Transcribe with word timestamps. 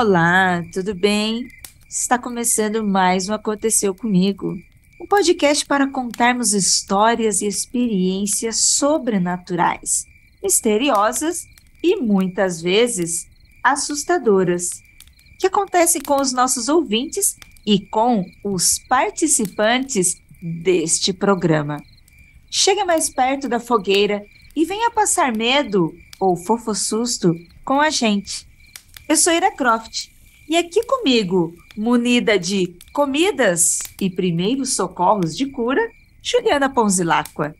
Olá, 0.00 0.62
tudo 0.72 0.94
bem? 0.94 1.48
Está 1.88 2.16
começando 2.16 2.86
mais 2.86 3.28
um 3.28 3.32
Aconteceu 3.34 3.92
Comigo, 3.92 4.56
um 5.00 5.04
podcast 5.08 5.66
para 5.66 5.90
contarmos 5.90 6.52
histórias 6.52 7.42
e 7.42 7.48
experiências 7.48 8.60
sobrenaturais, 8.60 10.06
misteriosas 10.40 11.48
e 11.82 11.96
muitas 11.96 12.62
vezes 12.62 13.26
assustadoras, 13.60 14.70
que 15.36 15.48
acontecem 15.48 16.00
com 16.00 16.20
os 16.20 16.32
nossos 16.32 16.68
ouvintes 16.68 17.36
e 17.66 17.80
com 17.80 18.24
os 18.44 18.78
participantes 18.88 20.14
deste 20.40 21.12
programa. 21.12 21.82
Chegue 22.48 22.84
mais 22.84 23.10
perto 23.10 23.48
da 23.48 23.58
fogueira 23.58 24.24
e 24.54 24.64
venha 24.64 24.92
passar 24.92 25.36
medo 25.36 25.92
ou 26.20 26.36
fofo 26.36 26.72
susto 26.72 27.34
com 27.64 27.80
a 27.80 27.90
gente. 27.90 28.47
Eu 29.08 29.16
sou 29.16 29.32
Ira 29.32 29.50
Croft 29.50 30.10
e 30.46 30.54
aqui 30.54 30.84
comigo, 30.84 31.54
munida 31.74 32.38
de 32.38 32.76
comidas 32.92 33.78
e 33.98 34.10
primeiros 34.10 34.76
socorros 34.76 35.34
de 35.34 35.46
cura, 35.46 35.80
Juliana 36.22 36.68
Ponzilacqua. 36.68 37.54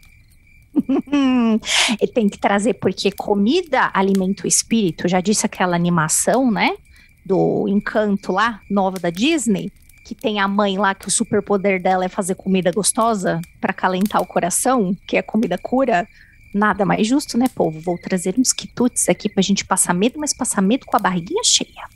Tem 2.12 2.28
que 2.28 2.38
trazer 2.38 2.74
porque 2.74 3.10
comida 3.10 3.90
alimenta 3.94 4.44
o 4.44 4.46
espírito. 4.46 5.08
Já 5.08 5.22
disse 5.22 5.46
aquela 5.46 5.74
animação, 5.74 6.50
né? 6.50 6.77
Do 7.24 7.66
Encanto 7.66 8.30
lá, 8.30 8.60
nova 8.70 8.98
da 8.98 9.08
Disney, 9.08 9.72
que 10.05 10.14
tem 10.14 10.40
a 10.40 10.46
mãe 10.46 10.77
lá 10.77 10.94
que 10.94 11.08
o 11.08 11.10
superpoder 11.10 11.83
dela 11.83 12.05
é 12.05 12.08
fazer 12.08 12.34
comida 12.34 12.70
gostosa 12.70 13.40
para 13.58 13.72
calentar 13.72 14.20
o 14.20 14.27
coração, 14.27 14.94
que 15.06 15.16
é 15.16 15.22
comida 15.22 15.56
cura. 15.56 16.06
Nada 16.52 16.84
mais 16.84 17.06
justo, 17.06 17.36
né, 17.36 17.46
povo? 17.54 17.80
Vou 17.80 17.98
trazer 17.98 18.34
uns 18.38 18.52
quitutes 18.52 19.08
aqui 19.08 19.28
pra 19.28 19.42
gente 19.42 19.64
passar 19.64 19.94
medo, 19.94 20.18
mas 20.18 20.32
passar 20.32 20.62
medo 20.62 20.86
com 20.86 20.96
a 20.96 21.00
barriguinha 21.00 21.42
cheia. 21.44 21.88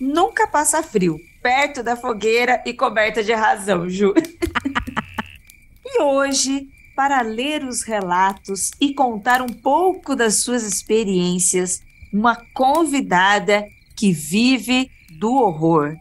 Nunca 0.00 0.46
passa 0.46 0.82
frio, 0.82 1.18
perto 1.42 1.82
da 1.82 1.96
fogueira 1.96 2.62
e 2.66 2.74
coberta 2.74 3.24
de 3.24 3.32
razão, 3.32 3.88
Ju. 3.88 4.12
e 5.84 6.02
hoje, 6.02 6.68
para 6.94 7.22
ler 7.22 7.64
os 7.64 7.82
relatos 7.82 8.70
e 8.80 8.92
contar 8.92 9.40
um 9.40 9.48
pouco 9.48 10.14
das 10.14 10.36
suas 10.36 10.64
experiências, 10.64 11.82
uma 12.12 12.36
convidada 12.52 13.66
que 13.96 14.12
vive 14.12 14.90
do 15.18 15.32
horror. 15.32 15.96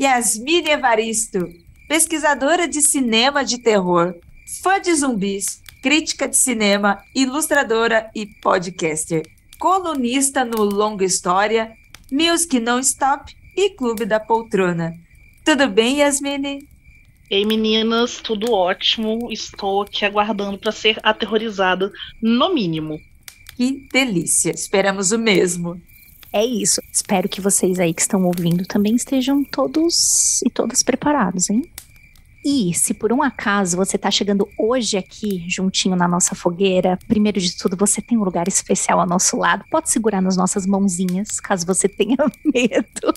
Yasmine 0.00 0.70
Evaristo, 0.70 1.48
pesquisadora 1.88 2.66
de 2.66 2.82
cinema 2.82 3.44
de 3.44 3.58
terror, 3.58 4.14
fã 4.62 4.80
de 4.80 4.92
zumbis, 4.94 5.62
crítica 5.82 6.28
de 6.28 6.36
cinema, 6.36 7.02
ilustradora 7.14 8.10
e 8.14 8.26
podcaster, 8.26 9.22
colunista 9.58 10.44
no 10.44 10.62
Longa 10.62 11.04
História, 11.04 11.72
Music 12.10 12.58
Non 12.60 12.78
Stop 12.80 13.34
e 13.56 13.70
Clube 13.70 14.04
da 14.04 14.20
Poltrona. 14.20 14.94
Tudo 15.44 15.68
bem, 15.68 15.98
Yasmine? 15.98 16.68
Ei, 17.30 17.44
meninas, 17.44 18.20
tudo 18.22 18.52
ótimo. 18.52 19.28
Estou 19.30 19.82
aqui 19.82 20.04
aguardando 20.04 20.58
para 20.58 20.72
ser 20.72 20.98
aterrorizada, 21.02 21.92
no 22.22 22.54
mínimo. 22.54 22.98
Que 23.56 23.86
delícia! 23.92 24.50
Esperamos 24.50 25.12
o 25.12 25.18
mesmo. 25.18 25.80
É 26.32 26.44
isso. 26.44 26.80
Espero 26.92 27.28
que 27.28 27.40
vocês 27.40 27.78
aí 27.78 27.92
que 27.92 28.00
estão 28.00 28.24
ouvindo 28.24 28.64
também 28.66 28.94
estejam 28.94 29.44
todos 29.44 30.40
e 30.42 30.50
todas 30.50 30.82
preparados, 30.82 31.50
hein? 31.50 31.62
E 32.50 32.72
se 32.72 32.94
por 32.94 33.12
um 33.12 33.22
acaso 33.22 33.76
você 33.76 33.96
está 33.96 34.10
chegando 34.10 34.48
hoje 34.56 34.96
aqui, 34.96 35.44
juntinho 35.46 35.94
na 35.94 36.08
nossa 36.08 36.34
fogueira, 36.34 36.98
primeiro 37.06 37.38
de 37.38 37.54
tudo, 37.54 37.76
você 37.76 38.00
tem 38.00 38.16
um 38.16 38.24
lugar 38.24 38.48
especial 38.48 39.00
ao 39.00 39.06
nosso 39.06 39.36
lado, 39.36 39.66
pode 39.70 39.90
segurar 39.90 40.22
nas 40.22 40.34
nossas 40.34 40.64
mãozinhas, 40.64 41.40
caso 41.40 41.66
você 41.66 41.86
tenha 41.92 42.16
medo. 42.42 43.12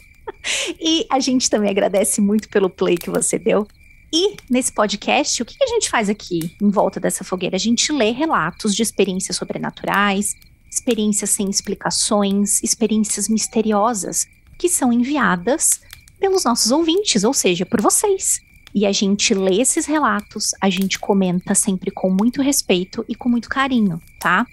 E 0.78 1.08
a 1.09 1.18
gente 1.22 1.50
também 1.50 1.70
agradece 1.70 2.20
muito 2.20 2.50
pelo 2.50 2.70
play 2.70 2.97
que 2.97 3.09
você 3.09 3.40
deu. 3.40 3.66
E 4.12 4.36
nesse 4.50 4.74
podcast, 4.74 5.41
o 5.41 5.46
que 5.46 5.64
a 5.64 5.68
gente 5.68 5.90
faz 5.90 6.09
aqui 6.09 6.53
em 6.62 6.70
volta 6.70 7.00
dessa 7.00 7.24
fogueira? 7.24 7.56
A 7.56 7.59
gente 7.59 7.90
lê 7.94 8.12
relatos 8.12 8.75
de 8.75 8.84
experiências 8.84 9.38
sobrenaturais, 9.38 10.36
experiências 10.70 11.30
sem 11.30 11.50
explicações, 11.50 12.62
experiências 12.62 13.30
misteriosas 13.30 14.28
que 14.59 14.68
são 14.68 14.91
enviadas 14.91 15.80
pelos 16.20 16.44
nossos 16.44 16.70
ouvintes, 16.70 17.24
ou 17.24 17.34
seja, 17.34 17.66
por 17.66 17.80
vocês. 17.80 18.41
E 18.74 18.86
a 18.86 18.92
gente 18.92 19.34
lê 19.34 19.62
esses 19.62 19.86
relatos, 19.86 20.52
a 20.62 20.70
gente 20.70 21.00
comenta 21.00 21.54
sempre 21.54 21.92
com 21.92 22.09
muito 22.09 22.42
respeito 22.42 23.04
e 23.08 23.16
com 23.16 23.28
muito 23.28 23.50
carinho, 23.50 24.02
tá? 24.20 24.46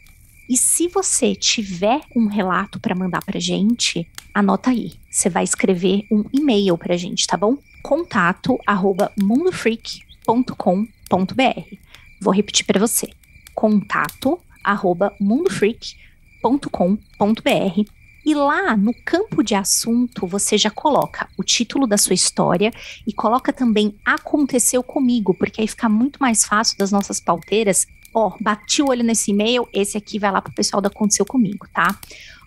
E 0.49 0.57
se 0.57 0.89
você 0.89 1.35
tiver 1.35 2.01
um 2.17 2.27
relato 2.27 2.81
para 2.81 2.95
mandar 2.95 3.23
pra 3.25 3.39
gente, 3.39 4.09
anota 4.33 4.71
aí. 4.71 4.95
Você 5.11 5.29
vai 5.29 5.45
escrever 5.45 6.07
um 6.11 6.25
e-mail 6.33 6.79
pra 6.79 6.97
gente, 6.97 7.27
tá 7.27 7.37
bom? 7.37 7.59
Contato 7.83 8.59
arroba 8.67 9.13
mundofreak.com.br. 9.21 11.77
Vou 12.21 12.35
repetir 12.35 12.67
para 12.67 12.81
você. 12.81 13.11
Contato 13.55 14.41
arroba 14.65 15.15
mundofreak.com.br 15.21 17.98
e 18.29 18.35
lá 18.35 18.77
no 18.77 18.93
campo 19.07 19.43
de 19.43 19.55
assunto 19.55 20.27
você 20.27 20.59
já 20.59 20.71
coloca 20.71 21.27
o 21.39 21.43
título 21.43 21.87
da 21.87 21.97
sua 21.97 22.13
história 22.13 22.71
e 23.07 23.11
coloca 23.11 23.55
também 23.55 23.95
aconteceu 24.05 24.83
comigo, 24.83 25.33
porque 25.33 25.63
aí 25.63 25.67
fica 25.67 25.89
muito 25.89 26.19
mais 26.21 26.45
fácil 26.45 26.77
das 26.77 26.93
nossas 26.93 27.21
pauteiras. 27.21 27.87
Ó, 28.13 28.37
bati 28.39 28.83
o 28.83 28.91
olho 28.91 29.03
nesse 29.03 29.31
e-mail, 29.31 29.67
esse 29.73 29.97
aqui 29.97 30.19
vai 30.19 30.31
lá 30.31 30.43
pro 30.43 30.53
pessoal 30.53 30.83
da 30.83 30.89
Aconteceu 30.89 31.25
Comigo, 31.25 31.67
tá? 31.73 31.99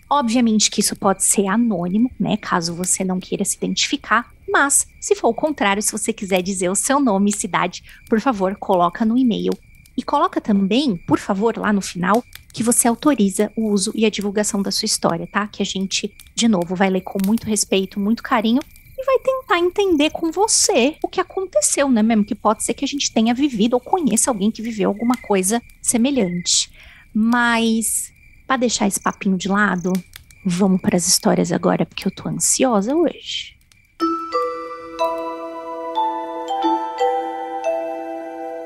Obviamente 0.08 0.70
que 0.70 0.80
isso 0.80 0.94
pode 0.94 1.24
ser 1.24 1.48
anônimo, 1.48 2.08
né? 2.18 2.36
Caso 2.36 2.76
você 2.76 3.02
não 3.02 3.18
queira 3.18 3.44
se 3.44 3.56
identificar. 3.56 4.32
Mas, 4.48 4.86
se 5.00 5.16
for 5.16 5.30
o 5.30 5.34
contrário, 5.34 5.82
se 5.82 5.90
você 5.90 6.12
quiser 6.12 6.42
dizer 6.42 6.70
o 6.70 6.76
seu 6.76 7.00
nome 7.00 7.30
e 7.30 7.36
cidade, 7.36 7.82
por 8.08 8.20
favor, 8.20 8.54
coloca 8.54 9.04
no 9.04 9.18
e-mail. 9.18 9.52
E 9.96 10.02
coloca 10.02 10.40
também, 10.40 10.96
por 10.96 11.18
favor, 11.18 11.56
lá 11.58 11.72
no 11.72 11.80
final, 11.80 12.24
que 12.52 12.62
você 12.62 12.86
autoriza 12.86 13.50
o 13.56 13.70
uso 13.70 13.92
e 13.94 14.04
a 14.04 14.10
divulgação 14.10 14.60
da 14.60 14.70
sua 14.70 14.86
história, 14.86 15.26
tá? 15.26 15.46
Que 15.48 15.62
a 15.62 15.66
gente, 15.66 16.14
de 16.34 16.46
novo, 16.46 16.76
vai 16.76 16.90
ler 16.90 17.00
com 17.00 17.18
muito 17.24 17.44
respeito, 17.46 17.98
muito 17.98 18.22
carinho 18.22 18.60
e 18.98 19.04
vai 19.04 19.18
tentar 19.18 19.58
entender 19.58 20.10
com 20.10 20.30
você 20.30 20.96
o 21.02 21.08
que 21.08 21.20
aconteceu, 21.20 21.90
né? 21.90 22.02
Mesmo 22.02 22.24
que 22.24 22.34
pode 22.34 22.62
ser 22.62 22.74
que 22.74 22.84
a 22.84 22.88
gente 22.88 23.12
tenha 23.12 23.32
vivido 23.32 23.74
ou 23.74 23.80
conheça 23.80 24.30
alguém 24.30 24.50
que 24.50 24.60
viveu 24.60 24.90
alguma 24.90 25.16
coisa 25.16 25.62
semelhante. 25.80 26.70
Mas, 27.14 28.12
para 28.46 28.58
deixar 28.58 28.86
esse 28.86 29.00
papinho 29.00 29.36
de 29.36 29.48
lado, 29.48 29.92
vamos 30.44 30.80
para 30.80 30.96
as 30.96 31.08
histórias 31.08 31.50
agora, 31.52 31.86
porque 31.86 32.06
eu 32.06 32.14
tô 32.14 32.28
ansiosa 32.28 32.94
hoje. 32.94 33.56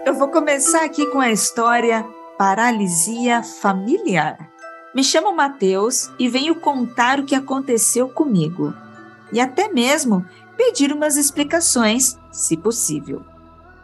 Eu 0.05 0.15
vou 0.15 0.29
começar 0.29 0.85
aqui 0.85 1.07
com 1.07 1.21
a 1.21 1.33
história 1.33 2.07
paralisia 2.39 3.43
familiar. 3.43 4.51
Me 4.95 5.03
chamo 5.03 5.35
Mateus 5.35 6.11
e 6.19 6.29
venho 6.29 6.55
contar 6.55 7.19
o 7.19 7.25
que 7.25 7.35
aconteceu 7.35 8.09
comigo 8.09 8.75
e 9.33 9.41
até 9.41 9.69
mesmo 9.69 10.25
pedir 10.57 10.93
umas 10.93 11.17
explicações, 11.17 12.19
se 12.31 12.57
possível. 12.57 13.23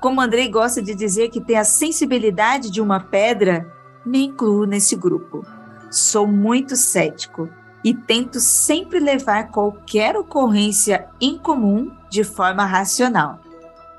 Como 0.01 0.21
Andrei 0.21 0.49
gosta 0.49 0.83
de 0.83 0.95
dizer 0.95 1.29
que 1.29 1.41
tem 1.41 1.57
a 1.57 1.65
sensibilidade 1.65 2.71
de 2.71 2.81
uma 2.81 3.01
pedra, 3.01 3.71
me 4.05 4.25
incluo 4.25 4.65
nesse 4.65 4.97
grupo. 4.97 5.45
Sou 5.91 6.27
muito 6.27 6.75
cético 6.77 7.49
e 7.85 7.95
tento 7.95 8.41
sempre 8.41 8.99
levar 8.99 9.51
qualquer 9.51 10.17
ocorrência 10.17 11.09
incomum 11.21 11.91
de 12.09 12.25
forma 12.25 12.65
racional. 12.65 13.41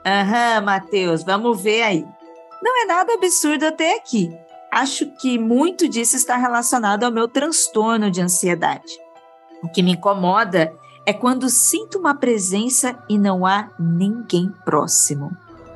Aham, 0.06 0.62
Matheus, 0.62 1.24
vamos 1.24 1.62
ver 1.62 1.84
aí. 1.84 2.06
Não 2.62 2.84
é 2.84 2.86
nada 2.86 3.14
absurdo 3.14 3.66
até 3.66 3.96
aqui. 3.98 4.36
Acho 4.74 5.06
que 5.18 5.38
muito 5.38 5.88
disso 5.88 6.16
está 6.16 6.36
relacionado 6.36 7.04
ao 7.04 7.12
meu 7.12 7.28
transtorno 7.28 8.10
de 8.10 8.20
ansiedade. 8.20 8.92
O 9.62 9.68
que 9.70 9.84
me 9.84 9.92
incomoda 9.92 10.74
é 11.06 11.14
quando 11.14 11.48
sinto 11.48 12.00
uma 12.00 12.16
presença 12.16 12.98
e 13.08 13.20
não 13.20 13.46
há 13.46 13.70
ninguém 13.78 14.52
próximo. 14.66 15.32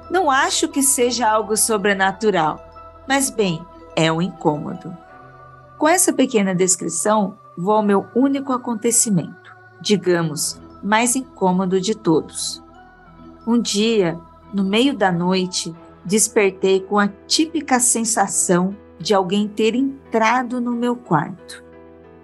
Não 0.10 0.32
acho 0.32 0.68
que 0.68 0.82
seja 0.82 1.30
algo 1.30 1.56
sobrenatural, 1.56 2.60
mas 3.08 3.30
bem, 3.30 3.64
é 3.96 4.12
um 4.12 4.20
incômodo. 4.20 4.98
Com 5.78 5.88
essa 5.88 6.12
pequena 6.12 6.56
descrição, 6.56 7.38
vou 7.56 7.76
ao 7.76 7.84
meu 7.84 8.08
único 8.16 8.52
acontecimento, 8.52 9.56
digamos, 9.80 10.60
mais 10.82 11.16
incômodo 11.16 11.80
de 11.80 11.94
todos. 11.94 12.64
Um 13.46 13.62
dia, 13.62 14.20
no 14.52 14.64
meio 14.64 14.98
da 14.98 15.12
noite, 15.12 15.72
despertei 16.04 16.80
com 16.80 16.98
a 16.98 17.08
típica 17.28 17.80
sensação 17.80 18.76
de 19.00 19.14
alguém 19.14 19.48
ter 19.48 19.76
entrado 19.76 20.60
no 20.60 20.72
meu 20.72 20.96
quarto. 20.96 21.64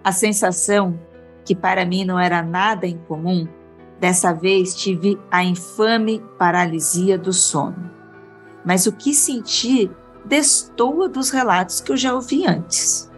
A 0.04 0.12
sensação, 0.12 1.00
que 1.46 1.56
para 1.56 1.86
mim 1.86 2.04
não 2.04 2.20
era 2.20 2.42
nada 2.42 2.88
incomum, 2.88 3.48
dessa 4.00 4.34
vez 4.34 4.75
tive 4.75 5.20
a 5.31 5.44
infame 5.44 6.22
paralisia 6.38 7.18
do 7.18 7.31
sono. 7.31 7.92
Mas 8.66 8.86
o 8.86 8.92
que 8.92 9.14
senti 9.14 9.90
destoa 10.25 11.08
dos 11.08 11.30
relatos 11.30 11.80
que 11.80 11.92
eu 11.92 11.98
já 11.98 12.14
ouvi 12.14 12.46
antes. 12.46 13.12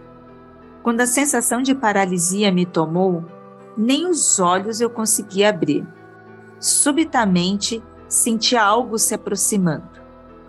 Quando 0.83 1.01
a 1.01 1.07
sensação 1.07 1.61
de 1.61 1.73
paralisia 1.73 2.51
me 2.51 2.65
tomou, 2.65 3.25
nem 3.77 4.07
os 4.07 4.39
olhos 4.39 4.79
eu 4.79 4.89
conseguia 4.89 5.49
abrir. 5.49 5.87
Subitamente, 6.59 7.83
senti 8.07 8.55
algo 8.55 8.97
se 8.97 9.13
aproximando. 9.13 9.89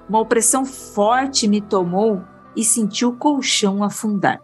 Uma 0.09 0.21
opressão 0.21 0.65
forte 0.65 1.49
me 1.49 1.61
tomou 1.61 2.23
e 2.57 2.65
senti 2.65 3.05
o 3.05 3.13
colchão 3.13 3.85
afundar. 3.85 4.41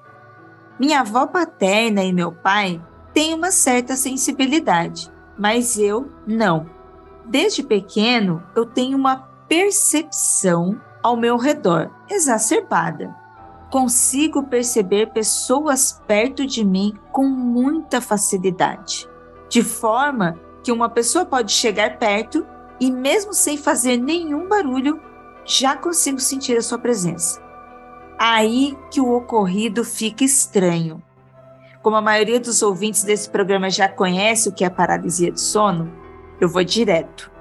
Minha 0.78 1.00
avó 1.00 1.26
paterna 1.26 2.04
e 2.04 2.12
meu 2.12 2.32
pai 2.32 2.80
têm 3.14 3.34
uma 3.34 3.50
certa 3.50 3.96
sensibilidade, 3.96 5.10
mas 5.38 5.78
eu 5.78 6.08
não. 6.26 6.66
Desde 7.24 7.62
pequeno, 7.62 8.42
eu 8.54 8.66
tenho 8.66 8.96
uma 8.98 9.16
percepção 9.48 10.80
ao 11.02 11.16
meu 11.16 11.36
redor 11.36 11.90
exacerbada. 12.08 13.14
Consigo 13.70 14.42
perceber 14.44 15.12
pessoas 15.12 16.00
perto 16.06 16.46
de 16.46 16.64
mim 16.64 16.94
com 17.10 17.24
muita 17.24 18.00
facilidade, 18.00 19.08
de 19.48 19.62
forma 19.62 20.38
que 20.62 20.70
uma 20.70 20.88
pessoa 20.88 21.24
pode 21.24 21.52
chegar 21.52 21.98
perto 21.98 22.46
e, 22.78 22.90
mesmo 22.90 23.32
sem 23.32 23.56
fazer 23.56 23.96
nenhum 23.96 24.48
barulho, 24.48 25.00
já 25.44 25.76
consigo 25.76 26.20
sentir 26.20 26.56
a 26.56 26.62
sua 26.62 26.78
presença. 26.78 27.42
Aí 28.24 28.78
que 28.88 29.00
o 29.00 29.16
ocorrido 29.16 29.82
fica 29.82 30.22
estranho. 30.22 31.02
Como 31.82 31.96
a 31.96 32.00
maioria 32.00 32.38
dos 32.38 32.62
ouvintes 32.62 33.02
desse 33.02 33.28
programa 33.28 33.68
já 33.68 33.88
conhece 33.88 34.48
o 34.48 34.52
que 34.52 34.64
é 34.64 34.70
paralisia 34.70 35.32
de 35.32 35.40
sono, 35.40 35.92
eu 36.40 36.48
vou 36.48 36.62
direto. 36.62 37.32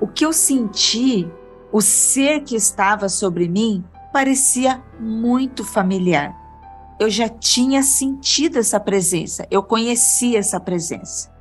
O 0.00 0.06
que 0.06 0.24
eu 0.24 0.32
senti, 0.32 1.28
o 1.72 1.80
ser 1.80 2.44
que 2.44 2.54
estava 2.54 3.08
sobre 3.08 3.48
mim, 3.48 3.84
parecia 4.12 4.80
muito 5.00 5.64
familiar. 5.64 6.32
Eu 7.00 7.10
já 7.10 7.28
tinha 7.28 7.82
sentido 7.82 8.60
essa 8.60 8.78
presença, 8.78 9.44
eu 9.50 9.60
conhecia 9.60 10.38
essa 10.38 10.60
presença. 10.60 11.34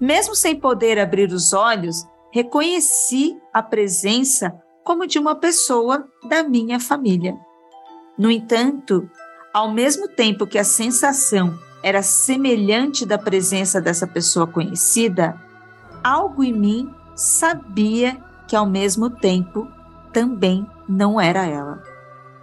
Mesmo 0.00 0.34
sem 0.34 0.56
poder 0.56 0.98
abrir 0.98 1.32
os 1.32 1.52
olhos, 1.52 2.04
reconheci 2.32 3.38
a 3.54 3.62
presença 3.62 4.52
como 4.82 5.06
de 5.06 5.16
uma 5.16 5.36
pessoa 5.36 6.04
da 6.28 6.42
minha 6.42 6.80
família. 6.80 7.38
No 8.18 8.30
entanto, 8.30 9.08
ao 9.52 9.70
mesmo 9.70 10.08
tempo 10.08 10.46
que 10.46 10.58
a 10.58 10.64
sensação 10.64 11.58
era 11.82 12.02
semelhante 12.02 13.06
da 13.06 13.18
presença 13.18 13.80
dessa 13.80 14.06
pessoa 14.06 14.46
conhecida, 14.46 15.40
algo 16.04 16.44
em 16.44 16.52
mim 16.52 16.94
sabia 17.14 18.18
que 18.46 18.54
ao 18.54 18.66
mesmo 18.66 19.10
tempo 19.10 19.68
também 20.12 20.66
não 20.88 21.20
era 21.20 21.46
ela. 21.46 21.82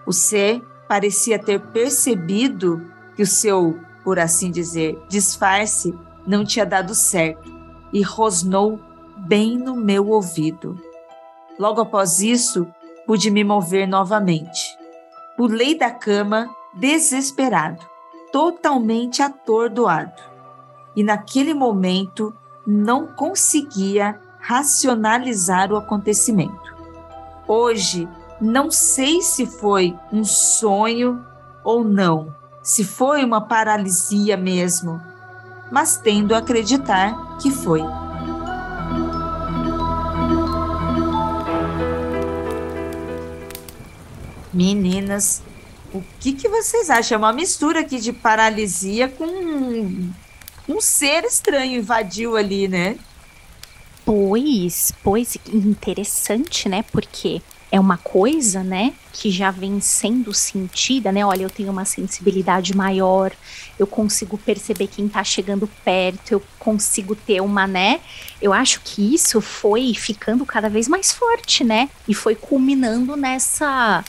O 0.05 0.13
ser 0.13 0.63
parecia 0.87 1.37
ter 1.37 1.59
percebido 1.59 2.81
que 3.15 3.21
o 3.21 3.27
seu, 3.27 3.79
por 4.03 4.19
assim 4.19 4.49
dizer, 4.49 4.97
disfarce 5.09 5.93
não 6.25 6.45
tinha 6.45 6.65
dado 6.65 6.95
certo 6.95 7.51
e 7.91 8.01
rosnou 8.01 8.79
bem 9.17 9.57
no 9.57 9.75
meu 9.75 10.09
ouvido. 10.09 10.79
Logo 11.59 11.81
após 11.81 12.19
isso, 12.19 12.67
pude 13.05 13.31
me 13.31 13.43
mover 13.43 13.87
novamente. 13.87 14.76
Pulei 15.37 15.77
da 15.77 15.91
cama, 15.91 16.49
desesperado, 16.73 17.85
totalmente 18.31 19.21
atordoado. 19.21 20.19
E 20.95 21.03
naquele 21.03 21.53
momento 21.53 22.35
não 22.65 23.05
conseguia 23.05 24.19
racionalizar 24.39 25.71
o 25.71 25.77
acontecimento. 25.77 26.75
Hoje, 27.47 28.09
não 28.41 28.71
sei 28.71 29.21
se 29.21 29.45
foi 29.45 29.95
um 30.11 30.23
sonho 30.23 31.23
ou 31.63 31.83
não, 31.83 32.35
se 32.63 32.83
foi 32.83 33.23
uma 33.23 33.41
paralisia 33.41 34.35
mesmo, 34.35 34.99
mas 35.71 35.97
tendo 35.97 36.33
a 36.33 36.39
acreditar 36.39 37.37
que 37.37 37.51
foi. 37.51 37.81
Meninas, 44.57 45.43
o 45.93 46.01
que, 46.19 46.33
que 46.33 46.49
vocês 46.49 46.89
acham? 46.89 47.15
É 47.15 47.19
uma 47.19 47.31
mistura 47.31 47.81
aqui 47.81 47.99
de 47.99 48.11
paralisia 48.11 49.07
com 49.07 49.23
um, 49.23 50.11
um 50.67 50.81
ser 50.81 51.23
estranho 51.25 51.77
invadiu 51.77 52.35
ali, 52.35 52.67
né? 52.67 52.97
Pois, 54.03 54.91
pois, 55.03 55.37
interessante, 55.53 56.67
né? 56.67 56.83
Porque 56.91 57.39
é 57.71 57.79
uma 57.79 57.97
coisa, 57.97 58.63
né, 58.63 58.93
que 59.13 59.29
já 59.29 59.51
vem 59.51 59.79
sendo 59.79 60.33
sentida, 60.33 61.11
né? 61.11 61.23
Olha, 61.23 61.43
eu 61.43 61.49
tenho 61.51 61.71
uma 61.71 61.85
sensibilidade 61.85 62.75
maior, 62.75 63.31
eu 63.77 63.85
consigo 63.85 64.39
perceber 64.39 64.87
quem 64.87 65.07
tá 65.07 65.23
chegando 65.23 65.69
perto, 65.85 66.31
eu 66.31 66.43
consigo 66.57 67.13
ter 67.15 67.41
uma, 67.41 67.67
né? 67.67 67.99
Eu 68.41 68.53
acho 68.53 68.81
que 68.83 69.13
isso 69.13 69.39
foi 69.39 69.93
ficando 69.93 70.43
cada 70.47 70.67
vez 70.67 70.87
mais 70.87 71.11
forte, 71.11 71.63
né? 71.63 71.89
E 72.07 72.15
foi 72.15 72.33
culminando 72.33 73.15
nessa 73.15 74.03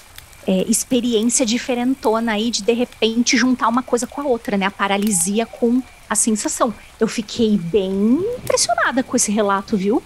é, 0.47 0.63
experiência 0.69 1.45
diferentona 1.45 2.33
aí 2.33 2.51
de 2.51 2.63
de 2.63 2.73
repente 2.73 3.37
juntar 3.37 3.69
uma 3.69 3.83
coisa 3.83 4.07
com 4.07 4.21
a 4.21 4.25
outra, 4.25 4.57
né? 4.57 4.67
A 4.67 4.71
paralisia 4.71 5.45
com 5.47 5.83
a 6.09 6.15
sensação. 6.15 6.73
Eu 6.99 7.07
fiquei 7.07 7.59
bem 7.59 8.25
impressionada 8.39 9.03
com 9.03 9.17
esse 9.17 9.31
relato, 9.31 9.77
viu? 9.77 10.03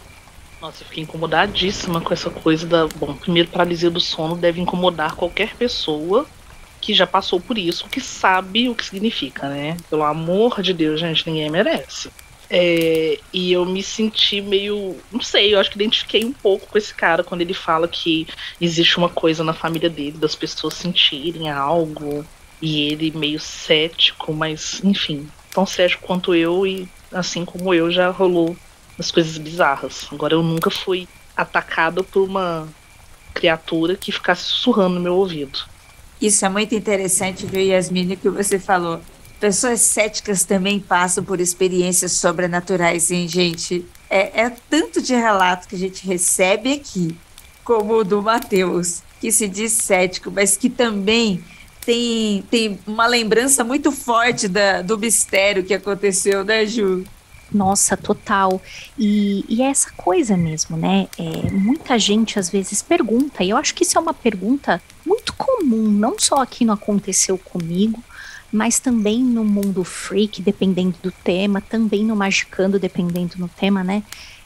Nossa, 0.60 0.82
eu 0.82 0.86
fiquei 0.86 1.02
incomodadíssima 1.02 2.00
com 2.00 2.12
essa 2.12 2.30
coisa 2.30 2.66
da. 2.66 2.86
Bom, 2.86 3.14
primeiro, 3.14 3.48
paralisia 3.48 3.90
do 3.90 4.00
sono 4.00 4.36
deve 4.36 4.60
incomodar 4.60 5.14
qualquer 5.16 5.54
pessoa 5.56 6.26
que 6.80 6.92
já 6.92 7.06
passou 7.06 7.40
por 7.40 7.56
isso, 7.56 7.88
que 7.88 8.00
sabe 8.00 8.68
o 8.68 8.74
que 8.74 8.84
significa, 8.84 9.48
né? 9.48 9.76
Pelo 9.88 10.02
amor 10.02 10.60
de 10.62 10.72
Deus, 10.72 11.00
gente, 11.00 11.28
ninguém 11.28 11.48
merece. 11.48 12.10
É, 12.54 13.18
e 13.32 13.50
eu 13.50 13.64
me 13.64 13.82
senti 13.82 14.42
meio. 14.42 14.98
Não 15.10 15.22
sei, 15.22 15.54
eu 15.54 15.58
acho 15.58 15.70
que 15.70 15.76
identifiquei 15.76 16.22
um 16.22 16.34
pouco 16.34 16.66
com 16.66 16.76
esse 16.76 16.92
cara 16.92 17.24
quando 17.24 17.40
ele 17.40 17.54
fala 17.54 17.88
que 17.88 18.28
existe 18.60 18.98
uma 18.98 19.08
coisa 19.08 19.42
na 19.42 19.54
família 19.54 19.88
dele, 19.88 20.18
das 20.18 20.34
pessoas 20.34 20.74
sentirem 20.74 21.48
algo. 21.48 22.22
E 22.60 22.92
ele 22.92 23.10
meio 23.10 23.40
cético, 23.40 24.34
mas 24.34 24.82
enfim, 24.84 25.26
tão 25.50 25.64
cético 25.64 26.06
quanto 26.06 26.34
eu, 26.34 26.66
e 26.66 26.86
assim 27.10 27.42
como 27.44 27.72
eu, 27.72 27.90
já 27.90 28.10
rolou 28.10 28.54
as 28.98 29.10
coisas 29.10 29.38
bizarras. 29.38 30.06
Agora 30.12 30.34
eu 30.34 30.42
nunca 30.42 30.70
fui 30.70 31.08
atacado 31.34 32.04
por 32.04 32.22
uma 32.22 32.68
criatura 33.32 33.96
que 33.96 34.12
ficasse 34.12 34.44
sussurrando 34.44 34.96
no 34.96 35.00
meu 35.00 35.14
ouvido. 35.16 35.60
Isso 36.20 36.44
é 36.44 36.48
muito 36.50 36.74
interessante, 36.74 37.46
viu, 37.46 37.62
Yasmine, 37.62 38.14
que 38.14 38.28
você 38.28 38.58
falou. 38.58 39.00
Pessoas 39.42 39.80
céticas 39.80 40.44
também 40.44 40.78
passam 40.78 41.24
por 41.24 41.40
experiências 41.40 42.12
sobrenaturais, 42.12 43.10
hein, 43.10 43.26
gente? 43.26 43.84
É, 44.08 44.42
é 44.42 44.50
tanto 44.70 45.02
de 45.02 45.16
relato 45.16 45.66
que 45.66 45.74
a 45.74 45.78
gente 45.80 46.06
recebe 46.06 46.74
aqui, 46.74 47.16
como 47.64 47.92
o 47.92 48.04
do 48.04 48.22
Mateus, 48.22 49.02
que 49.20 49.32
se 49.32 49.48
diz 49.48 49.72
cético, 49.72 50.30
mas 50.30 50.56
que 50.56 50.70
também 50.70 51.42
tem, 51.84 52.44
tem 52.52 52.78
uma 52.86 53.04
lembrança 53.08 53.64
muito 53.64 53.90
forte 53.90 54.46
da, 54.46 54.80
do 54.80 54.96
mistério 54.96 55.64
que 55.64 55.74
aconteceu, 55.74 56.44
né, 56.44 56.64
Ju? 56.64 57.04
Nossa, 57.50 57.96
total. 57.96 58.62
E, 58.96 59.44
e 59.48 59.60
é 59.60 59.66
essa 59.66 59.90
coisa 59.96 60.36
mesmo, 60.36 60.76
né? 60.76 61.08
É, 61.18 61.50
muita 61.50 61.98
gente 61.98 62.38
às 62.38 62.48
vezes 62.48 62.80
pergunta, 62.80 63.42
e 63.42 63.50
eu 63.50 63.56
acho 63.56 63.74
que 63.74 63.82
isso 63.82 63.98
é 63.98 64.00
uma 64.00 64.14
pergunta 64.14 64.80
muito 65.04 65.32
comum, 65.32 65.82
não 65.90 66.16
só 66.16 66.36
aqui 66.36 66.64
no 66.64 66.72
Aconteceu 66.72 67.36
Comigo, 67.36 68.00
mas 68.52 68.78
também 68.78 69.20
no 69.20 69.42
mundo 69.42 69.82
freak, 69.82 70.42
dependendo 70.42 70.94
do 71.02 71.10
tema, 71.10 71.60
também 71.62 72.04
no 72.04 72.14
magicando, 72.14 72.78
dependendo 72.78 73.38
do 73.38 73.48
tema, 73.48 73.82
né? 73.82 74.02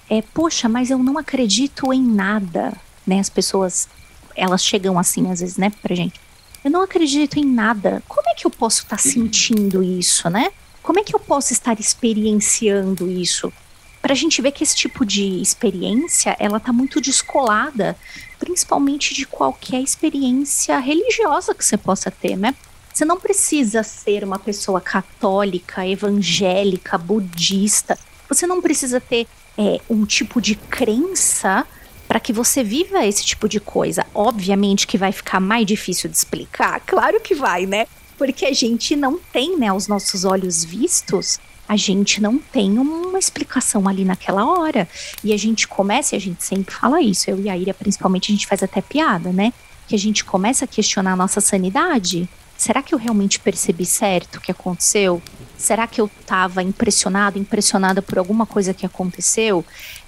É, 0.08 0.22
poxa, 0.22 0.68
mas 0.68 0.90
eu 0.90 0.98
não 0.98 1.18
acredito 1.18 1.92
em 1.92 2.00
nada, 2.00 2.72
né? 3.04 3.18
As 3.18 3.28
pessoas, 3.28 3.88
elas 4.36 4.64
chegam 4.64 4.96
assim 4.96 5.28
às 5.30 5.40
vezes, 5.40 5.56
né, 5.56 5.72
pra 5.82 5.94
gente. 5.96 6.20
Eu 6.62 6.70
não 6.70 6.82
acredito 6.82 7.38
em 7.38 7.44
nada. 7.44 8.02
Como 8.06 8.28
é 8.28 8.34
que 8.34 8.46
eu 8.46 8.50
posso 8.50 8.82
estar 8.82 8.96
tá 8.96 9.02
sentindo 9.02 9.82
isso, 9.82 10.30
né? 10.30 10.50
Como 10.82 11.00
é 11.00 11.02
que 11.02 11.14
eu 11.14 11.18
posso 11.18 11.52
estar 11.52 11.78
experienciando 11.80 13.10
isso? 13.10 13.52
Para 14.00 14.12
a 14.12 14.16
gente 14.16 14.40
ver 14.40 14.52
que 14.52 14.62
esse 14.62 14.76
tipo 14.76 15.04
de 15.04 15.40
experiência, 15.40 16.36
ela 16.38 16.60
tá 16.60 16.72
muito 16.72 17.00
descolada, 17.00 17.96
principalmente 18.38 19.12
de 19.12 19.26
qualquer 19.26 19.80
experiência 19.80 20.78
religiosa 20.78 21.52
que 21.52 21.64
você 21.64 21.76
possa 21.76 22.08
ter, 22.08 22.36
né? 22.36 22.54
Você 22.96 23.04
não 23.04 23.20
precisa 23.20 23.82
ser 23.82 24.24
uma 24.24 24.38
pessoa 24.38 24.80
católica, 24.80 25.86
evangélica, 25.86 26.96
budista. 26.96 27.98
Você 28.26 28.46
não 28.46 28.62
precisa 28.62 28.98
ter 28.98 29.26
é, 29.58 29.82
um 29.90 30.06
tipo 30.06 30.40
de 30.40 30.54
crença 30.54 31.66
para 32.08 32.18
que 32.18 32.32
você 32.32 32.64
viva 32.64 33.04
esse 33.04 33.22
tipo 33.22 33.50
de 33.50 33.60
coisa. 33.60 34.06
Obviamente 34.14 34.86
que 34.86 34.96
vai 34.96 35.12
ficar 35.12 35.40
mais 35.40 35.66
difícil 35.66 36.08
de 36.08 36.16
explicar, 36.16 36.80
claro 36.88 37.20
que 37.20 37.34
vai, 37.34 37.66
né? 37.66 37.86
Porque 38.16 38.46
a 38.46 38.54
gente 38.54 38.96
não 38.96 39.18
tem, 39.30 39.58
né, 39.58 39.68
aos 39.68 39.86
nossos 39.86 40.24
olhos 40.24 40.64
vistos, 40.64 41.38
a 41.68 41.76
gente 41.76 42.22
não 42.22 42.38
tem 42.38 42.78
uma 42.78 43.18
explicação 43.18 43.86
ali 43.86 44.06
naquela 44.06 44.46
hora. 44.46 44.88
E 45.22 45.34
a 45.34 45.36
gente 45.36 45.68
começa, 45.68 46.14
e 46.14 46.16
a 46.16 46.20
gente 46.20 46.42
sempre 46.42 46.74
fala 46.74 47.02
isso, 47.02 47.28
eu 47.28 47.38
e 47.38 47.50
a 47.50 47.58
Ira 47.58 47.74
principalmente, 47.74 48.32
a 48.32 48.34
gente 48.34 48.46
faz 48.46 48.62
até 48.62 48.80
piada, 48.80 49.34
né? 49.34 49.52
Que 49.86 49.94
a 49.94 49.98
gente 49.98 50.24
começa 50.24 50.64
a 50.64 50.68
questionar 50.68 51.12
a 51.12 51.16
nossa 51.16 51.42
sanidade 51.42 52.26
será 52.56 52.82
que 52.82 52.94
eu 52.94 52.98
realmente 52.98 53.38
percebi 53.38 53.84
certo 53.84 54.36
o 54.36 54.40
que 54.40 54.50
aconteceu? 54.50 55.22
Será 55.56 55.86
que 55.86 56.00
eu 56.00 56.10
estava 56.20 56.62
impressionado, 56.62 57.38
impressionada 57.38 58.02
por 58.02 58.18
alguma 58.18 58.46
coisa 58.46 58.74
que 58.74 58.86
aconteceu? 58.86 59.64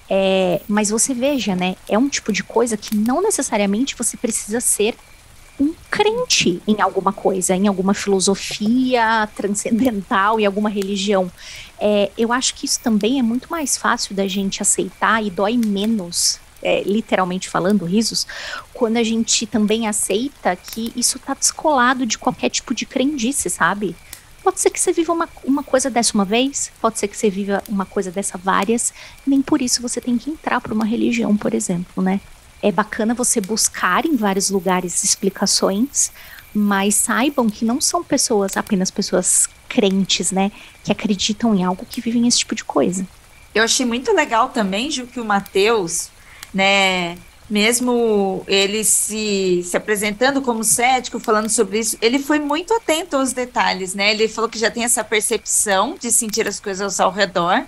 É, 0.09 0.61
mas 0.67 0.89
você 0.89 1.13
veja, 1.13 1.55
né? 1.55 1.75
É 1.87 1.97
um 1.97 2.09
tipo 2.09 2.31
de 2.31 2.43
coisa 2.43 2.75
que 2.75 2.95
não 2.95 3.21
necessariamente 3.21 3.95
você 3.95 4.17
precisa 4.17 4.59
ser 4.59 4.95
um 5.59 5.73
crente 5.91 6.61
em 6.65 6.81
alguma 6.81 7.11
coisa, 7.11 7.55
em 7.55 7.67
alguma 7.67 7.93
filosofia 7.93 9.27
transcendental, 9.35 10.39
em 10.39 10.45
alguma 10.45 10.69
religião. 10.69 11.31
É, 11.79 12.11
eu 12.17 12.31
acho 12.31 12.55
que 12.55 12.65
isso 12.65 12.79
também 12.79 13.19
é 13.19 13.21
muito 13.21 13.49
mais 13.49 13.77
fácil 13.77 14.15
da 14.15 14.27
gente 14.27 14.61
aceitar 14.61 15.23
e 15.23 15.29
dói 15.29 15.57
menos 15.57 16.39
é, 16.61 16.83
literalmente 16.83 17.49
falando, 17.49 17.85
risos, 17.85 18.27
quando 18.73 18.97
a 18.97 19.03
gente 19.03 19.45
também 19.45 19.87
aceita 19.87 20.55
que 20.55 20.91
isso 20.95 21.17
está 21.17 21.33
descolado 21.33 22.05
de 22.05 22.17
qualquer 22.17 22.49
tipo 22.49 22.73
de 22.73 22.85
crendice, 22.85 23.49
sabe? 23.49 23.95
Pode 24.43 24.59
ser 24.59 24.69
que 24.69 24.79
você 24.79 24.91
viva 24.91 25.11
uma, 25.13 25.29
uma 25.43 25.63
coisa 25.63 25.89
dessa 25.89 26.13
uma 26.13 26.25
vez, 26.25 26.71
pode 26.81 26.97
ser 26.97 27.07
que 27.07 27.17
você 27.17 27.29
viva 27.29 27.63
uma 27.67 27.85
coisa 27.85 28.09
dessa 28.09 28.37
várias, 28.37 28.93
nem 29.25 29.41
por 29.41 29.61
isso 29.61 29.81
você 29.81 29.99
tem 29.99 30.17
que 30.17 30.29
entrar 30.29 30.61
para 30.61 30.73
uma 30.73 30.85
religião, 30.85 31.35
por 31.35 31.53
exemplo, 31.53 32.01
né? 32.01 32.21
É 32.61 32.71
bacana 32.71 33.13
você 33.13 33.39
buscar 33.39 34.05
em 34.05 34.15
vários 34.15 34.49
lugares 34.49 35.03
explicações, 35.03 36.11
mas 36.53 36.95
saibam 36.95 37.49
que 37.49 37.63
não 37.63 37.79
são 37.79 38.03
pessoas, 38.03 38.57
apenas 38.57 38.89
pessoas 38.89 39.47
crentes, 39.67 40.31
né? 40.31 40.51
Que 40.83 40.91
acreditam 40.91 41.53
em 41.55 41.63
algo 41.63 41.85
que 41.85 42.01
vivem 42.01 42.27
esse 42.27 42.39
tipo 42.39 42.55
de 42.55 42.63
coisa. 42.63 43.05
Eu 43.53 43.63
achei 43.63 43.85
muito 43.85 44.11
legal 44.13 44.49
também, 44.49 44.89
Ju, 44.89 45.07
que 45.07 45.19
o 45.19 45.25
Matheus 45.25 46.09
né? 46.53 47.17
Mesmo 47.49 48.43
ele 48.47 48.83
se, 48.83 49.63
se 49.63 49.75
apresentando 49.75 50.41
como 50.41 50.63
cético, 50.63 51.19
falando 51.19 51.49
sobre 51.49 51.79
isso, 51.79 51.97
ele 51.99 52.19
foi 52.19 52.37
muito 52.37 52.73
atento 52.75 53.17
aos 53.17 53.33
detalhes, 53.33 53.95
né? 53.95 54.11
Ele 54.11 54.27
falou 54.27 54.49
que 54.49 54.59
já 54.59 54.69
tem 54.69 54.83
essa 54.83 55.03
percepção 55.03 55.95
de 55.99 56.11
sentir 56.11 56.47
as 56.47 56.59
coisas 56.59 56.99
ao 56.99 57.11
redor. 57.11 57.65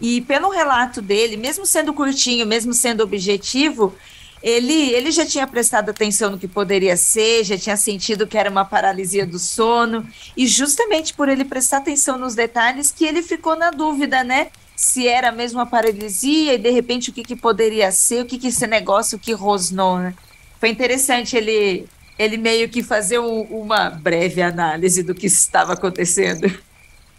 E 0.00 0.20
pelo 0.22 0.50
relato 0.50 1.00
dele, 1.00 1.36
mesmo 1.36 1.64
sendo 1.64 1.94
curtinho, 1.94 2.44
mesmo 2.44 2.74
sendo 2.74 3.04
objetivo, 3.04 3.94
ele, 4.42 4.90
ele 4.90 5.12
já 5.12 5.24
tinha 5.24 5.46
prestado 5.46 5.90
atenção 5.90 6.32
no 6.32 6.38
que 6.38 6.48
poderia 6.48 6.96
ser, 6.96 7.44
já 7.44 7.56
tinha 7.56 7.76
sentido 7.76 8.26
que 8.26 8.36
era 8.36 8.50
uma 8.50 8.64
paralisia 8.64 9.24
do 9.24 9.38
sono, 9.38 10.04
e 10.36 10.48
justamente 10.48 11.14
por 11.14 11.28
ele 11.28 11.44
prestar 11.44 11.76
atenção 11.76 12.18
nos 12.18 12.34
detalhes 12.34 12.90
que 12.90 13.04
ele 13.04 13.22
ficou 13.22 13.54
na 13.54 13.70
dúvida, 13.70 14.24
né? 14.24 14.48
Se 14.82 15.06
era 15.06 15.30
mesmo 15.30 15.60
uma 15.60 15.66
paralisia 15.66 16.54
e 16.54 16.58
de 16.58 16.68
repente 16.70 17.10
o 17.10 17.12
que, 17.12 17.22
que 17.22 17.36
poderia 17.36 17.92
ser, 17.92 18.22
o 18.22 18.26
que, 18.26 18.36
que 18.36 18.48
esse 18.48 18.66
negócio 18.66 19.16
que 19.16 19.32
rosnou, 19.32 19.98
né? 19.98 20.12
Foi 20.58 20.70
interessante 20.70 21.36
ele, 21.36 21.86
ele 22.18 22.36
meio 22.36 22.68
que 22.68 22.82
fazer 22.82 23.20
um, 23.20 23.42
uma 23.42 23.88
breve 23.88 24.42
análise 24.42 25.04
do 25.04 25.14
que 25.14 25.26
estava 25.26 25.74
acontecendo. 25.74 26.52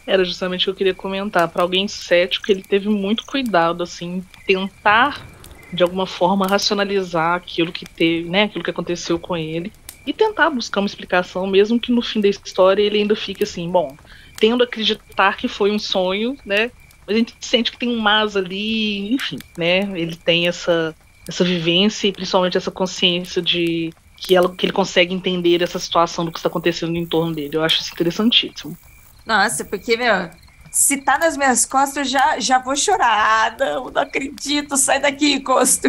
Era 0.05 0.25
justamente 0.25 0.63
o 0.63 0.65
que 0.65 0.69
eu 0.71 0.75
queria 0.75 0.93
comentar. 0.93 1.47
Para 1.47 1.63
alguém 1.63 1.87
cético, 1.87 2.51
ele 2.51 2.61
teve 2.61 2.89
muito 2.89 3.25
cuidado, 3.25 3.81
assim, 3.81 4.21
tentar 4.45 5.25
de 5.71 5.83
alguma 5.83 6.05
forma 6.05 6.45
racionalizar 6.45 7.35
aquilo 7.35 7.71
que 7.71 7.85
teve, 7.85 8.29
né, 8.29 8.43
aquilo 8.43 8.63
que 8.63 8.69
aconteceu 8.71 9.17
com 9.17 9.37
ele 9.37 9.71
e 10.05 10.11
tentar 10.11 10.49
buscar 10.49 10.81
uma 10.81 10.87
explicação, 10.87 11.47
mesmo 11.47 11.79
que 11.79 11.93
no 11.93 12.01
fim 12.01 12.19
da 12.19 12.27
história 12.27 12.83
ele 12.83 12.97
ainda 12.97 13.15
fique 13.15 13.43
assim, 13.43 13.71
bom, 13.71 13.95
tendo 14.37 14.61
a 14.61 14.65
acreditar 14.65 15.37
que 15.37 15.47
foi 15.47 15.71
um 15.71 15.79
sonho, 15.79 16.37
né, 16.45 16.69
mas 17.05 17.15
a 17.15 17.19
gente 17.19 17.35
sente 17.39 17.71
que 17.71 17.77
tem 17.77 17.89
um 17.89 17.99
mas 17.99 18.35
ali, 18.35 19.13
enfim, 19.13 19.39
né? 19.57 19.79
Ele 19.97 20.15
tem 20.15 20.47
essa, 20.47 20.95
essa 21.27 21.43
vivência 21.43 22.07
e 22.07 22.11
principalmente 22.11 22.57
essa 22.57 22.71
consciência 22.71 23.41
de 23.41 23.93
que, 24.17 24.35
ela, 24.35 24.53
que 24.55 24.65
ele 24.65 24.73
consegue 24.73 25.13
entender 25.13 25.61
essa 25.61 25.79
situação 25.79 26.23
do 26.25 26.31
que 26.31 26.39
está 26.39 26.47
acontecendo 26.47 26.95
em 26.95 27.05
torno 27.05 27.35
dele. 27.35 27.57
Eu 27.57 27.63
acho 27.63 27.81
isso 27.81 27.93
interessantíssimo. 27.93 28.77
Nossa, 29.25 29.65
porque, 29.65 29.97
meu, 29.97 30.29
se 30.71 30.97
tá 30.97 31.17
nas 31.17 31.37
minhas 31.37 31.65
costas, 31.65 32.09
já, 32.09 32.39
já 32.39 32.57
vou 32.59 32.75
chorar. 32.75 33.51
Ah, 33.53 33.55
não, 33.59 33.89
não 33.89 34.01
acredito, 34.01 34.77
sai 34.77 34.99
daqui, 34.99 35.33
encosto. 35.33 35.87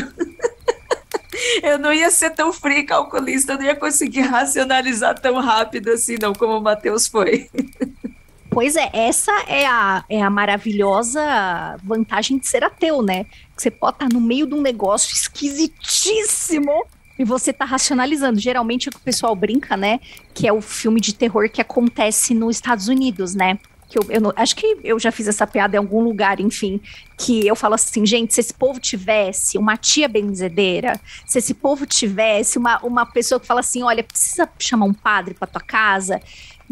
eu 1.63 1.79
não 1.79 1.93
ia 1.93 2.11
ser 2.11 2.31
tão 2.31 2.53
frio 2.53 2.85
calculista, 2.87 3.53
eu 3.53 3.59
não 3.59 3.65
ia 3.65 3.77
conseguir 3.77 4.23
racionalizar 4.23 5.19
tão 5.19 5.41
rápido 5.41 5.91
assim, 5.91 6.17
não, 6.21 6.33
como 6.33 6.59
o 6.59 6.63
Matheus 6.63 7.07
foi. 7.07 7.49
Pois 8.55 8.77
é, 8.77 8.89
essa 8.93 9.33
é 9.49 9.67
a, 9.67 10.05
é 10.09 10.23
a 10.23 10.31
maravilhosa 10.31 11.21
vantagem 11.83 12.39
de 12.39 12.47
ser 12.47 12.63
ateu, 12.63 13.03
né? 13.03 13.27
Você 13.57 13.69
pode 13.69 13.97
estar 13.97 14.09
no 14.09 14.21
meio 14.21 14.47
de 14.47 14.55
um 14.55 14.61
negócio 14.61 15.13
esquisitíssimo 15.13 16.87
e 17.19 17.25
você 17.25 17.53
tá 17.53 17.65
racionalizando. 17.65 18.39
Geralmente 18.39 18.89
o 18.89 18.99
pessoal 19.01 19.35
brinca, 19.35 19.77
né? 19.77 19.99
Que 20.33 20.47
é 20.47 20.53
o 20.53 20.61
filme 20.61 21.01
de 21.01 21.13
terror 21.13 21.51
que 21.51 21.61
acontece 21.61 22.33
nos 22.33 22.55
Estados 22.55 22.87
Unidos, 22.87 23.35
né? 23.35 23.59
Que 23.89 23.99
eu, 23.99 24.07
eu 24.09 24.21
não, 24.21 24.33
acho 24.37 24.55
que 24.55 24.79
eu 24.85 25.01
já 25.01 25.11
fiz 25.11 25.27
essa 25.27 25.49
piada 25.49 25.75
em 25.75 25.79
algum 25.79 26.01
lugar, 26.01 26.39
enfim, 26.39 26.81
que 27.19 27.45
eu 27.47 27.57
falo 27.57 27.75
assim, 27.75 28.07
gente, 28.07 28.35
se 28.35 28.41
esse 28.41 28.55
povo 28.55 28.79
tivesse 28.79 29.59
uma 29.59 29.77
tia 29.77 30.09
benzedeira, 30.09 31.01
se 31.27 31.39
esse 31.39 31.55
povo 31.55 31.87
tivesse 31.87 32.57
uma, 32.57 32.79
uma 32.85 33.05
pessoa 33.05 33.41
que 33.41 33.47
fala 33.47 33.61
assim, 33.61 33.83
olha, 33.83 34.03
precisa 34.03 34.49
chamar 34.59 34.87
um 34.87 34.95
padre 34.95 35.35
para 35.35 35.47
tua 35.47 35.61
casa, 35.61 36.21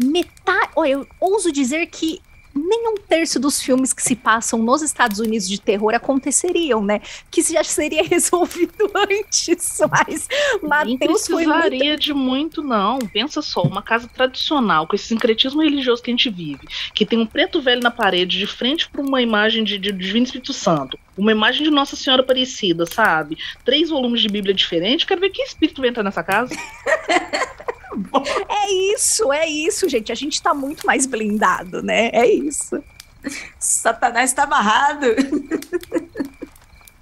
metade. 0.01 0.71
Olha, 0.75 0.91
eu 0.91 1.07
ouso 1.19 1.51
dizer 1.51 1.87
que 1.87 2.21
nem 2.55 2.87
um 2.87 2.95
terço 2.95 3.39
dos 3.39 3.61
filmes 3.61 3.93
que 3.93 4.01
se 4.01 4.15
passam 4.15 4.59
nos 4.59 4.81
Estados 4.81 5.19
Unidos 5.19 5.49
de 5.49 5.59
terror 5.59 5.93
aconteceriam, 5.95 6.83
né? 6.83 7.01
Que 7.31 7.41
já 7.41 7.63
seria 7.63 8.03
resolvido 8.05 8.91
antes, 8.95 9.79
mas 9.89 10.27
Matheus 10.61 11.25
foi 11.27 11.45
precisaria 11.45 11.85
muito... 11.85 11.99
de 11.99 12.13
muito, 12.13 12.61
não. 12.61 12.99
Pensa 12.99 13.41
só, 13.41 13.63
uma 13.63 13.81
casa 13.81 14.07
tradicional, 14.07 14.85
com 14.87 14.95
esse 14.95 15.05
sincretismo 15.05 15.61
religioso 15.61 16.01
que 16.03 16.11
a 16.11 16.13
gente 16.13 16.29
vive, 16.29 16.67
que 16.93 17.05
tem 17.05 17.19
um 17.19 17.25
preto 17.25 17.61
velho 17.61 17.81
na 17.81 17.91
parede, 17.91 18.37
de 18.37 18.47
frente 18.47 18.87
para 18.87 19.01
uma 19.01 19.21
imagem 19.21 19.63
de, 19.63 19.79
de, 19.79 19.91
Divino 19.91 20.25
Espírito 20.25 20.53
Santo, 20.53 20.97
uma 21.17 21.31
imagem 21.31 21.63
de 21.63 21.71
Nossa 21.71 21.95
Senhora 21.95 22.21
Aparecida, 22.21 22.85
sabe? 22.85 23.37
Três 23.65 23.89
volumes 23.89 24.21
de 24.21 24.29
Bíblia 24.29 24.53
diferentes, 24.53 25.05
quero 25.05 25.21
ver 25.21 25.31
que 25.31 25.41
espírito 25.41 25.81
vai 25.81 25.89
entrar 25.89 26.03
nessa 26.03 26.23
casa. 26.23 26.53
É 28.49 28.71
isso, 28.93 29.31
é 29.31 29.47
isso, 29.47 29.89
gente. 29.89 30.11
A 30.11 30.15
gente 30.15 30.41
tá 30.41 30.53
muito 30.53 30.85
mais 30.85 31.05
blindado, 31.05 31.81
né? 31.81 32.09
É 32.13 32.27
isso. 32.27 32.83
Satanás 33.59 34.33
tá 34.33 34.43
amarrado. 34.43 35.07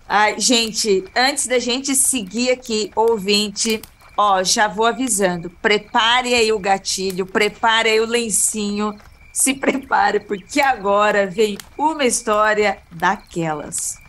Ai, 0.07 0.39
gente, 0.39 1.03
antes 1.15 1.48
da 1.48 1.57
gente 1.57 1.95
seguir 1.95 2.51
aqui, 2.51 2.91
ouvinte, 2.95 3.81
ó, 4.17 4.43
já 4.43 4.67
vou 4.67 4.86
avisando. 4.86 5.50
Prepare 5.62 6.33
aí 6.33 6.51
o 6.51 6.60
gatilho, 6.60 7.25
prepare 7.25 7.89
aí 7.89 8.00
o 8.00 8.05
lencinho, 8.05 8.98
se 9.31 9.53
prepare, 9.53 10.19
porque 10.19 10.60
agora 10.60 11.27
vem 11.27 11.57
uma 11.77 12.03
história 12.03 12.79
daquelas. 12.91 14.00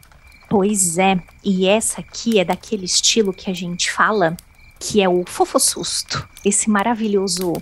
Pois 0.51 0.99
é, 0.99 1.23
e 1.43 1.67
essa 1.67 2.01
aqui 2.01 2.39
é 2.39 2.45
daquele 2.45 2.85
estilo 2.85 3.33
que 3.33 3.51
a 3.51 3.55
gente 3.55 3.91
fala 3.91 4.37
que 4.83 5.01
é 5.01 5.09
o 5.09 5.23
fofossusto, 5.25 6.29
esse 6.45 6.69
maravilhoso 6.69 7.53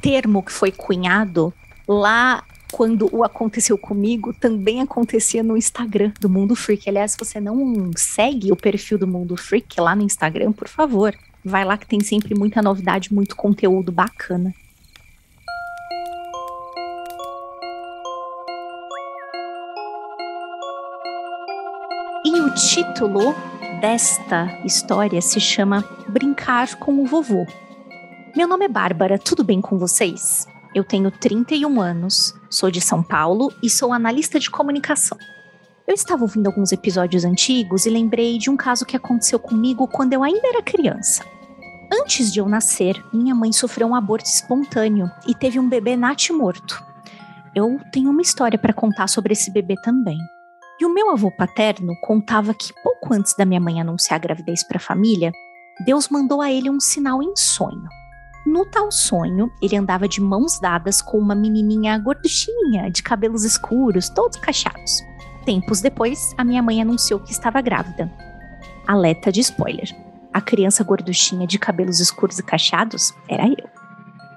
termo 0.00 0.40
que 0.40 0.52
foi 0.52 0.70
cunhado 0.70 1.52
lá 1.86 2.44
quando 2.70 3.12
o 3.12 3.24
aconteceu 3.24 3.76
comigo, 3.76 4.32
também 4.32 4.80
acontecia 4.80 5.42
no 5.42 5.56
Instagram 5.56 6.12
do 6.20 6.30
Mundo 6.30 6.54
Freak. 6.54 6.88
Aliás, 6.88 7.10
se 7.10 7.18
você 7.18 7.40
não 7.40 7.90
segue 7.96 8.52
o 8.52 8.56
perfil 8.56 8.96
do 8.96 9.06
Mundo 9.08 9.36
Freak 9.36 9.80
lá 9.80 9.96
no 9.96 10.02
Instagram, 10.02 10.52
por 10.52 10.68
favor, 10.68 11.12
vai 11.44 11.64
lá 11.64 11.76
que 11.76 11.88
tem 11.88 11.98
sempre 11.98 12.38
muita 12.38 12.62
novidade, 12.62 13.12
muito 13.12 13.34
conteúdo 13.34 13.90
bacana. 13.90 14.54
E 22.24 22.40
o 22.40 22.54
título 22.54 23.34
desta 23.80 24.60
história 24.62 25.22
se 25.22 25.40
chama 25.40 25.82
Brincar 26.06 26.76
com 26.76 27.00
o 27.00 27.06
Vovô. 27.06 27.46
Meu 28.36 28.46
nome 28.46 28.66
é 28.66 28.68
Bárbara, 28.68 29.18
tudo 29.18 29.42
bem 29.42 29.62
com 29.62 29.78
vocês? 29.78 30.46
Eu 30.74 30.84
tenho 30.84 31.10
31 31.10 31.80
anos, 31.80 32.34
sou 32.50 32.70
de 32.70 32.78
São 32.78 33.02
Paulo 33.02 33.50
e 33.62 33.70
sou 33.70 33.90
analista 33.90 34.38
de 34.38 34.50
comunicação. 34.50 35.16
Eu 35.88 35.94
estava 35.94 36.22
ouvindo 36.22 36.46
alguns 36.46 36.72
episódios 36.72 37.24
antigos 37.24 37.86
e 37.86 37.90
lembrei 37.90 38.36
de 38.36 38.50
um 38.50 38.56
caso 38.56 38.84
que 38.84 38.96
aconteceu 38.96 39.38
comigo 39.38 39.88
quando 39.88 40.12
eu 40.12 40.22
ainda 40.22 40.46
era 40.46 40.62
criança. 40.62 41.24
Antes 41.90 42.30
de 42.30 42.38
eu 42.38 42.46
nascer, 42.46 43.02
minha 43.14 43.34
mãe 43.34 43.50
sofreu 43.50 43.88
um 43.88 43.94
aborto 43.94 44.28
espontâneo 44.28 45.10
e 45.26 45.34
teve 45.34 45.58
um 45.58 45.68
bebê 45.68 45.96
morto. 46.32 46.84
Eu 47.54 47.80
tenho 47.90 48.10
uma 48.10 48.22
história 48.22 48.58
para 48.58 48.74
contar 48.74 49.08
sobre 49.08 49.32
esse 49.32 49.50
bebê 49.50 49.74
também. 49.82 50.18
E 50.80 50.84
o 50.86 50.92
meu 50.92 51.10
avô 51.10 51.30
paterno 51.30 51.94
contava 52.00 52.54
que 52.54 52.72
pouco 52.82 53.12
antes 53.12 53.34
da 53.34 53.44
minha 53.44 53.60
mãe 53.60 53.80
anunciar 53.80 54.16
a 54.16 54.22
gravidez 54.22 54.66
para 54.66 54.78
a 54.78 54.80
família, 54.80 55.30
Deus 55.84 56.08
mandou 56.08 56.40
a 56.40 56.50
ele 56.50 56.70
um 56.70 56.80
sinal 56.80 57.22
em 57.22 57.36
sonho. 57.36 57.86
No 58.46 58.64
tal 58.64 58.90
sonho, 58.90 59.52
ele 59.60 59.76
andava 59.76 60.08
de 60.08 60.22
mãos 60.22 60.58
dadas 60.58 61.02
com 61.02 61.18
uma 61.18 61.34
menininha 61.34 61.98
gorduchinha, 61.98 62.90
de 62.90 63.02
cabelos 63.02 63.44
escuros, 63.44 64.08
todos 64.08 64.38
cacheados. 64.38 65.02
Tempos 65.44 65.82
depois, 65.82 66.34
a 66.38 66.44
minha 66.44 66.62
mãe 66.62 66.80
anunciou 66.80 67.20
que 67.20 67.30
estava 67.30 67.60
grávida. 67.60 68.10
Alerta 68.86 69.30
de 69.30 69.40
spoiler. 69.40 69.94
A 70.32 70.40
criança 70.40 70.82
gorduchinha 70.82 71.46
de 71.46 71.58
cabelos 71.58 72.00
escuros 72.00 72.38
e 72.38 72.42
cacheados 72.42 73.12
era 73.28 73.46
eu. 73.46 73.69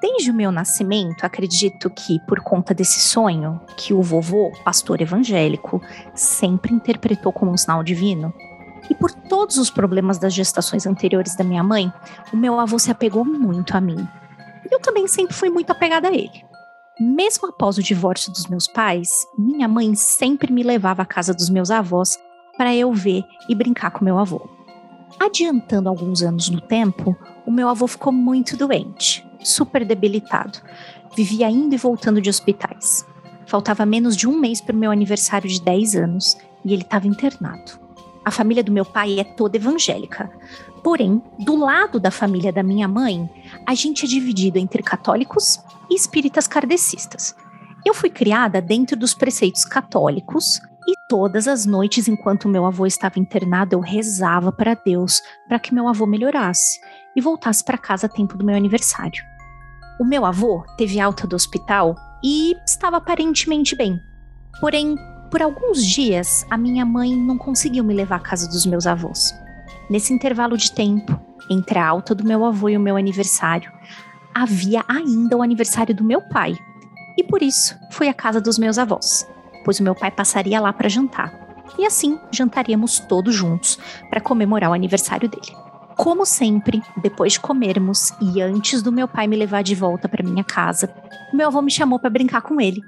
Desde 0.03 0.31
o 0.31 0.33
meu 0.33 0.51
nascimento, 0.51 1.24
acredito 1.24 1.89
que, 1.89 2.19
por 2.27 2.41
conta 2.41 2.74
desse 2.74 3.00
sonho, 3.00 3.62
que 3.77 3.93
o 3.93 4.01
vovô, 4.01 4.51
pastor 4.65 5.00
evangélico, 5.00 5.81
sempre 6.13 6.74
interpretou 6.74 7.31
como 7.31 7.53
um 7.53 7.55
sinal 7.55 7.81
divino, 7.81 8.33
e 8.89 8.95
por 8.95 9.10
todos 9.12 9.57
os 9.57 9.69
problemas 9.69 10.17
das 10.17 10.33
gestações 10.33 10.86
anteriores 10.86 11.38
da 11.38 11.43
minha 11.45 11.63
mãe, 11.63 11.89
o 12.33 12.36
meu 12.36 12.60
avô 12.60 12.77
se 12.77 12.91
apegou 12.91 13.24
muito 13.24 13.77
a 13.77 13.79
mim. 13.79 14.05
E 14.69 14.75
eu 14.75 14.81
também 14.81 15.07
sempre 15.07 15.33
fui 15.33 15.50
muito 15.50 15.72
apegada 15.72 16.10
a 16.10 16.13
ele. 16.13 16.43
Mesmo 17.00 17.48
após 17.48 17.77
o 17.77 17.81
divórcio 17.81 18.29
dos 18.29 18.48
meus 18.48 18.67
pais, 18.67 19.10
minha 19.39 19.69
mãe 19.69 19.95
sempre 19.95 20.51
me 20.51 20.63
levava 20.63 21.03
à 21.03 21.05
casa 21.05 21.33
dos 21.33 21.50
meus 21.50 21.72
avós 21.72 22.19
para 22.57 22.75
eu 22.75 22.91
ver 22.91 23.24
e 23.48 23.55
brincar 23.55 23.91
com 23.91 24.03
meu 24.03 24.19
avô. 24.19 24.50
Adiantando 25.17 25.88
alguns 25.88 26.22
anos 26.22 26.50
no 26.50 26.60
tempo, 26.60 27.15
o 27.45 27.51
meu 27.51 27.69
avô 27.69 27.88
ficou 27.88 28.12
muito 28.12 28.57
doente, 28.57 29.25
super 29.43 29.85
debilitado. 29.85 30.59
Vivia 31.15 31.50
indo 31.50 31.75
e 31.75 31.77
voltando 31.77 32.21
de 32.21 32.29
hospitais. 32.29 33.05
Faltava 33.45 33.85
menos 33.85 34.15
de 34.15 34.27
um 34.27 34.39
mês 34.39 34.62
para 34.62 34.75
o 34.75 34.79
meu 34.79 34.91
aniversário 34.91 35.50
de 35.50 35.62
10 35.62 35.95
anos 35.95 36.38
e 36.65 36.73
ele 36.73 36.81
estava 36.81 37.07
internado. 37.07 37.79
A 38.25 38.31
família 38.31 38.63
do 38.63 38.71
meu 38.71 38.85
pai 38.85 39.19
é 39.19 39.23
toda 39.23 39.57
evangélica. 39.57 40.31
Porém, 40.83 41.21
do 41.39 41.55
lado 41.55 42.00
da 42.00 42.12
família 42.12 42.51
da 42.51 42.63
minha 42.63 42.88
mãe, 42.88 43.29
a 43.65 43.73
gente 43.75 44.05
é 44.05 44.07
dividido 44.07 44.57
entre 44.57 44.81
católicos 44.81 45.59
e 45.89 45.95
espíritas 45.95 46.47
kardecistas. 46.47 47.35
Eu 47.85 47.93
fui 47.93 48.09
criada 48.09 48.62
dentro 48.62 48.95
dos 48.95 49.13
preceitos 49.13 49.65
católicos 49.65 50.62
e 50.88 50.93
todas 51.09 51.47
as 51.47 51.65
noites, 51.65 52.07
enquanto 52.07 52.50
meu 52.50 52.65
avô 52.65 52.85
estava 52.85 53.19
internado, 53.19 53.75
eu 53.75 53.79
rezava 53.79 54.51
para 54.51 54.73
Deus 54.73 55.21
para 55.47 55.59
que 55.59 55.73
meu 55.73 55.88
avô 55.88 56.05
melhorasse 56.05 56.79
e 57.15 57.21
voltasse 57.21 57.63
para 57.63 57.77
casa 57.77 58.07
a 58.07 58.09
tempo 58.09 58.38
do 58.38 58.45
meu 58.45 58.55
aniversário. 58.55 59.23
O 60.00 60.03
meu 60.05 60.25
avô 60.25 60.63
teve 60.77 61.00
alta 61.00 61.27
do 61.27 61.35
hospital 61.35 61.95
e 62.23 62.55
estava 62.65 62.97
aparentemente 62.97 63.75
bem. 63.75 64.01
Porém, 64.59 64.95
por 65.29 65.41
alguns 65.41 65.85
dias, 65.85 66.45
a 66.50 66.57
minha 66.57 66.85
mãe 66.85 67.15
não 67.15 67.38
conseguiu 67.38 67.83
me 67.83 67.93
levar 67.93 68.15
à 68.15 68.19
casa 68.19 68.47
dos 68.47 68.65
meus 68.65 68.88
avós. 68.88 69.33
Nesse 69.89 70.13
intervalo 70.13 70.57
de 70.57 70.71
tempo, 70.71 71.19
entre 71.50 71.77
a 71.77 71.88
alta 71.88 72.15
do 72.15 72.23
meu 72.23 72.43
avô 72.45 72.69
e 72.69 72.77
o 72.77 72.79
meu 72.79 72.95
aniversário, 72.95 73.71
havia 74.33 74.83
ainda 74.88 75.38
o 75.38 75.41
aniversário 75.41 75.93
do 75.93 76.03
meu 76.03 76.21
pai. 76.21 76.55
E 77.17 77.23
por 77.23 77.43
isso 77.43 77.77
fui 77.91 78.07
à 78.07 78.13
casa 78.13 78.41
dos 78.41 78.57
meus 78.57 78.77
avós, 78.79 79.27
pois 79.63 79.79
o 79.79 79.83
meu 79.83 79.93
pai 79.93 80.09
passaria 80.09 80.59
lá 80.59 80.73
para 80.73 80.89
jantar. 80.89 81.31
E 81.77 81.85
assim 81.85 82.19
jantaríamos 82.31 83.00
todos 83.00 83.33
juntos 83.33 83.77
para 84.09 84.21
comemorar 84.21 84.71
o 84.71 84.73
aniversário 84.73 85.29
dele. 85.29 85.55
Como 85.97 86.25
sempre, 86.25 86.81
depois 87.01 87.33
de 87.33 87.39
comermos 87.39 88.12
e 88.19 88.41
antes 88.41 88.81
do 88.81 88.91
meu 88.91 89.07
pai 89.07 89.27
me 89.27 89.35
levar 89.35 89.63
de 89.63 89.75
volta 89.75 90.09
para 90.09 90.23
minha 90.23 90.43
casa, 90.43 90.93
meu 91.33 91.47
avô 91.47 91.62
me 91.62 91.71
chamou 91.71 92.00
para 92.00 92.09
brincar 92.09 92.41
com 92.41 92.59
ele. 92.59 92.81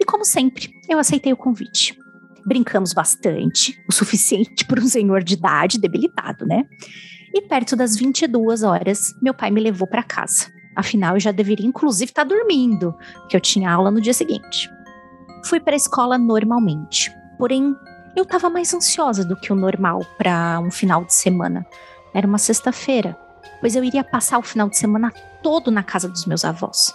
E 0.00 0.04
como 0.04 0.24
sempre, 0.24 0.70
eu 0.88 0.98
aceitei 0.98 1.32
o 1.32 1.36
convite. 1.36 1.98
Brincamos 2.46 2.92
bastante, 2.92 3.78
o 3.88 3.92
suficiente 3.92 4.64
para 4.66 4.80
um 4.80 4.86
senhor 4.86 5.22
de 5.22 5.34
idade 5.34 5.78
debilitado, 5.78 6.46
né? 6.46 6.64
E 7.34 7.42
perto 7.42 7.74
das 7.74 7.96
22 7.96 8.62
horas, 8.62 9.14
meu 9.20 9.34
pai 9.34 9.50
me 9.50 9.60
levou 9.60 9.88
para 9.88 10.02
casa. 10.02 10.52
Afinal, 10.76 11.14
eu 11.14 11.20
já 11.20 11.32
deveria 11.32 11.66
inclusive 11.66 12.10
estar 12.10 12.24
tá 12.24 12.28
dormindo, 12.28 12.94
porque 13.20 13.36
eu 13.36 13.40
tinha 13.40 13.70
aula 13.70 13.90
no 13.90 14.00
dia 14.00 14.12
seguinte. 14.12 14.70
Fui 15.44 15.58
para 15.58 15.74
a 15.74 15.76
escola 15.76 16.16
normalmente, 16.16 17.12
porém 17.38 17.74
eu 18.16 18.22
estava 18.22 18.48
mais 18.48 18.72
ansiosa 18.72 19.24
do 19.24 19.36
que 19.36 19.52
o 19.52 19.56
normal 19.56 20.00
para 20.16 20.60
um 20.60 20.70
final 20.70 21.04
de 21.04 21.14
semana. 21.14 21.66
Era 22.14 22.26
uma 22.26 22.38
sexta-feira, 22.38 23.18
pois 23.60 23.74
eu 23.74 23.84
iria 23.84 24.04
passar 24.04 24.38
o 24.38 24.42
final 24.42 24.68
de 24.68 24.78
semana 24.78 25.12
todo 25.42 25.70
na 25.70 25.82
casa 25.82 26.08
dos 26.08 26.24
meus 26.24 26.44
avós 26.44 26.94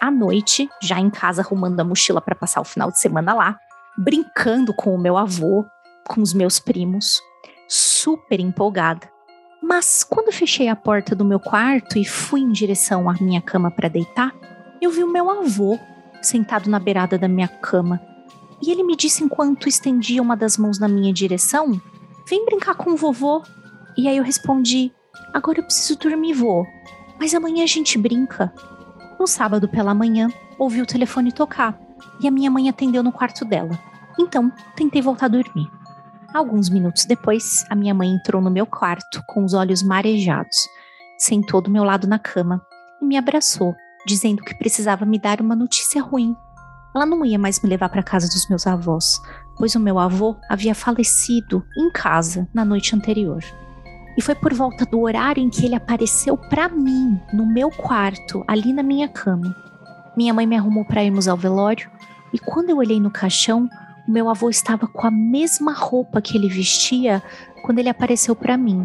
à 0.00 0.10
noite, 0.10 0.68
já 0.80 0.98
em 0.98 1.10
casa 1.10 1.42
arrumando 1.42 1.78
a 1.78 1.84
mochila 1.84 2.20
para 2.20 2.34
passar 2.34 2.60
o 2.60 2.64
final 2.64 2.90
de 2.90 2.98
semana 2.98 3.34
lá, 3.34 3.58
brincando 3.98 4.72
com 4.72 4.94
o 4.94 4.98
meu 4.98 5.16
avô, 5.16 5.66
com 6.08 6.22
os 6.22 6.32
meus 6.32 6.58
primos, 6.58 7.20
super 7.68 8.40
empolgada. 8.40 9.08
Mas 9.62 10.02
quando 10.02 10.32
fechei 10.32 10.68
a 10.68 10.74
porta 10.74 11.14
do 11.14 11.24
meu 11.24 11.38
quarto 11.38 11.98
e 11.98 12.04
fui 12.04 12.40
em 12.40 12.50
direção 12.50 13.10
à 13.10 13.14
minha 13.20 13.42
cama 13.42 13.70
para 13.70 13.88
deitar, 13.88 14.34
eu 14.80 14.90
vi 14.90 15.04
o 15.04 15.12
meu 15.12 15.28
avô 15.28 15.78
sentado 16.22 16.70
na 16.70 16.78
beirada 16.78 17.18
da 17.18 17.28
minha 17.28 17.48
cama. 17.48 18.00
E 18.62 18.70
ele 18.70 18.82
me 18.82 18.96
disse 18.96 19.22
enquanto 19.22 19.68
estendia 19.68 20.22
uma 20.22 20.36
das 20.36 20.56
mãos 20.56 20.78
na 20.78 20.88
minha 20.88 21.12
direção: 21.12 21.80
Vem 22.28 22.44
brincar 22.46 22.74
com 22.74 22.90
o 22.92 22.96
vovô. 22.96 23.42
E 24.00 24.08
aí 24.08 24.16
eu 24.16 24.24
respondi: 24.24 24.90
Agora 25.34 25.58
eu 25.58 25.64
preciso 25.64 25.98
dormir, 25.98 26.32
vô. 26.32 26.66
Mas 27.18 27.34
amanhã 27.34 27.64
a 27.64 27.66
gente 27.66 27.98
brinca. 27.98 28.50
No 29.18 29.26
sábado 29.26 29.68
pela 29.68 29.92
manhã, 29.92 30.28
ouvi 30.58 30.80
o 30.80 30.86
telefone 30.86 31.30
tocar 31.30 31.78
e 32.18 32.26
a 32.26 32.30
minha 32.30 32.50
mãe 32.50 32.70
atendeu 32.70 33.02
no 33.02 33.12
quarto 33.12 33.44
dela. 33.44 33.78
Então, 34.18 34.50
tentei 34.74 35.02
voltar 35.02 35.26
a 35.26 35.28
dormir. 35.28 35.70
Alguns 36.32 36.70
minutos 36.70 37.04
depois, 37.04 37.62
a 37.68 37.74
minha 37.74 37.92
mãe 37.92 38.08
entrou 38.08 38.40
no 38.40 38.50
meu 38.50 38.64
quarto 38.64 39.22
com 39.26 39.44
os 39.44 39.52
olhos 39.52 39.82
marejados, 39.82 40.56
sentou 41.18 41.60
do 41.60 41.70
meu 41.70 41.84
lado 41.84 42.06
na 42.06 42.18
cama 42.18 42.64
e 43.02 43.04
me 43.04 43.18
abraçou, 43.18 43.74
dizendo 44.06 44.42
que 44.42 44.54
precisava 44.54 45.04
me 45.04 45.18
dar 45.18 45.42
uma 45.42 45.54
notícia 45.54 46.00
ruim. 46.00 46.34
Ela 46.94 47.04
não 47.04 47.22
ia 47.22 47.38
mais 47.38 47.60
me 47.60 47.68
levar 47.68 47.90
para 47.90 48.02
casa 48.02 48.28
dos 48.28 48.48
meus 48.48 48.66
avós, 48.66 49.20
pois 49.58 49.74
o 49.74 49.80
meu 49.80 49.98
avô 49.98 50.36
havia 50.48 50.74
falecido 50.74 51.62
em 51.76 51.90
casa 51.92 52.48
na 52.54 52.64
noite 52.64 52.96
anterior. 52.96 53.44
E 54.16 54.22
foi 54.22 54.34
por 54.34 54.52
volta 54.52 54.84
do 54.84 55.00
horário 55.00 55.42
em 55.42 55.48
que 55.48 55.64
ele 55.64 55.74
apareceu 55.74 56.36
para 56.36 56.68
mim, 56.68 57.20
no 57.32 57.46
meu 57.46 57.70
quarto, 57.70 58.44
ali 58.46 58.72
na 58.72 58.82
minha 58.82 59.08
cama. 59.08 59.54
Minha 60.16 60.34
mãe 60.34 60.46
me 60.46 60.56
arrumou 60.56 60.84
para 60.84 61.04
irmos 61.04 61.28
ao 61.28 61.36
velório, 61.36 61.90
e 62.32 62.38
quando 62.38 62.70
eu 62.70 62.78
olhei 62.78 63.00
no 63.00 63.10
caixão, 63.10 63.68
o 64.06 64.10
meu 64.10 64.28
avô 64.28 64.50
estava 64.50 64.86
com 64.86 65.06
a 65.06 65.10
mesma 65.10 65.72
roupa 65.72 66.20
que 66.20 66.36
ele 66.36 66.48
vestia 66.48 67.22
quando 67.62 67.78
ele 67.78 67.88
apareceu 67.88 68.34
para 68.34 68.56
mim. 68.56 68.84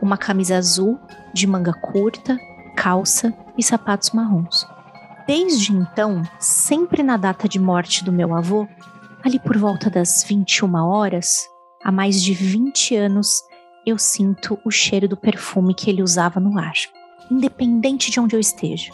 Uma 0.00 0.16
camisa 0.16 0.56
azul, 0.56 0.98
de 1.32 1.46
manga 1.46 1.72
curta, 1.72 2.38
calça 2.76 3.32
e 3.56 3.62
sapatos 3.62 4.10
marrons. 4.10 4.66
Desde 5.26 5.72
então, 5.72 6.22
sempre 6.38 7.02
na 7.02 7.16
data 7.16 7.48
de 7.48 7.58
morte 7.58 8.04
do 8.04 8.12
meu 8.12 8.34
avô, 8.34 8.66
ali 9.24 9.38
por 9.38 9.56
volta 9.56 9.88
das 9.88 10.24
21 10.24 10.74
horas, 10.74 11.48
há 11.82 11.92
mais 11.92 12.20
de 12.20 12.34
20 12.34 12.96
anos, 12.96 13.42
eu 13.84 13.98
sinto 13.98 14.58
o 14.64 14.70
cheiro 14.70 15.08
do 15.08 15.16
perfume 15.16 15.74
que 15.74 15.90
ele 15.90 16.02
usava 16.02 16.38
no 16.38 16.58
ar, 16.58 16.74
independente 17.30 18.10
de 18.10 18.20
onde 18.20 18.36
eu 18.36 18.40
esteja. 18.40 18.92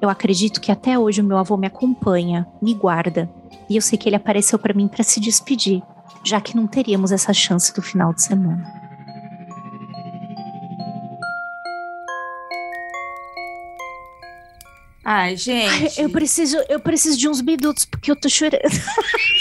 Eu 0.00 0.08
acredito 0.08 0.60
que 0.60 0.70
até 0.70 0.98
hoje 0.98 1.20
o 1.20 1.24
meu 1.24 1.38
avô 1.38 1.56
me 1.56 1.66
acompanha, 1.66 2.46
me 2.60 2.74
guarda, 2.74 3.28
e 3.68 3.76
eu 3.76 3.82
sei 3.82 3.98
que 3.98 4.08
ele 4.08 4.16
apareceu 4.16 4.58
para 4.58 4.74
mim 4.74 4.86
para 4.86 5.02
se 5.02 5.18
despedir, 5.18 5.82
já 6.24 6.40
que 6.40 6.56
não 6.56 6.66
teríamos 6.66 7.10
essa 7.10 7.32
chance 7.32 7.74
do 7.74 7.82
final 7.82 8.12
de 8.12 8.22
semana. 8.22 8.83
Ai, 15.04 15.36
gente. 15.36 15.68
Ai, 15.98 16.04
eu 16.04 16.08
preciso, 16.08 16.56
eu 16.68 16.80
preciso 16.80 17.18
de 17.18 17.28
uns 17.28 17.42
minutos 17.42 17.84
porque 17.84 18.10
eu 18.10 18.16
tô 18.16 18.28
chorando. 18.28 18.62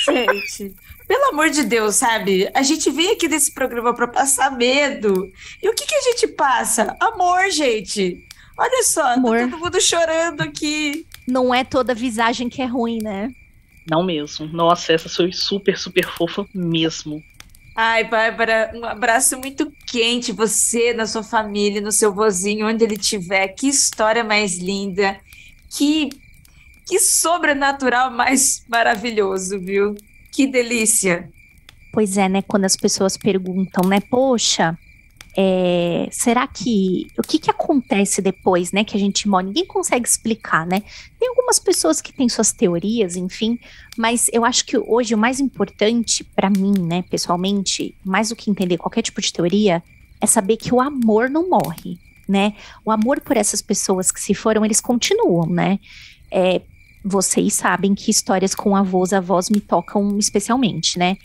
Gente, 0.06 0.76
pelo 1.08 1.30
amor 1.30 1.50
de 1.50 1.64
Deus, 1.64 1.96
sabe? 1.96 2.50
A 2.54 2.62
gente 2.62 2.92
vem 2.92 3.12
aqui 3.12 3.28
desse 3.28 3.54
programa 3.54 3.94
para 3.94 4.08
passar 4.08 4.52
medo. 4.52 5.32
E 5.62 5.70
o 5.70 5.74
que, 5.74 5.86
que 5.86 5.96
a 5.96 6.02
gente 6.02 6.28
passa? 6.28 6.96
Amor, 7.00 7.50
gente. 7.50 8.28
Olha 8.58 8.84
só, 8.84 9.04
tá 9.04 9.14
Amor. 9.14 9.40
tá 9.40 9.48
todo 9.48 9.60
mundo 9.60 9.82
chorando 9.82 10.42
aqui. 10.42 11.08
Não 11.28 11.54
é 11.54 11.64
toda 11.64 11.96
visagem 11.96 12.50
que 12.50 12.62
é 12.62 12.66
ruim, 12.66 13.00
né? 13.02 13.32
Não 13.90 14.04
mesmo. 14.04 14.46
Nossa, 14.48 14.94
essa 14.94 15.10
foi 15.10 15.32
super, 15.32 15.78
super 15.78 16.06
fofa 16.06 16.46
mesmo. 16.54 17.24
Ai, 17.76 18.04
Bárbara, 18.04 18.72
um 18.76 18.86
abraço 18.86 19.38
muito 19.40 19.72
quente. 19.88 20.32
Você, 20.32 20.94
na 20.94 21.08
sua 21.08 21.24
família, 21.24 21.82
no 21.82 21.92
seu 21.92 22.14
vozinho, 22.14 22.68
onde 22.68 22.84
ele 22.84 22.96
estiver. 22.96 23.48
Que 23.48 23.68
história 23.68 24.24
mais 24.24 24.58
linda. 24.58 25.18
Que, 25.76 26.10
que 26.86 27.00
sobrenatural 27.00 28.12
mais 28.12 28.64
maravilhoso, 28.68 29.60
viu? 29.60 29.96
Que 30.32 30.48
delícia! 30.48 31.32
Pois 31.92 32.18
é, 32.18 32.28
né? 32.28 32.42
Quando 32.42 32.66
as 32.66 32.76
pessoas 32.76 33.18
perguntam, 33.18 33.88
né? 33.88 34.00
Poxa, 34.02 34.78
é, 35.36 36.08
será 36.12 36.48
que 36.48 37.08
o 37.18 37.24
que, 37.24 37.40
que 37.40 37.50
acontece 37.50 38.22
depois, 38.22 38.72
né, 38.72 38.84
que 38.84 38.96
a 38.96 39.00
gente 39.00 39.28
morre? 39.28 39.46
Ninguém 39.46 39.66
consegue 39.66 40.08
explicar, 40.08 40.66
né? 40.66 40.84
Tem 41.20 41.28
algumas 41.30 41.60
pessoas 41.60 42.02
que 42.02 42.14
têm 42.14 42.30
suas 42.30 42.52
teorias, 42.52 43.16
enfim, 43.16 43.60
mas 43.98 44.30
eu 44.32 44.46
acho 44.46 44.66
que 44.66 44.78
hoje 44.78 45.16
o 45.16 45.18
mais 45.18 45.40
importante 45.40 46.24
para 46.24 46.50
mim, 46.50 46.74
né, 46.80 47.04
pessoalmente, 47.10 47.96
mais 48.06 48.30
do 48.30 48.36
que 48.36 48.52
entender 48.52 48.78
qualquer 48.78 49.02
tipo 49.02 49.20
de 49.22 49.34
teoria, 49.34 49.84
é 50.22 50.28
saber 50.28 50.58
que 50.58 50.74
o 50.74 50.80
amor 50.80 51.30
não 51.30 51.50
morre, 51.50 51.98
né? 52.34 52.56
O 52.84 52.90
amor 52.90 53.22
por 53.22 53.38
essas 53.38 53.62
pessoas 53.62 54.12
que 54.12 54.20
se 54.20 54.34
foram, 54.34 54.66
eles 54.66 54.82
continuam, 54.82 55.46
né? 55.46 55.80
É, 56.32 56.62
vocês 57.06 57.54
sabem 57.54 57.94
que 57.94 58.10
histórias 58.10 58.56
com 58.56 58.76
avós, 58.76 59.14
avós 59.14 59.52
me 59.52 59.62
tocam 59.62 60.18
especialmente, 60.18 60.98
né? 60.98 61.16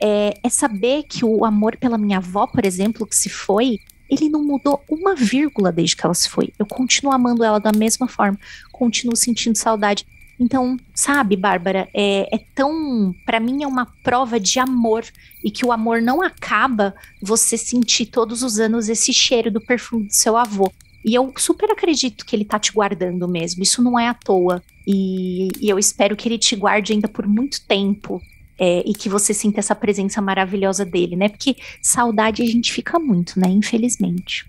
É, 0.00 0.34
é, 0.40 0.48
saber 0.48 1.02
que 1.02 1.24
o 1.24 1.44
amor 1.44 1.76
pela 1.76 1.98
minha 1.98 2.18
avó, 2.18 2.46
por 2.46 2.64
exemplo, 2.64 3.04
que 3.04 3.16
se 3.16 3.28
foi, 3.28 3.80
ele 4.08 4.28
não 4.28 4.44
mudou 4.44 4.80
uma 4.88 5.16
vírgula 5.16 5.72
desde 5.72 5.96
que 5.96 6.06
ela 6.06 6.14
se 6.14 6.28
foi. 6.28 6.52
Eu 6.56 6.66
continuo 6.66 7.12
amando 7.12 7.42
ela 7.42 7.58
da 7.58 7.72
mesma 7.72 8.06
forma, 8.06 8.38
continuo 8.70 9.16
sentindo 9.16 9.58
saudade. 9.58 10.06
Então, 10.42 10.76
sabe, 10.92 11.36
Bárbara, 11.36 11.88
é, 11.94 12.34
é 12.34 12.38
tão. 12.52 13.14
para 13.24 13.38
mim 13.38 13.62
é 13.62 13.66
uma 13.66 13.86
prova 14.02 14.40
de 14.40 14.58
amor 14.58 15.04
e 15.44 15.52
que 15.52 15.64
o 15.64 15.70
amor 15.70 16.02
não 16.02 16.20
acaba 16.20 16.94
você 17.22 17.56
sentir 17.56 18.06
todos 18.06 18.42
os 18.42 18.58
anos 18.58 18.88
esse 18.88 19.12
cheiro 19.12 19.52
do 19.52 19.60
perfume 19.60 20.08
do 20.08 20.12
seu 20.12 20.36
avô. 20.36 20.72
E 21.04 21.14
eu 21.14 21.32
super 21.36 21.70
acredito 21.70 22.26
que 22.26 22.34
ele 22.34 22.44
tá 22.44 22.58
te 22.58 22.72
guardando 22.72 23.28
mesmo. 23.28 23.62
Isso 23.62 23.80
não 23.80 23.96
é 23.96 24.08
à 24.08 24.14
toa. 24.14 24.60
E, 24.84 25.48
e 25.60 25.68
eu 25.68 25.78
espero 25.78 26.16
que 26.16 26.28
ele 26.28 26.38
te 26.38 26.56
guarde 26.56 26.92
ainda 26.92 27.06
por 27.06 27.26
muito 27.26 27.64
tempo. 27.64 28.20
É, 28.58 28.82
e 28.86 28.92
que 28.92 29.08
você 29.08 29.32
sinta 29.32 29.60
essa 29.60 29.74
presença 29.74 30.20
maravilhosa 30.20 30.84
dele, 30.84 31.16
né? 31.16 31.28
Porque 31.28 31.56
saudade 31.80 32.42
a 32.42 32.46
gente 32.46 32.72
fica 32.72 32.98
muito, 32.98 33.38
né? 33.38 33.48
Infelizmente. 33.48 34.44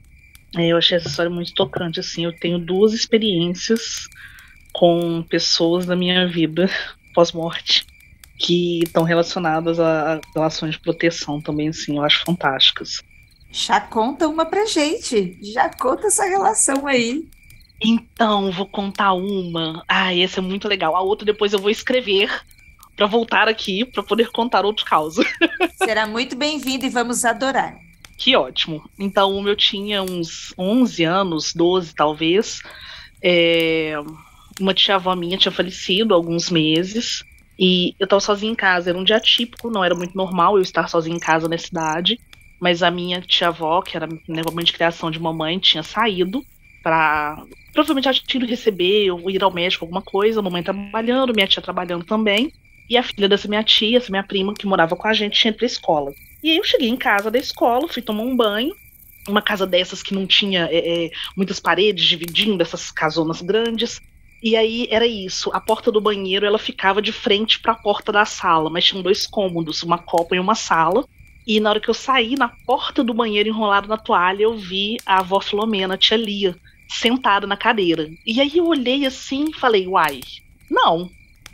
É, 0.56 0.68
eu 0.68 0.78
achei 0.78 0.98
essa 0.98 1.08
história 1.08 1.32
muito 1.32 1.54
tocante, 1.54 2.00
assim. 2.00 2.26
Eu 2.26 2.34
tenho 2.34 2.60
duas 2.60 2.94
experiências 2.94 4.08
com 4.74 5.24
pessoas 5.24 5.86
da 5.86 5.96
minha 5.96 6.28
vida 6.28 6.70
pós-morte 7.14 7.86
que 8.38 8.80
estão 8.84 9.04
relacionadas 9.04 9.80
a 9.80 10.20
relações 10.36 10.74
de 10.74 10.80
proteção 10.80 11.40
também, 11.40 11.70
assim. 11.70 11.96
Eu 11.96 12.04
acho 12.04 12.24
fantásticas. 12.26 13.02
Já 13.52 13.80
conta 13.80 14.28
uma 14.28 14.46
pra 14.46 14.66
gente. 14.66 15.38
Já 15.42 15.70
conta 15.70 16.08
essa 16.08 16.26
relação 16.26 16.88
aí. 16.88 17.24
Então, 17.82 18.52
vou 18.52 18.66
contar 18.66 19.14
uma. 19.14 19.84
Ah, 19.88 20.14
essa 20.16 20.40
é 20.40 20.42
muito 20.42 20.68
legal. 20.68 20.96
A 20.96 21.02
outra 21.02 21.26
depois 21.26 21.54
eu 21.54 21.60
vou 21.60 21.70
escrever 21.70 22.30
para 22.96 23.06
voltar 23.06 23.48
aqui 23.48 23.86
para 23.86 24.04
poder 24.04 24.32
contar 24.32 24.66
outro 24.66 24.86
caso. 24.86 25.24
Será 25.78 26.08
muito 26.08 26.36
bem-vindo 26.36 26.86
e 26.86 26.90
vamos 26.90 27.24
adorar. 27.24 27.78
Que 28.18 28.36
ótimo. 28.36 28.90
Então, 28.98 29.48
eu 29.48 29.56
tinha 29.56 30.02
uns 30.02 30.54
11 30.58 31.04
anos, 31.04 31.54
12 31.54 31.94
talvez. 31.94 32.62
É... 33.22 33.94
Uma 34.60 34.74
tia-avó 34.74 35.16
minha 35.16 35.38
tinha 35.38 35.52
falecido 35.52 36.14
há 36.14 36.18
alguns 36.18 36.50
meses. 36.50 37.24
E 37.58 37.96
eu 38.00 38.06
estava 38.06 38.20
sozinha 38.20 38.52
em 38.52 38.56
casa. 38.56 38.90
Era 38.90 39.00
um 39.00 39.04
dia 39.04 39.20
típico, 39.20 39.70
não 39.70 39.84
era 39.84 39.96
muito 39.96 40.16
normal 40.16 40.58
eu 40.58 40.62
estar 40.62 40.88
sozinha 40.88 41.16
em 41.16 41.20
casa 41.20 41.48
na 41.48 41.58
cidade. 41.58 42.20
Mas 42.60 42.82
a 42.82 42.90
minha 42.90 43.22
tia-avó, 43.22 43.82
que 43.82 43.98
era 43.98 44.08
né, 44.08 44.42
mãe 44.54 44.64
de 44.64 44.74
criação 44.74 45.12
de 45.12 45.20
mamãe, 45.20 45.60
tinha 45.60 45.84
saído 45.84 46.44
para 46.82 47.44
provavelmente 47.74 48.08
ela 48.08 48.16
tinha 48.16 48.44
ido 48.44 48.50
receber 48.50 49.10
ou 49.10 49.30
ir 49.30 49.44
ao 49.44 49.52
médico, 49.52 49.86
alguma 49.86 50.02
coisa. 50.02 50.40
A 50.40 50.44
mamãe 50.44 50.64
trabalhando, 50.64 51.34
minha 51.34 51.48
tia 51.48 51.62
trabalhando 51.62 52.06
também. 52.06 52.52
E 52.90 52.98
a 52.98 53.04
filha 53.04 53.28
dessa 53.28 53.48
minha 53.48 53.64
tia, 53.64 53.98
essa 53.98 54.12
minha 54.12 54.24
prima, 54.24 54.54
que 54.54 54.68
morava 54.68 54.96
com 54.96 55.08
a 55.08 55.14
gente, 55.14 55.40
tinha 55.40 55.50
ido 55.50 55.58
pra 55.58 55.66
escola. 55.66 56.14
E 56.44 56.52
aí 56.52 56.58
eu 56.58 56.64
cheguei 56.64 56.90
em 56.90 56.98
casa 56.98 57.32
da 57.32 57.40
escola, 57.40 57.88
fui 57.88 58.02
tomar 58.02 58.24
um 58.24 58.36
banho. 58.36 58.76
Uma 59.28 59.42
casa 59.42 59.66
dessas 59.66 60.04
que 60.04 60.14
não 60.14 60.28
tinha 60.28 60.68
é, 60.70 61.06
é, 61.06 61.12
muitas 61.36 61.60
paredes 61.60 62.06
dividindo, 62.06 62.62
essas 62.62 62.92
casonas 62.92 63.42
grandes. 63.42 64.02
E 64.44 64.58
aí 64.58 64.90
era 64.92 65.08
isso, 65.08 65.50
a 65.54 65.62
porta 65.62 65.90
do 65.90 66.02
banheiro 66.02 66.46
ela 66.46 66.60
ficava 66.60 67.02
de 67.02 67.14
frente 67.14 67.62
para 67.62 67.72
a 67.72 67.78
porta 67.78 68.12
da 68.12 68.26
sala, 68.26 68.70
mas 68.70 68.84
tinham 68.84 69.02
dois 69.02 69.26
cômodos, 69.26 69.82
uma 69.84 69.98
copa 69.98 70.36
e 70.36 70.40
uma 70.40 70.54
sala. 70.54 71.06
E 71.48 71.62
na 71.62 71.70
hora 71.70 71.80
que 71.80 71.90
eu 71.90 71.94
saí 71.94 72.36
na 72.36 72.50
porta 72.50 73.02
do 73.02 73.14
banheiro 73.14 73.48
enrolado 73.48 73.88
na 73.88 73.96
toalha, 73.96 74.44
eu 74.44 74.58
vi 74.58 74.98
a 75.06 75.20
avó 75.20 75.40
Filomena, 75.40 75.94
a 75.94 75.98
tia 75.98 76.18
Lia, 76.18 76.58
sentada 76.90 77.48
na 77.48 77.56
cadeira. 77.56 78.10
E 78.26 78.42
aí 78.42 78.58
eu 78.58 78.68
olhei 78.68 79.06
assim 79.06 79.46
e 79.50 79.58
falei, 79.58 79.88
uai, 79.88 80.20
não, 80.70 81.10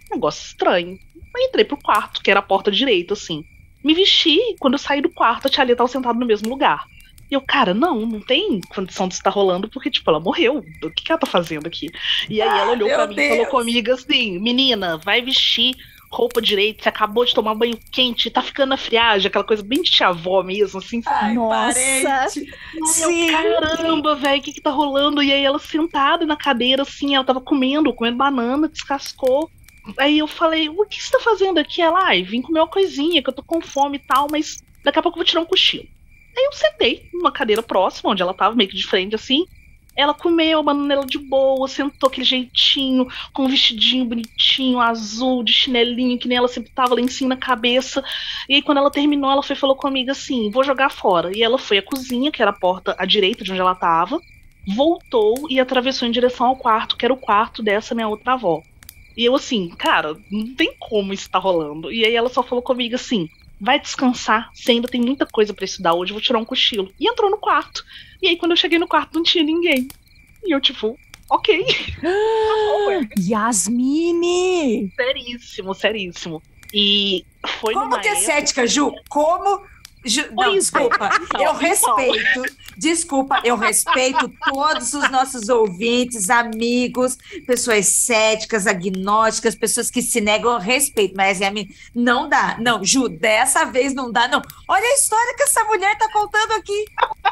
negócio 0.10 0.48
estranho. 0.48 0.98
Eu 1.16 1.42
entrei 1.44 1.66
pro 1.66 1.78
quarto, 1.78 2.24
que 2.24 2.32
era 2.32 2.40
a 2.40 2.44
porta 2.44 2.72
direita, 2.72 3.14
assim. 3.14 3.44
Me 3.84 3.94
vesti 3.94 4.36
e 4.36 4.58
quando 4.58 4.74
eu 4.74 4.80
saí 4.80 5.00
do 5.00 5.12
quarto, 5.12 5.46
a 5.46 5.50
tia 5.50 5.64
Lia 5.64 5.76
tava 5.76 5.88
sentada 5.88 6.18
no 6.18 6.26
mesmo 6.26 6.50
lugar. 6.50 6.88
E 7.30 7.36
eu, 7.36 7.42
cara, 7.42 7.74
não, 7.74 8.06
não 8.06 8.20
tem 8.20 8.60
condição 8.70 9.08
de 9.08 9.14
estar 9.14 9.30
rolando, 9.30 9.70
porque, 9.70 9.92
tipo, 9.92 10.10
ela 10.10 10.20
morreu. 10.20 10.64
O 10.84 10.90
que, 10.90 11.04
que 11.04 11.12
ela 11.12 11.20
tá 11.20 11.28
fazendo 11.28 11.68
aqui? 11.68 11.92
E 12.28 12.42
aí 12.42 12.60
ela 12.60 12.72
olhou 12.72 12.92
ah, 12.92 12.96
pra 12.96 13.08
mim 13.08 13.16
e 13.18 13.30
falou 13.30 13.46
comigo 13.48 13.92
assim: 13.92 14.40
menina, 14.40 14.98
vai 14.98 15.22
vestir 15.22 15.76
roupa 16.12 16.42
direito, 16.42 16.82
você 16.82 16.90
acabou 16.90 17.24
de 17.24 17.34
tomar 17.34 17.54
banho 17.54 17.80
quente, 17.92 18.32
tá 18.32 18.42
ficando 18.42 18.70
na 18.70 18.78
friagem, 18.78 19.28
aquela 19.28 19.44
coisa 19.44 19.62
bem 19.62 19.82
de 19.82 19.92
tia-avó 19.92 20.42
mesmo, 20.42 20.80
assim. 20.80 21.02
Ai, 21.06 21.36
Nossa! 21.36 22.28
Sim. 22.30 23.32
caramba, 23.32 24.16
velho, 24.16 24.40
o 24.40 24.44
que 24.44 24.54
que 24.54 24.62
tá 24.62 24.72
rolando? 24.72 25.22
E 25.22 25.32
aí 25.32 25.44
ela 25.44 25.60
sentada 25.60 26.26
na 26.26 26.36
cadeira, 26.36 26.82
assim, 26.82 27.16
ela 27.16 27.24
tava 27.24 27.40
comendo, 27.40 27.94
comendo 27.94 28.18
banana, 28.18 28.68
descascou. 28.68 29.50
Aí 29.98 30.18
eu 30.18 30.28
falei, 30.28 30.68
o 30.68 30.86
que 30.86 31.02
você 31.02 31.12
tá 31.12 31.20
fazendo 31.20 31.60
aqui? 31.60 31.82
Ela, 31.82 32.08
ai, 32.08 32.24
vim 32.24 32.42
comer 32.42 32.60
uma 32.60 32.68
coisinha, 32.68 33.22
que 33.22 33.30
eu 33.30 33.34
tô 33.34 33.44
com 33.44 33.62
fome 33.62 33.98
e 33.98 34.00
tal, 34.00 34.28
mas 34.32 34.64
daqui 34.84 34.98
a 35.00 35.02
pouco 35.02 35.18
eu 35.18 35.20
vou 35.20 35.26
tirar 35.26 35.42
um 35.42 35.46
cochilo. 35.46 35.88
Aí 36.38 36.46
eu 36.46 36.54
sentei 36.54 37.10
numa 37.14 37.32
cadeira 37.32 37.62
próxima, 37.64 38.12
onde 38.12 38.22
ela 38.22 38.34
tava, 38.34 38.56
meio 38.56 38.70
que 38.70 38.76
de 38.76 38.86
frente, 38.86 39.16
assim. 39.16 39.46
Ela 39.96 40.14
comeu 40.14 40.60
a 40.60 40.64
banana 40.64 41.06
de 41.06 41.18
boa, 41.18 41.68
sentou 41.68 42.08
aquele 42.08 42.26
jeitinho, 42.26 43.08
com 43.34 43.44
um 43.44 43.50
vestidinho 43.50 44.06
bonitinho, 44.06 44.80
azul, 44.80 45.44
de 45.44 45.52
chinelinho, 45.52 46.18
que 46.18 46.28
nem 46.28 46.38
ela 46.38 46.48
sempre 46.48 46.72
tava 46.72 46.96
lá 46.96 47.02
em 47.02 47.08
cima 47.10 47.30
na 47.30 47.38
cabeça. 47.38 48.02
E 48.48 48.56
aí, 48.56 48.62
quando 48.62 48.78
ela 48.78 48.90
terminou, 48.90 49.30
ela 49.30 49.44
foi 49.44 49.58
falou 49.58 49.76
comigo 49.76 50.12
assim: 50.12 50.50
vou 50.52 50.64
jogar 50.64 50.90
fora. 50.90 51.36
E 51.36 51.44
ela 51.44 51.58
foi 51.58 51.80
à 51.80 51.82
cozinha, 51.82 52.32
que 52.32 52.42
era 52.42 52.52
a 52.52 52.58
porta 52.58 52.96
à 52.98 53.06
direita 53.06 53.44
de 53.44 53.52
onde 53.52 53.60
ela 53.60 53.76
tava, 53.76 54.22
voltou 54.76 55.48
e 55.50 55.60
atravessou 55.60 56.08
em 56.08 56.12
direção 56.12 56.48
ao 56.48 56.56
quarto, 56.56 56.96
que 56.96 57.04
era 57.04 57.14
o 57.14 57.18
quarto 57.18 57.62
dessa 57.62 57.94
minha 57.94 58.08
outra 58.08 58.34
avó. 58.34 58.64
E 59.18 59.26
eu 59.26 59.36
assim, 59.36 59.68
cara, 59.68 60.16
não 60.32 60.56
tem 60.56 60.74
como 60.80 61.12
isso 61.12 61.30
tá 61.30 61.40
rolando. 61.40 61.92
E 61.92 62.06
aí 62.06 62.16
ela 62.16 62.30
só 62.30 62.42
falou 62.42 62.62
comigo 62.62 62.96
assim: 62.96 63.30
vai 63.60 63.80
descansar, 63.80 64.50
você 64.54 64.72
ainda 64.72 64.88
tem 64.88 65.02
muita 65.02 65.26
coisa 65.26 65.54
para 65.54 65.66
estudar 65.66 65.94
hoje, 65.94 66.14
vou 66.14 66.22
tirar 66.22 66.40
um 66.40 66.46
cochilo. 66.46 66.92
E 67.00 67.10
entrou 67.10 67.30
no 67.30 67.38
quarto. 67.38 67.84
E 68.22 68.28
aí 68.28 68.38
quando 68.38 68.52
eu 68.52 68.58
cheguei 68.58 68.80
no 68.80 68.88
quarto 68.88 69.16
não 69.16 69.24
tinha 69.24 69.44
ninguém. 69.44 69.88
E 70.44 70.54
eu, 70.54 70.62
tipo, 70.62 70.98
ok. 71.30 71.66
Yasmine! 73.20 74.92
Seríssimo, 74.96 75.74
seríssimo. 75.74 76.42
E 76.74 77.26
foi 77.60 77.74
Como 77.74 78.00
que 78.00 78.08
é 78.08 78.16
cética, 78.16 78.66
Ju? 78.68 78.94
Como 79.10 79.62
não, 80.32 80.54
desculpa, 80.54 81.10
eu 81.40 81.54
respeito, 81.54 82.56
desculpa, 82.78 83.42
eu 83.44 83.58
respeito 83.58 84.32
todos 84.46 84.94
os 84.94 85.10
nossos 85.12 85.50
ouvintes, 85.50 86.30
amigos, 86.30 87.18
pessoas 87.46 87.88
céticas, 87.88 88.66
agnósticas, 88.66 89.56
pessoas 89.56 89.92
que 89.92 90.02
se 90.02 90.22
negam, 90.22 90.54
eu 90.54 90.60
respeito, 90.60 91.16
mas 91.16 91.42
a 91.42 91.52
mim 91.52 91.70
não 91.94 92.30
dá, 92.30 92.58
não, 92.60 92.84
Ju, 92.84 93.10
dessa 93.10 93.66
vez 93.66 93.94
não 93.94 94.12
dá, 94.12 94.28
não. 94.28 94.42
Olha 94.68 94.86
a 94.86 94.96
história 94.96 95.36
que 95.36 95.44
essa 95.44 95.64
mulher 95.66 95.98
tá 95.98 96.10
contando 96.12 96.54
aqui. 96.54 96.86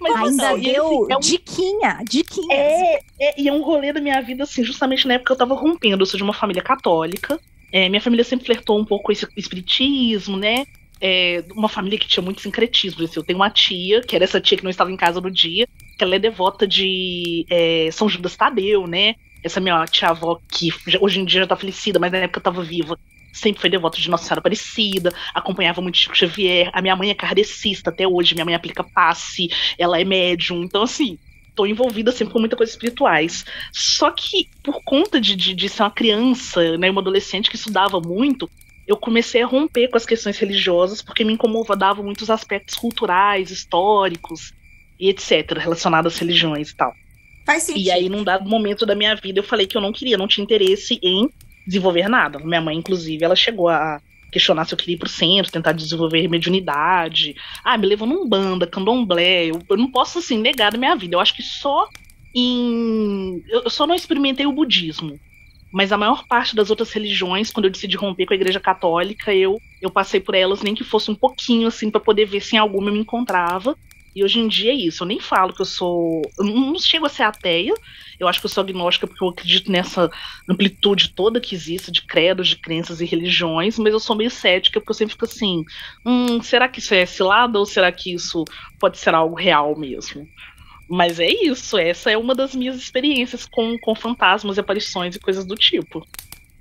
Mas 0.00 0.14
ainda 0.14 0.50
assim, 0.52 0.62
deu 0.62 1.06
é 1.10 1.16
um... 1.16 1.20
diquinha, 1.20 2.00
diquinha. 2.08 2.54
É, 2.54 3.00
é, 3.20 3.40
e 3.40 3.48
é 3.48 3.52
um 3.52 3.62
rolê 3.62 3.92
da 3.92 4.00
minha 4.00 4.20
vida, 4.22 4.44
assim, 4.44 4.64
justamente 4.64 5.06
na 5.06 5.14
época 5.14 5.26
que 5.26 5.32
eu 5.32 5.36
tava 5.36 5.54
rompendo. 5.54 6.02
Eu 6.02 6.06
sou 6.06 6.16
de 6.16 6.22
uma 6.22 6.32
família 6.32 6.62
católica. 6.62 7.38
É, 7.70 7.88
minha 7.88 8.00
família 8.00 8.24
sempre 8.24 8.46
flertou 8.46 8.78
um 8.78 8.84
pouco 8.84 9.06
com 9.06 9.12
esse 9.12 9.26
espiritismo, 9.36 10.36
né? 10.36 10.64
É, 11.00 11.44
uma 11.54 11.68
família 11.68 11.98
que 11.98 12.08
tinha 12.08 12.22
muito 12.22 12.40
sincretismo. 12.40 13.04
Assim, 13.04 13.18
eu 13.18 13.24
tenho 13.24 13.38
uma 13.38 13.50
tia, 13.50 14.00
que 14.00 14.14
era 14.14 14.24
essa 14.24 14.40
tia 14.40 14.56
que 14.56 14.64
não 14.64 14.70
estava 14.70 14.90
em 14.90 14.96
casa 14.96 15.20
no 15.20 15.30
dia, 15.30 15.68
que 15.96 16.04
ela 16.04 16.16
é 16.16 16.18
devota 16.18 16.66
de 16.66 17.46
é, 17.50 17.88
São 17.92 18.08
Judas 18.08 18.36
Tadeu, 18.36 18.86
né? 18.86 19.14
Essa 19.42 19.60
minha 19.60 19.84
tia-avó, 19.86 20.40
que 20.50 20.70
hoje 21.00 21.20
em 21.20 21.24
dia 21.24 21.40
já 21.40 21.44
está 21.44 21.56
falecida, 21.56 21.98
mas 21.98 22.10
na 22.10 22.18
época 22.18 22.40
estava 22.40 22.62
viva, 22.62 22.98
sempre 23.32 23.60
foi 23.60 23.70
devota 23.70 23.98
de 23.98 24.10
Nossa 24.10 24.24
Senhora 24.24 24.40
Aparecida, 24.40 25.14
acompanhava 25.32 25.80
muito 25.80 25.98
Chico 25.98 26.16
Xavier. 26.16 26.70
A 26.72 26.82
minha 26.82 26.96
mãe 26.96 27.10
é 27.10 27.14
kardecista 27.14 27.90
até 27.90 28.06
hoje, 28.06 28.34
minha 28.34 28.44
mãe 28.44 28.54
aplica 28.54 28.82
passe, 28.82 29.48
ela 29.78 30.00
é 30.00 30.04
médium. 30.04 30.64
Então, 30.64 30.82
assim, 30.82 31.18
tô 31.54 31.66
envolvida 31.66 32.12
sempre 32.12 32.32
com 32.32 32.40
muita 32.40 32.56
coisa 32.56 32.70
espirituais. 32.70 33.44
Só 33.72 34.10
que, 34.10 34.48
por 34.62 34.82
conta 34.84 35.20
de, 35.20 35.34
de, 35.34 35.54
de 35.54 35.68
ser 35.68 35.82
uma 35.82 35.90
criança, 35.90 36.76
né, 36.78 36.90
uma 36.90 37.00
adolescente 37.00 37.50
que 37.50 37.56
estudava 37.56 38.00
muito, 38.00 38.50
eu 38.88 38.96
comecei 38.96 39.42
a 39.42 39.46
romper 39.46 39.88
com 39.88 39.98
as 39.98 40.06
questões 40.06 40.38
religiosas 40.38 41.02
porque 41.02 41.22
me 41.22 41.34
incomodavam 41.34 42.02
muitos 42.02 42.30
aspectos 42.30 42.74
culturais, 42.74 43.50
históricos 43.50 44.54
e 44.98 45.10
etc, 45.10 45.58
relacionados 45.58 46.14
às 46.14 46.18
religiões 46.18 46.70
e 46.70 46.76
tal. 46.76 46.94
Faz 47.44 47.64
sentido. 47.64 47.84
E 47.84 47.90
aí, 47.90 48.08
num 48.08 48.24
dado 48.24 48.48
momento 48.48 48.86
da 48.86 48.94
minha 48.94 49.14
vida, 49.14 49.38
eu 49.38 49.44
falei 49.44 49.66
que 49.66 49.76
eu 49.76 49.80
não 49.80 49.92
queria, 49.92 50.16
não 50.16 50.26
tinha 50.26 50.42
interesse 50.42 50.98
em 51.02 51.28
desenvolver 51.66 52.08
nada. 52.08 52.38
Minha 52.38 52.62
mãe, 52.62 52.76
inclusive, 52.76 53.22
ela 53.22 53.36
chegou 53.36 53.68
a 53.68 54.00
questionar 54.32 54.64
se 54.64 54.72
eu 54.72 54.78
queria 54.78 54.94
ir 54.94 54.98
pro 54.98 55.08
centro, 55.08 55.52
tentar 55.52 55.72
desenvolver 55.72 56.26
mediunidade. 56.26 57.36
Ah, 57.62 57.76
me 57.76 57.86
levou 57.86 58.08
num 58.08 58.26
banda, 58.26 58.66
candomblé. 58.66 59.46
Eu, 59.46 59.62
eu 59.68 59.76
não 59.76 59.90
posso, 59.90 60.18
assim, 60.18 60.38
negar 60.38 60.72
da 60.72 60.78
minha 60.78 60.96
vida. 60.96 61.14
Eu 61.14 61.20
acho 61.20 61.34
que 61.34 61.42
só 61.42 61.88
em. 62.34 63.42
Eu 63.48 63.68
só 63.68 63.86
não 63.86 63.94
experimentei 63.94 64.46
o 64.46 64.52
budismo. 64.52 65.18
Mas 65.70 65.92
a 65.92 65.98
maior 65.98 66.26
parte 66.26 66.56
das 66.56 66.70
outras 66.70 66.90
religiões, 66.92 67.50
quando 67.50 67.66
eu 67.66 67.70
decidi 67.70 67.96
romper 67.96 68.26
com 68.26 68.32
a 68.32 68.36
Igreja 68.36 68.58
Católica, 68.58 69.34
eu, 69.34 69.60
eu 69.82 69.90
passei 69.90 70.18
por 70.18 70.34
elas, 70.34 70.62
nem 70.62 70.74
que 70.74 70.84
fosse 70.84 71.10
um 71.10 71.14
pouquinho, 71.14 71.68
assim, 71.68 71.90
para 71.90 72.00
poder 72.00 72.24
ver 72.24 72.40
se 72.40 72.56
em 72.56 72.58
alguma 72.58 72.88
eu 72.88 72.94
me 72.94 73.00
encontrava. 73.00 73.76
E 74.18 74.24
hoje 74.24 74.40
em 74.40 74.48
dia 74.48 74.72
é 74.72 74.74
isso. 74.74 75.04
Eu 75.04 75.06
nem 75.06 75.20
falo 75.20 75.52
que 75.52 75.60
eu 75.60 75.66
sou. 75.66 76.22
Eu 76.38 76.44
não 76.44 76.76
chego 76.78 77.06
a 77.06 77.08
ser 77.08 77.22
ateia. 77.22 77.72
Eu 78.18 78.26
acho 78.26 78.40
que 78.40 78.46
eu 78.46 78.50
sou 78.50 78.62
agnóstica 78.62 79.06
porque 79.06 79.22
eu 79.22 79.28
acredito 79.28 79.70
nessa 79.70 80.10
amplitude 80.48 81.10
toda 81.10 81.40
que 81.40 81.54
existe 81.54 81.92
de 81.92 82.02
credos, 82.02 82.48
de 82.48 82.56
crenças 82.56 83.00
e 83.00 83.04
religiões, 83.04 83.78
mas 83.78 83.92
eu 83.92 84.00
sou 84.00 84.16
meio 84.16 84.30
cética 84.30 84.80
porque 84.80 84.90
eu 84.90 84.94
sempre 84.94 85.12
fico 85.12 85.24
assim: 85.24 85.64
hum, 86.04 86.42
será 86.42 86.68
que 86.68 86.80
isso 86.80 86.94
é 86.94 87.06
cilada 87.06 87.58
ou 87.58 87.66
será 87.66 87.92
que 87.92 88.12
isso 88.12 88.44
pode 88.80 88.98
ser 88.98 89.14
algo 89.14 89.36
real 89.36 89.78
mesmo? 89.78 90.26
Mas 90.88 91.20
é 91.20 91.28
isso, 91.28 91.76
essa 91.76 92.10
é 92.10 92.16
uma 92.16 92.34
das 92.34 92.54
minhas 92.54 92.76
experiências 92.76 93.44
com, 93.44 93.78
com 93.78 93.94
fantasmas, 93.94 94.58
aparições 94.58 95.14
e 95.14 95.20
coisas 95.20 95.44
do 95.44 95.54
tipo. 95.54 96.06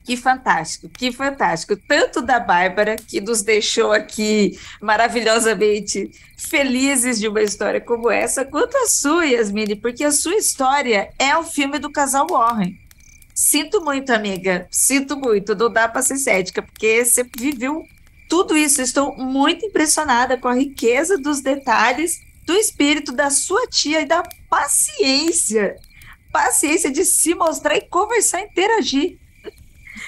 Que 0.07 0.15
fantástico, 0.15 0.87
que 0.87 1.11
fantástico. 1.11 1.75
Tanto 1.87 2.21
da 2.21 2.39
Bárbara, 2.39 2.95
que 2.95 3.19
nos 3.19 3.41
deixou 3.41 3.91
aqui 3.91 4.57
maravilhosamente 4.81 6.09
felizes 6.37 7.19
de 7.19 7.27
uma 7.27 7.41
história 7.41 7.81
como 7.81 8.09
essa, 8.09 8.45
quanto 8.45 8.77
a 8.77 8.87
sua, 8.87 9.25
Yasmine, 9.25 9.75
porque 9.75 10.05
a 10.05 10.11
sua 10.11 10.35
história 10.35 11.09
é 11.19 11.35
o 11.37 11.43
filme 11.43 11.77
do 11.77 11.91
casal 11.91 12.25
Warren. 12.29 12.73
Sinto 13.35 13.83
muito, 13.83 14.11
amiga, 14.11 14.65
sinto 14.71 15.17
muito. 15.17 15.53
Não 15.53 15.71
dá 15.71 15.89
para 15.89 16.01
ser 16.01 16.17
cética, 16.17 16.61
porque 16.61 17.03
você 17.03 17.25
viveu 17.37 17.83
tudo 18.29 18.55
isso. 18.55 18.81
Estou 18.81 19.13
muito 19.17 19.65
impressionada 19.65 20.37
com 20.37 20.47
a 20.47 20.55
riqueza 20.55 21.17
dos 21.17 21.41
detalhes 21.41 22.21
do 22.47 22.53
espírito 22.53 23.11
da 23.11 23.29
sua 23.29 23.67
tia 23.67 24.01
e 24.01 24.05
da 24.05 24.23
paciência. 24.49 25.75
Paciência 26.31 26.89
de 26.89 27.03
se 27.03 27.35
mostrar 27.35 27.75
e 27.75 27.81
conversar, 27.81 28.41
interagir. 28.41 29.19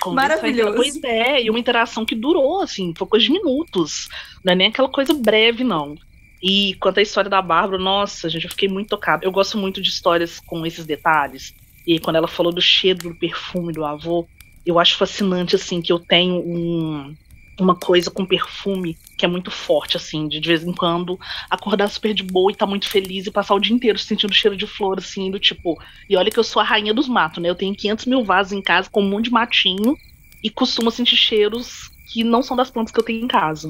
Maravilhoso. 0.06 0.76
Pois 0.76 1.04
é, 1.04 1.44
e 1.44 1.50
uma 1.50 1.60
interação 1.60 2.06
que 2.06 2.16
durou, 2.16 2.62
assim, 2.62 2.94
foi 2.98 3.08
coisa 3.08 3.26
de 3.26 3.32
minutos. 3.34 4.08
Não 4.44 4.54
é 4.54 4.56
nem 4.56 4.68
aquela 4.68 4.88
coisa 4.88 5.14
breve, 5.14 5.66
não. 5.66 5.98
E 6.42 6.76
quanto 6.76 7.00
à 7.00 7.02
história 7.02 7.30
da 7.30 7.42
Bárbara, 7.42 7.78
nossa, 7.78 8.30
gente, 8.30 8.46
eu 8.46 8.52
fiquei 8.52 8.70
muito 8.70 8.90
tocada. 8.90 9.26
Eu 9.26 9.32
gosto 9.32 9.58
muito 9.58 9.82
de 9.82 9.90
histórias 9.90 10.40
com 10.40 10.66
esses 10.66 10.86
detalhes. 10.86 11.54
E 11.86 12.00
quando 12.00 12.16
ela 12.16 12.28
falou 12.28 12.54
do 12.54 12.62
cheiro 12.62 13.00
do 13.00 13.16
perfume 13.16 13.74
do 13.74 13.84
avô, 13.84 14.26
eu 14.66 14.80
acho 14.80 14.96
fascinante, 14.96 15.58
assim, 15.58 15.82
que 15.82 15.92
eu 15.92 16.00
tenho 16.00 16.36
um, 16.36 17.14
uma 17.60 17.76
coisa 17.76 18.10
com 18.10 18.26
perfume 18.26 18.98
que 19.20 19.26
é 19.26 19.28
muito 19.28 19.52
forte, 19.52 19.98
assim, 19.98 20.30
de 20.30 20.40
de 20.40 20.48
vez 20.48 20.64
em 20.64 20.72
quando 20.72 21.20
acordar 21.50 21.90
super 21.90 22.14
de 22.14 22.24
boa 22.24 22.52
e 22.52 22.56
tá 22.56 22.66
muito 22.66 22.88
feliz 22.88 23.28
e 23.28 23.32
passar 23.32 23.54
o 23.54 23.60
dia 23.60 23.76
inteiro 23.76 24.00
sentindo 24.00 24.34
cheiro 24.34 24.56
de 24.56 24.66
flor, 24.66 24.98
assim, 24.98 25.30
do 25.30 25.38
tipo. 25.38 25.78
E 26.10 26.16
olha 26.16 26.32
que 26.32 26.40
eu 26.40 26.44
sou 26.44 26.62
a 26.62 26.66
rainha 26.66 26.94
dos 26.94 27.10
matos, 27.10 27.44
né? 27.44 27.50
Eu 27.50 27.56
tenho 27.56 27.76
500 27.76 28.06
mil 28.06 28.24
vasos 28.24 28.54
em 28.54 28.62
casa 28.62 28.90
com 28.90 29.02
um 29.02 29.10
monte 29.10 29.26
de 29.26 29.32
matinho 29.32 29.98
e 30.42 30.50
costumo 30.50 30.90
sentir 30.90 31.18
cheiros 31.18 31.92
que 32.12 32.24
não 32.24 32.42
são 32.42 32.56
das 32.56 32.72
plantas 32.72 32.94
que 32.94 33.00
eu 33.00 33.04
tenho 33.04 33.26
em 33.26 33.28
casa. 33.28 33.70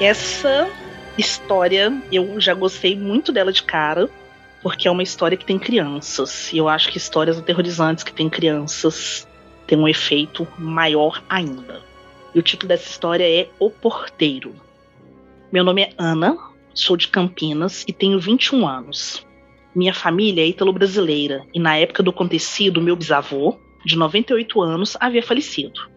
Essa 0.00 0.68
história 1.16 1.92
eu 2.10 2.40
já 2.40 2.54
gostei 2.54 2.96
muito 2.96 3.30
dela 3.30 3.52
de 3.52 3.62
cara 3.62 4.10
porque 4.62 4.86
é 4.86 4.90
uma 4.90 5.02
história 5.02 5.36
que 5.36 5.44
tem 5.44 5.58
crianças. 5.58 6.52
E 6.52 6.58
eu 6.58 6.68
acho 6.68 6.90
que 6.90 6.96
histórias 6.96 7.38
aterrorizantes 7.38 8.04
que 8.04 8.12
têm 8.12 8.30
crianças 8.30 9.26
têm 9.66 9.78
um 9.78 9.88
efeito 9.88 10.46
maior 10.56 11.22
ainda. 11.28 11.82
E 12.34 12.38
o 12.38 12.42
título 12.42 12.68
dessa 12.68 12.88
história 12.88 13.28
é 13.28 13.48
O 13.58 13.68
Porteiro. 13.68 14.54
Meu 15.50 15.64
nome 15.64 15.82
é 15.82 15.92
Ana, 15.98 16.38
sou 16.72 16.96
de 16.96 17.08
Campinas 17.08 17.84
e 17.86 17.92
tenho 17.92 18.18
21 18.18 18.66
anos. 18.66 19.26
Minha 19.74 19.92
família 19.92 20.42
é 20.42 20.46
ítalo-brasileira 20.46 21.44
e 21.52 21.58
na 21.58 21.76
época 21.76 22.02
do 22.02 22.10
acontecido, 22.10 22.80
meu 22.80 22.94
bisavô, 22.94 23.58
de 23.84 23.96
98 23.96 24.60
anos, 24.60 24.96
havia 25.00 25.22
falecido. 25.22 25.90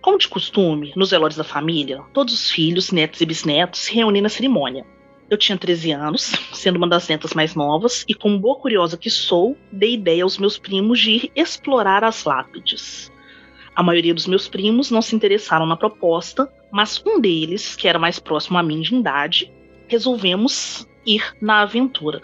Como 0.00 0.18
de 0.18 0.28
costume, 0.28 0.92
nos 0.96 1.10
velórios 1.10 1.36
da 1.36 1.44
família, 1.44 2.02
todos 2.12 2.34
os 2.34 2.50
filhos, 2.50 2.90
netos 2.90 3.20
e 3.20 3.26
bisnetos 3.26 3.80
se 3.80 3.94
reúnem 3.94 4.22
na 4.22 4.28
cerimônia. 4.28 4.84
Eu 5.30 5.36
tinha 5.36 5.58
13 5.58 5.92
anos, 5.92 6.32
sendo 6.52 6.76
uma 6.76 6.88
das 6.88 7.06
netas 7.08 7.34
mais 7.34 7.54
novas, 7.54 8.04
e 8.08 8.14
como 8.14 8.38
boa 8.38 8.56
curiosa 8.56 8.96
que 8.96 9.10
sou, 9.10 9.56
dei 9.70 9.94
ideia 9.94 10.24
aos 10.24 10.38
meus 10.38 10.58
primos 10.58 11.00
de 11.00 11.10
ir 11.10 11.32
explorar 11.36 12.04
as 12.04 12.24
lápides. 12.24 13.12
A 13.74 13.82
maioria 13.82 14.14
dos 14.14 14.26
meus 14.26 14.48
primos 14.48 14.90
não 14.90 15.00
se 15.00 15.14
interessaram 15.14 15.66
na 15.66 15.76
proposta, 15.76 16.50
mas 16.70 17.02
um 17.06 17.20
deles, 17.20 17.76
que 17.76 17.86
era 17.86 17.98
mais 17.98 18.18
próximo 18.18 18.58
a 18.58 18.62
mim 18.62 18.80
de 18.80 18.94
idade, 18.94 19.52
resolvemos 19.86 20.86
ir 21.06 21.22
na 21.40 21.62
aventura. 21.62 22.20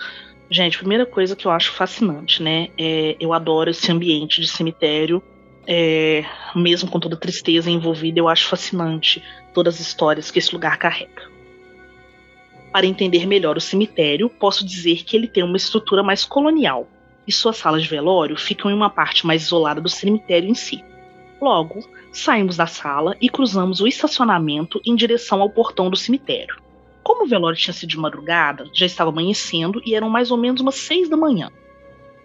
Gente, 0.51 0.79
primeira 0.79 1.07
coisa 1.07 1.35
que 1.35 1.47
eu 1.47 1.51
acho 1.51 1.73
fascinante, 1.73 2.43
né? 2.43 2.69
É, 2.77 3.17
eu 3.19 3.33
adoro 3.33 3.71
esse 3.71 3.91
ambiente 3.91 4.41
de 4.41 4.49
cemitério, 4.49 5.23
é, 5.67 6.25
mesmo 6.55 6.91
com 6.91 7.01
toda 7.01 7.17
tristeza 7.17 7.71
envolvida, 7.71 8.19
eu 8.19 8.29
acho 8.29 8.47
fascinante 8.47 9.23
todas 9.55 9.77
as 9.77 9.81
histórias 9.81 10.31
que 10.31 10.39
esse 10.39 10.53
lugar 10.53 10.77
carrega. 10.77 11.34
Para 12.75 12.87
entender 12.87 13.25
melhor 13.25 13.57
o 13.57 13.61
cemitério, 13.61 14.29
posso 14.29 14.67
dizer 14.67 15.05
que 15.05 15.17
ele 15.17 15.29
tem 15.29 15.45
uma 15.45 15.57
estrutura 15.57 16.03
mais 16.03 16.25
colonial, 16.25 16.89
e 17.25 17.31
suas 17.31 17.57
salas 17.57 17.85
de 17.85 17.89
velório 17.89 18.37
ficam 18.37 18.69
em 18.69 18.75
uma 18.75 18.91
parte 18.91 19.25
mais 19.25 19.43
isolada 19.43 19.81
do 19.81 19.89
cemitério 19.89 20.51
em 20.51 20.57
si. 20.57 20.83
Logo, 21.41 21.89
saímos 22.11 22.57
da 22.57 22.67
sala 22.67 23.17
e 23.21 23.29
cruzamos 23.29 23.81
o 23.81 23.87
estacionamento 23.87 24.81
em 24.85 24.97
direção 24.97 25.41
ao 25.41 25.49
portão 25.49 25.89
do 25.89 25.97
cemitério. 25.97 26.57
Como 27.05 27.23
o 27.25 27.29
velório 27.29 27.57
tinha 27.57 27.73
sido 27.73 27.91
de 27.91 27.97
madrugada, 27.97 28.69
já 28.75 28.87
estava 28.87 29.11
amanhecendo 29.11 29.81
e 29.87 29.95
eram 29.95 30.11
mais 30.11 30.33
ou 30.33 30.37
menos 30.37 30.61
umas 30.61 30.75
seis 30.75 31.09
da 31.09 31.17
manhã. 31.17 31.53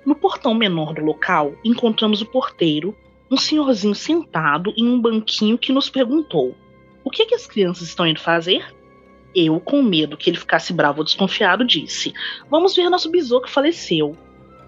No 0.03 0.15
portão 0.15 0.55
menor 0.55 0.95
do 0.95 1.05
local, 1.05 1.53
encontramos 1.63 2.23
o 2.23 2.25
porteiro, 2.25 2.97
um 3.29 3.37
senhorzinho 3.37 3.93
sentado 3.93 4.73
em 4.75 4.89
um 4.89 4.99
banquinho 4.99 5.59
que 5.59 5.71
nos 5.71 5.91
perguntou: 5.91 6.55
O 7.03 7.11
que, 7.11 7.21
é 7.21 7.25
que 7.27 7.35
as 7.35 7.45
crianças 7.45 7.87
estão 7.87 8.07
indo 8.07 8.19
fazer? 8.19 8.78
Eu, 9.35 9.59
com 9.59 9.83
medo 9.83 10.17
que 10.17 10.29
ele 10.29 10.37
ficasse 10.37 10.73
bravo 10.73 10.99
ou 10.99 11.03
desconfiado, 11.03 11.65
disse: 11.65 12.13
Vamos 12.49 12.75
ver 12.75 12.89
nosso 12.89 13.09
bisô 13.09 13.41
que 13.41 13.51
faleceu. 13.51 14.17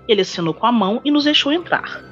Ele 0.07 0.21
assinou 0.21 0.53
com 0.53 0.65
a 0.67 0.71
mão 0.71 1.01
e 1.03 1.11
nos 1.11 1.23
deixou 1.23 1.51
entrar. 1.51 2.03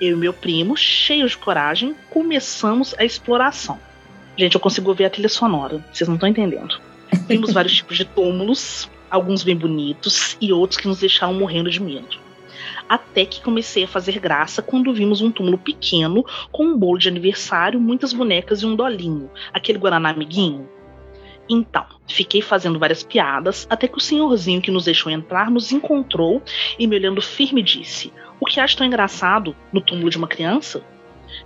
Eu 0.00 0.16
e 0.16 0.20
meu 0.20 0.32
primo, 0.32 0.76
cheios 0.76 1.32
de 1.32 1.38
coragem, 1.38 1.94
começamos 2.10 2.94
a 2.98 3.04
exploração. 3.04 3.78
Gente, 4.36 4.54
eu 4.54 4.60
consigo 4.60 4.94
ver 4.94 5.04
a 5.04 5.10
trilha 5.10 5.28
sonora, 5.28 5.84
vocês 5.92 6.08
não 6.08 6.16
estão 6.16 6.28
entendendo. 6.28 6.80
Vimos 7.28 7.52
vários 7.52 7.74
tipos 7.74 7.96
de 7.96 8.04
túmulos, 8.04 8.88
alguns 9.10 9.42
bem 9.42 9.54
bonitos 9.54 10.36
e 10.40 10.52
outros 10.52 10.80
que 10.80 10.88
nos 10.88 11.00
deixaram 11.00 11.34
morrendo 11.34 11.70
de 11.70 11.80
medo. 11.80 12.18
Até 12.88 13.24
que 13.24 13.42
comecei 13.42 13.84
a 13.84 13.88
fazer 13.88 14.18
graça 14.18 14.62
quando 14.62 14.92
vimos 14.92 15.20
um 15.20 15.30
túmulo 15.30 15.58
pequeno 15.58 16.24
com 16.50 16.66
um 16.66 16.76
bolo 16.76 16.98
de 16.98 17.08
aniversário, 17.08 17.80
muitas 17.80 18.12
bonecas 18.12 18.62
e 18.62 18.66
um 18.66 18.74
dolinho, 18.74 19.30
aquele 19.52 19.78
Guaraná 19.78 20.10
amiguinho. 20.10 20.68
Então, 21.54 21.84
fiquei 22.08 22.40
fazendo 22.40 22.78
várias 22.78 23.02
piadas 23.02 23.66
até 23.68 23.86
que 23.86 23.98
o 23.98 24.00
senhorzinho 24.00 24.62
que 24.62 24.70
nos 24.70 24.86
deixou 24.86 25.12
entrar 25.12 25.50
nos 25.50 25.70
encontrou 25.70 26.42
e 26.78 26.86
me 26.86 26.96
olhando 26.96 27.20
firme 27.20 27.62
disse: 27.62 28.10
O 28.40 28.46
que 28.46 28.58
acha 28.58 28.78
tão 28.78 28.86
engraçado 28.86 29.54
no 29.70 29.82
túmulo 29.82 30.08
de 30.08 30.16
uma 30.16 30.26
criança? 30.26 30.82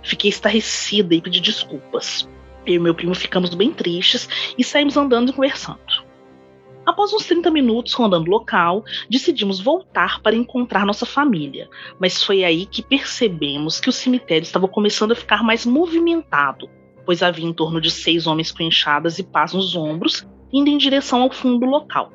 Fiquei 0.01 0.29
estarrecida 0.29 1.13
e 1.13 1.19
pedi 1.19 1.41
desculpas. 1.41 2.25
Eu 2.65 2.75
e 2.75 2.79
meu 2.79 2.95
primo 2.95 3.13
ficamos 3.13 3.53
bem 3.53 3.73
tristes 3.73 4.29
e 4.57 4.63
saímos 4.63 4.95
andando 4.95 5.29
e 5.29 5.33
conversando. 5.33 6.07
Após 6.85 7.11
uns 7.11 7.25
30 7.25 7.51
minutos 7.51 7.93
rondando 7.93 8.29
o 8.29 8.31
local, 8.31 8.85
decidimos 9.09 9.59
voltar 9.59 10.21
para 10.21 10.37
encontrar 10.37 10.85
nossa 10.85 11.05
família, 11.05 11.69
mas 11.99 12.23
foi 12.23 12.45
aí 12.45 12.65
que 12.65 12.81
percebemos 12.81 13.81
que 13.81 13.89
o 13.89 13.93
cemitério 13.93 14.43
estava 14.43 14.69
começando 14.69 15.11
a 15.11 15.15
ficar 15.15 15.43
mais 15.43 15.65
movimentado 15.65 16.69
pois 17.07 17.23
havia 17.23 17.45
em 17.45 17.53
torno 17.53 17.79
de 17.79 17.89
seis 17.89 18.27
homens 18.27 18.51
com 18.51 18.61
enxadas 18.61 19.17
e 19.17 19.23
pás 19.23 19.53
nos 19.53 19.77
ombros, 19.77 20.27
indo 20.51 20.69
em 20.69 20.77
direção 20.77 21.21
ao 21.21 21.31
fundo 21.31 21.59
do 21.59 21.65
local. 21.65 22.11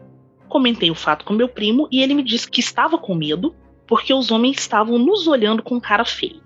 Comentei 0.50 0.90
o 0.90 0.94
fato 0.94 1.24
com 1.24 1.32
meu 1.32 1.48
primo 1.48 1.88
e 1.90 2.02
ele 2.02 2.12
me 2.12 2.22
disse 2.22 2.50
que 2.50 2.60
estava 2.60 2.98
com 2.98 3.14
medo 3.14 3.56
porque 3.86 4.12
os 4.12 4.30
homens 4.30 4.58
estavam 4.58 4.98
nos 4.98 5.26
olhando 5.26 5.62
com 5.62 5.80
cara 5.80 6.04
feia. 6.04 6.42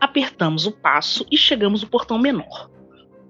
Apertamos 0.00 0.64
o 0.64 0.70
passo 0.70 1.26
e 1.28 1.36
chegamos 1.36 1.82
no 1.82 1.88
portão 1.88 2.20
menor. 2.20 2.70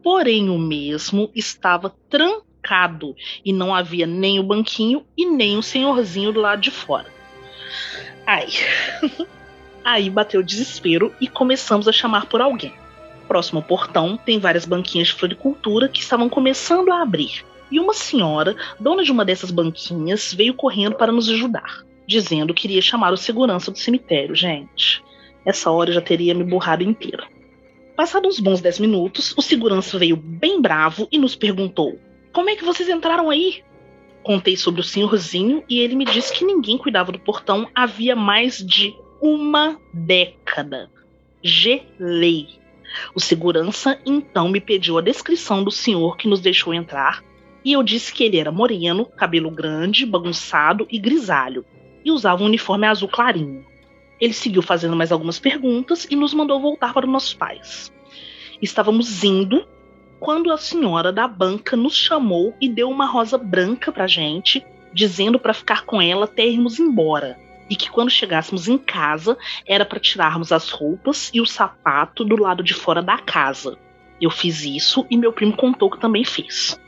Porém, 0.05 0.51
o 0.51 0.59
mesmo 0.59 1.31
estava 1.35 1.88
trancado 2.11 3.17
e 3.43 3.55
não 3.55 3.75
havia 3.75 4.07
nem 4.07 4.38
o 4.38 4.43
banquinho 4.43 5.07
e 5.17 5.25
nem 5.25 5.57
o 5.57 5.62
senhorzinho 5.62 6.31
do 6.31 6.43
lado 6.43 6.61
de 6.61 6.71
fora. 6.71 7.11
Ai. 8.27 8.49
Aí 9.83 10.11
bateu 10.11 10.43
desespero 10.43 11.11
e 11.19 11.27
começamos 11.27 11.88
a 11.88 11.93
chamar 11.93 12.27
por 12.27 12.43
alguém 12.43 12.82
próximo 13.22 13.58
ao 13.61 13.64
portão 13.64 14.16
tem 14.16 14.38
várias 14.38 14.64
banquinhas 14.64 15.08
de 15.08 15.14
floricultura 15.14 15.88
que 15.88 16.00
estavam 16.00 16.28
começando 16.28 16.90
a 16.90 17.02
abrir. 17.02 17.44
E 17.70 17.80
uma 17.80 17.94
senhora, 17.94 18.54
dona 18.78 19.02
de 19.02 19.11
uma 19.11 19.24
dessas 19.24 19.50
banquinhas, 19.50 20.35
veio 20.35 20.54
correndo 20.54 20.94
para 20.94 21.11
nos 21.11 21.28
ajudar, 21.28 21.85
dizendo 22.06 22.52
que 22.52 22.66
iria 22.66 22.82
chamar 22.82 23.12
o 23.12 23.16
segurança 23.16 23.70
do 23.70 23.78
cemitério. 23.78 24.35
Gente, 24.35 25.02
essa 25.44 25.70
hora 25.70 25.90
eu 25.90 25.94
já 25.94 26.00
teria 26.00 26.35
me 26.35 26.44
borrado 26.44 26.82
inteira. 26.82 27.26
Passados 27.96 28.35
uns 28.37 28.40
bons 28.40 28.61
10 28.61 28.80
minutos, 28.80 29.35
o 29.37 29.42
segurança 29.42 29.98
veio 29.98 30.16
bem 30.16 30.61
bravo 30.61 31.08
e 31.11 31.18
nos 31.18 31.35
perguntou: 31.35 31.98
Como 32.32 32.50
é 32.50 32.56
que 32.56 32.64
vocês 32.64 32.88
entraram 32.88 33.30
aí? 33.30 33.62
Contei 34.22 34.56
sobre 34.56 34.80
o 34.80 34.85
senhorzinho 34.85 35.64
e 35.68 35.80
ele 35.80 35.96
me 35.96 36.04
disse 36.04 36.32
que 36.32 36.44
ninguém 36.44 36.78
cuidava 36.78 37.11
do 37.11 37.18
portão 37.18 37.68
havia 37.74 38.14
mais 38.14 38.58
de 38.58 38.94
uma 39.20 39.80
década. 39.92 40.90
Gelei. 41.42 42.62
O 43.14 43.20
segurança 43.20 43.98
então 44.05 44.48
me 44.48 44.61
pediu 44.61 44.98
a 44.98 45.02
descrição 45.02 45.62
do 45.62 45.70
senhor 45.70 46.16
que 46.16 46.28
nos 46.28 46.40
deixou 46.40 46.74
entrar 46.74 47.22
e 47.64 47.72
eu 47.72 47.83
disse 47.83 48.12
que 48.12 48.24
ele 48.24 48.38
era 48.38 48.50
moreno, 48.50 49.07
cabelo 49.07 49.50
grande, 49.50 50.05
bagunçado 50.05 50.87
e 50.90 50.98
grisalho, 50.98 51.64
e 52.05 52.11
usava 52.11 52.42
um 52.42 52.46
uniforme 52.46 52.87
azul 52.87 53.09
clarinho. 53.09 53.64
Ele 54.20 54.33
seguiu 54.33 54.62
fazendo 54.62 54.96
mais 54.96 55.12
algumas 55.12 55.38
perguntas 55.38 56.07
e 56.11 56.16
nos 56.16 56.35
mandou 56.35 56.61
voltar 56.61 56.92
para 56.92 57.07
os 57.07 57.12
nossos 57.12 57.35
pais. 57.35 57.92
Estávamos 58.61 59.22
indo 59.22 59.66
quando 60.18 60.52
a 60.52 60.57
senhora 60.57 61.12
da 61.12 61.26
banca 61.26 61.76
nos 61.76 61.96
chamou 61.96 62.55
e 62.61 62.68
deu 62.68 62.88
uma 62.88 63.07
rosa 63.07 63.37
branca 63.37 63.90
para 63.90 64.07
gente, 64.07 64.64
dizendo 64.92 65.38
para 65.38 65.55
ficar 65.55 65.85
com 65.85 66.00
ela 66.00 66.24
até 66.24 66.46
irmos 66.46 66.78
embora. 66.78 67.38
E 67.68 67.77
que 67.77 67.90
quando 67.90 68.11
chegássemos 68.11 68.68
em 68.68 68.77
casa 68.77 69.37
era 69.66 69.85
para 69.85 70.01
tirarmos 70.01 70.53
as 70.53 70.70
roupas 70.70 71.31
e 71.33 71.40
o 71.40 71.46
sapato 71.46 72.25
do 72.25 72.40
lado 72.40 72.62
de 72.62 72.75
fora 72.75 73.03
da 73.03 73.18
casa. 73.18 73.79
Eu 74.20 74.31
fiz 74.31 74.62
isso 74.62 75.07
e 75.11 75.16
meu 75.16 75.33
primo 75.33 75.57
contou 75.57 75.90
que 75.90 75.98
também 75.98 76.25
fez. 76.25 76.79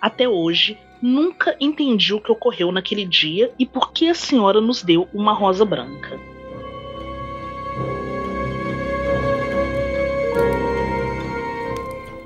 Até 0.00 0.28
hoje, 0.28 0.78
nunca 1.02 1.56
entendi 1.60 2.14
o 2.14 2.20
que 2.20 2.32
ocorreu 2.32 2.72
naquele 2.72 3.04
dia 3.04 3.52
e 3.58 3.66
por 3.66 3.92
que 3.92 4.08
a 4.08 4.14
senhora 4.14 4.60
nos 4.60 4.82
deu 4.82 5.08
uma 5.12 5.32
rosa 5.32 5.64
branca. 5.64 6.18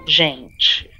Gente, 0.06 0.90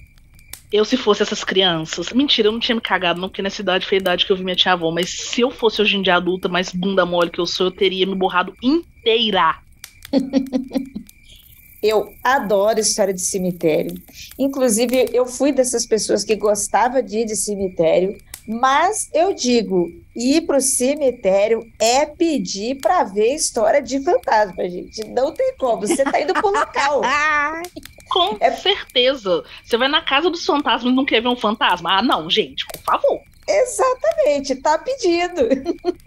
eu 0.75 0.85
se 0.85 0.97
fosse 0.97 1.23
essas 1.23 1.45
crianças. 1.45 2.13
Mentira, 2.13 2.49
eu 2.49 2.53
não 2.53 2.59
tinha 2.59 2.75
me 2.75 2.81
cagado, 2.81 3.21
não, 3.21 3.29
porque 3.29 3.41
nessa 3.41 3.63
idade 3.63 3.87
foi 3.87 3.99
a 3.99 4.01
idade 4.01 4.27
que 4.27 4.33
eu 4.33 4.37
vi 4.37 4.43
minha 4.43 4.57
tia 4.57 4.73
avó. 4.73 4.91
Mas 4.91 5.09
se 5.09 5.41
eu 5.41 5.49
fosse 5.49 5.81
hoje 5.81 5.97
em 5.97 6.03
dia 6.03 6.17
adulta, 6.17 6.49
mais 6.49 6.73
bunda 6.73 7.07
mole 7.07 7.31
que 7.31 7.39
eu 7.39 7.47
sou, 7.47 7.69
eu 7.69 7.71
teria 7.71 8.05
me 8.05 8.17
borrado 8.17 8.53
inteira. 8.61 9.57
eu 11.81 12.13
adoro 12.25 12.81
história 12.81 13.15
de 13.15 13.21
cemitério. 13.21 13.95
Inclusive, 14.37 15.11
eu 15.13 15.27
fui 15.27 15.53
dessas 15.53 15.87
pessoas 15.87 16.25
que 16.25 16.35
gostava 16.35 17.01
de 17.01 17.19
ir 17.19 17.27
de 17.27 17.37
cemitério. 17.37 18.19
Mas 18.45 19.09
eu 19.15 19.33
digo, 19.33 19.89
ir 20.17 20.41
para 20.41 20.57
o 20.57 20.61
cemitério 20.61 21.65
é 21.81 22.05
pedir 22.05 22.81
para 22.81 23.05
ver 23.05 23.37
história 23.37 23.81
de 23.81 24.03
fantasma, 24.03 24.69
gente. 24.69 25.05
Não 25.05 25.33
tem 25.33 25.55
como. 25.57 25.87
Você 25.87 26.03
está 26.03 26.21
indo 26.21 26.33
para 26.33 26.47
o 26.47 26.51
local. 26.51 27.01
Com 28.15 28.37
é... 28.39 28.53
certeza. 28.53 29.43
Você 29.65 29.77
vai 29.77 29.89
na 29.89 30.01
casa 30.01 30.31
dos 30.31 30.47
fantasmas 30.47 30.93
e 30.93 30.95
não 30.95 31.05
quer 31.05 31.21
ver 31.21 31.27
um 31.27 31.35
fantasma? 31.37 31.99
Ah, 31.99 32.03
não, 32.03 32.31
gente, 32.31 32.65
por 32.65 32.81
favor. 32.83 33.21
Exatamente, 33.49 34.55
tá 34.55 34.79
pedindo. 34.79 35.49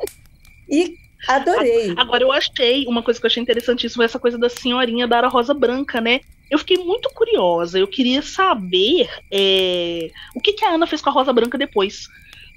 e 0.71 0.95
adorei. 1.27 1.93
Agora, 1.97 2.23
eu 2.23 2.31
achei, 2.31 2.85
uma 2.87 3.03
coisa 3.03 3.19
que 3.19 3.25
eu 3.25 3.27
achei 3.27 3.43
interessantíssima, 3.43 4.05
essa 4.05 4.17
coisa 4.17 4.37
da 4.37 4.47
senhorinha 4.47 5.05
da 5.05 5.17
Ara 5.17 5.27
Rosa 5.27 5.53
Branca, 5.53 5.99
né? 5.99 6.21
Eu 6.49 6.57
fiquei 6.57 6.77
muito 6.77 7.09
curiosa, 7.09 7.77
eu 7.77 7.87
queria 7.87 8.21
saber 8.21 9.09
é, 9.29 10.09
o 10.33 10.39
que, 10.39 10.53
que 10.53 10.63
a 10.63 10.69
Ana 10.69 10.87
fez 10.87 11.01
com 11.01 11.09
a 11.09 11.13
Rosa 11.13 11.33
Branca 11.33 11.57
depois 11.57 12.07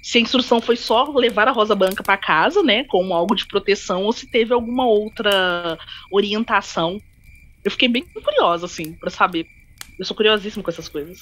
se 0.01 0.17
a 0.17 0.21
instrução 0.21 0.61
foi 0.61 0.77
só 0.77 1.03
levar 1.11 1.49
a 1.49 1.51
Rosa 1.51 1.75
Branca 1.75 2.01
para 2.01 2.17
casa, 2.17 2.63
né, 2.63 2.85
como 2.85 3.13
algo 3.13 3.35
de 3.35 3.45
proteção, 3.45 4.03
ou 4.03 4.13
se 4.13 4.25
teve 4.25 4.53
alguma 4.53 4.87
outra 4.87 5.77
orientação 6.09 6.99
eu 7.63 7.71
fiquei 7.71 7.87
bem 7.87 8.03
curiosa, 8.03 8.65
assim, 8.65 8.93
para 8.93 9.09
saber. 9.09 9.45
Eu 9.97 10.05
sou 10.05 10.15
curiosíssima 10.15 10.63
com 10.63 10.71
essas 10.71 10.89
coisas. 10.89 11.19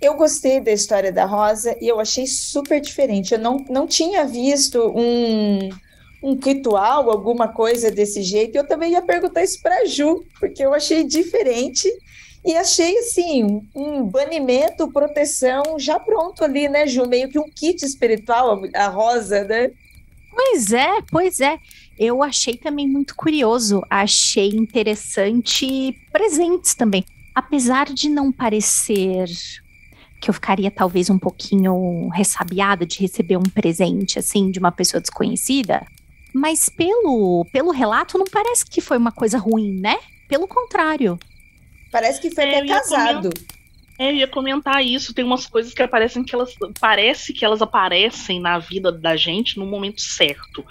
Eu 0.00 0.14
gostei 0.14 0.60
da 0.60 0.72
história 0.72 1.10
da 1.10 1.24
Rosa 1.24 1.76
e 1.80 1.88
eu 1.88 1.98
achei 1.98 2.26
super 2.26 2.80
diferente. 2.80 3.32
Eu 3.32 3.38
não, 3.38 3.64
não 3.70 3.86
tinha 3.86 4.26
visto 4.26 4.78
um, 4.94 5.70
um 6.22 6.38
ritual, 6.38 7.10
alguma 7.10 7.48
coisa 7.48 7.90
desse 7.90 8.22
jeito. 8.22 8.56
Eu 8.56 8.66
também 8.66 8.92
ia 8.92 9.02
perguntar 9.02 9.42
isso 9.42 9.62
para 9.62 9.86
Ju, 9.86 10.24
porque 10.38 10.62
eu 10.64 10.74
achei 10.74 11.04
diferente 11.04 11.88
e 12.44 12.54
achei 12.54 12.98
assim 12.98 13.66
um 13.74 14.04
banimento, 14.04 14.92
proteção 14.92 15.78
já 15.78 15.98
pronto 15.98 16.44
ali, 16.44 16.68
né, 16.68 16.86
Ju? 16.86 17.06
Meio 17.06 17.30
que 17.30 17.38
um 17.38 17.48
kit 17.48 17.82
espiritual, 17.82 18.62
a 18.74 18.88
Rosa, 18.88 19.44
né? 19.44 19.70
Pois 20.30 20.72
é, 20.72 20.90
pois 21.10 21.40
é. 21.40 21.58
Eu 21.98 22.22
achei 22.22 22.56
também 22.56 22.88
muito 22.88 23.14
curioso, 23.14 23.82
achei 23.88 24.48
interessante 24.48 25.96
presentes 26.12 26.74
também. 26.74 27.04
Apesar 27.34 27.86
de 27.86 28.08
não 28.08 28.32
parecer 28.32 29.28
que 30.20 30.30
eu 30.30 30.34
ficaria 30.34 30.70
talvez 30.70 31.10
um 31.10 31.18
pouquinho 31.18 32.08
ressabiada 32.08 32.86
de 32.86 32.98
receber 32.98 33.36
um 33.36 33.42
presente 33.42 34.18
assim 34.18 34.50
de 34.50 34.58
uma 34.58 34.72
pessoa 34.72 35.00
desconhecida, 35.00 35.86
mas 36.34 36.68
pelo 36.68 37.46
pelo 37.52 37.70
relato 37.70 38.18
não 38.18 38.24
parece 38.24 38.64
que 38.64 38.80
foi 38.80 38.96
uma 38.96 39.12
coisa 39.12 39.38
ruim, 39.38 39.78
né? 39.80 39.98
Pelo 40.28 40.48
contrário. 40.48 41.18
Parece 41.92 42.20
que 42.20 42.30
foi 42.30 42.44
é, 42.44 42.58
até 42.58 42.66
casado. 42.66 43.30
É, 43.98 44.10
eu 44.10 44.16
ia 44.16 44.28
comentar 44.28 44.84
isso. 44.84 45.14
Tem 45.14 45.24
umas 45.24 45.46
coisas 45.46 45.72
que 45.72 45.82
aparecem 45.82 46.24
que 46.24 46.34
elas. 46.34 46.54
Parece 46.80 47.32
que 47.32 47.44
elas 47.44 47.62
aparecem 47.62 48.40
na 48.40 48.58
vida 48.58 48.90
da 48.90 49.16
gente 49.16 49.58
no 49.58 49.66
momento 49.66 50.00
certo. 50.00 50.64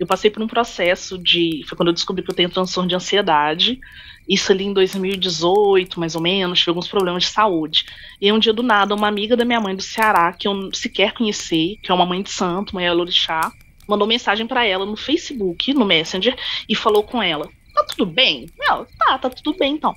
Eu 0.00 0.06
passei 0.06 0.30
por 0.30 0.42
um 0.42 0.46
processo 0.46 1.18
de. 1.18 1.62
Foi 1.68 1.76
quando 1.76 1.88
eu 1.88 1.92
descobri 1.92 2.24
que 2.24 2.30
eu 2.30 2.34
tenho 2.34 2.48
transtorno 2.48 2.88
de 2.88 2.94
ansiedade. 2.94 3.78
Isso 4.26 4.50
ali 4.50 4.64
em 4.64 4.72
2018, 4.72 6.00
mais 6.00 6.16
ou 6.16 6.22
menos, 6.22 6.58
tive 6.58 6.70
alguns 6.70 6.88
problemas 6.88 7.24
de 7.24 7.28
saúde. 7.28 7.84
E 8.18 8.32
um 8.32 8.38
dia 8.38 8.52
do 8.52 8.62
nada, 8.62 8.94
uma 8.94 9.08
amiga 9.08 9.36
da 9.36 9.44
minha 9.44 9.60
mãe 9.60 9.76
do 9.76 9.82
Ceará, 9.82 10.32
que 10.32 10.48
eu 10.48 10.72
sequer 10.72 11.12
conheci, 11.12 11.78
que 11.82 11.92
é 11.92 11.94
uma 11.94 12.06
mãe 12.06 12.22
de 12.22 12.30
santo, 12.30 12.74
mãe 12.74 12.86
Elorixá, 12.86 13.52
mandou 13.86 14.08
mensagem 14.08 14.46
para 14.46 14.64
ela 14.64 14.86
no 14.86 14.96
Facebook, 14.96 15.74
no 15.74 15.84
Messenger, 15.84 16.34
e 16.66 16.74
falou 16.74 17.02
com 17.02 17.22
ela: 17.22 17.46
Tá 17.74 17.84
tudo 17.84 18.06
bem? 18.06 18.46
Ela, 18.58 18.86
tá, 18.98 19.18
tá 19.18 19.28
tudo 19.28 19.54
bem 19.58 19.74
então. 19.74 19.94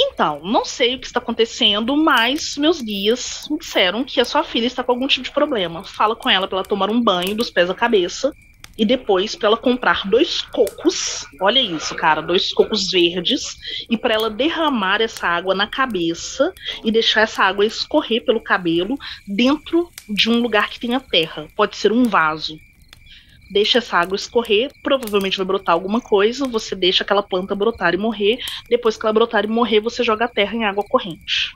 Então, 0.00 0.40
não 0.42 0.64
sei 0.64 0.94
o 0.94 0.98
que 0.98 1.06
está 1.06 1.20
acontecendo, 1.20 1.94
mas 1.96 2.56
meus 2.56 2.80
guias 2.80 3.46
me 3.50 3.58
disseram 3.58 4.04
que 4.04 4.20
a 4.20 4.24
sua 4.24 4.42
filha 4.42 4.66
está 4.66 4.82
com 4.82 4.92
algum 4.92 5.06
tipo 5.06 5.24
de 5.24 5.30
problema. 5.30 5.84
Fala 5.84 6.16
com 6.16 6.30
ela 6.30 6.48
para 6.48 6.58
ela 6.58 6.66
tomar 6.66 6.88
um 6.88 7.00
banho 7.00 7.36
dos 7.36 7.50
pés 7.50 7.68
à 7.68 7.74
cabeça 7.74 8.34
e 8.76 8.84
depois 8.84 9.34
para 9.34 9.48
ela 9.48 9.56
comprar 9.56 10.08
dois 10.08 10.42
cocos. 10.42 11.24
Olha 11.40 11.60
isso, 11.60 11.94
cara, 11.94 12.20
dois 12.20 12.52
cocos 12.52 12.90
verdes 12.90 13.56
e 13.88 13.96
para 13.96 14.14
ela 14.14 14.30
derramar 14.30 15.00
essa 15.00 15.26
água 15.26 15.54
na 15.54 15.66
cabeça 15.66 16.52
e 16.84 16.90
deixar 16.90 17.22
essa 17.22 17.44
água 17.44 17.64
escorrer 17.64 18.24
pelo 18.24 18.40
cabelo 18.40 18.96
dentro 19.26 19.90
de 20.08 20.28
um 20.28 20.40
lugar 20.40 20.68
que 20.68 20.80
tenha 20.80 21.00
terra. 21.00 21.46
Pode 21.56 21.76
ser 21.76 21.92
um 21.92 22.04
vaso. 22.04 22.58
Deixa 23.50 23.78
essa 23.78 23.98
água 23.98 24.16
escorrer, 24.16 24.72
provavelmente 24.82 25.36
vai 25.36 25.46
brotar 25.46 25.74
alguma 25.74 26.00
coisa, 26.00 26.48
você 26.48 26.74
deixa 26.74 27.04
aquela 27.04 27.22
planta 27.22 27.54
brotar 27.54 27.94
e 27.94 27.98
morrer. 27.98 28.38
Depois 28.68 28.96
que 28.96 29.04
ela 29.04 29.12
brotar 29.12 29.44
e 29.44 29.48
morrer, 29.48 29.80
você 29.80 30.02
joga 30.02 30.24
a 30.24 30.28
terra 30.28 30.56
em 30.56 30.64
água 30.64 30.82
corrente. 30.82 31.52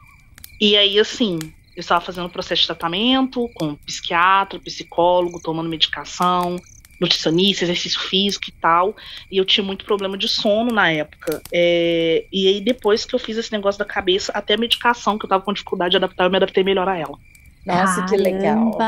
E 0.61 0.77
aí, 0.77 0.99
assim, 0.99 1.39
eu 1.75 1.81
estava 1.81 2.05
fazendo 2.05 2.29
processo 2.29 2.61
de 2.61 2.67
tratamento 2.67 3.49
com 3.55 3.75
psiquiatra, 3.77 4.61
psicólogo, 4.61 5.41
tomando 5.41 5.69
medicação, 5.69 6.61
nutricionista, 7.01 7.65
exercício 7.65 8.01
físico 8.01 8.47
e 8.49 8.53
tal, 8.53 8.97
e 9.31 9.37
eu 9.37 9.45
tinha 9.45 9.65
muito 9.65 9.85
problema 9.85 10.17
de 10.17 10.29
sono 10.29 10.73
na 10.73 10.91
época. 10.91 11.43
É, 11.53 12.25
e 12.33 12.49
aí, 12.49 12.61
depois 12.61 13.05
que 13.05 13.15
eu 13.15 13.19
fiz 13.19 13.37
esse 13.37 13.53
negócio 13.53 13.79
da 13.79 13.85
cabeça, 13.85 14.33
até 14.33 14.55
a 14.55 14.59
medicação, 14.59 15.19
que 15.19 15.25
eu 15.25 15.29
tava 15.29 15.45
com 15.45 15.53
dificuldade 15.53 15.93
de 15.93 15.97
adaptar, 15.97 16.25
eu 16.25 16.31
me 16.31 16.37
adaptei 16.37 16.65
melhor 16.65 16.89
a 16.89 16.97
ela. 16.97 17.19
Nossa, 17.65 18.03
Caramba. 18.03 18.09
que 18.09 18.17
legal. 18.17 18.79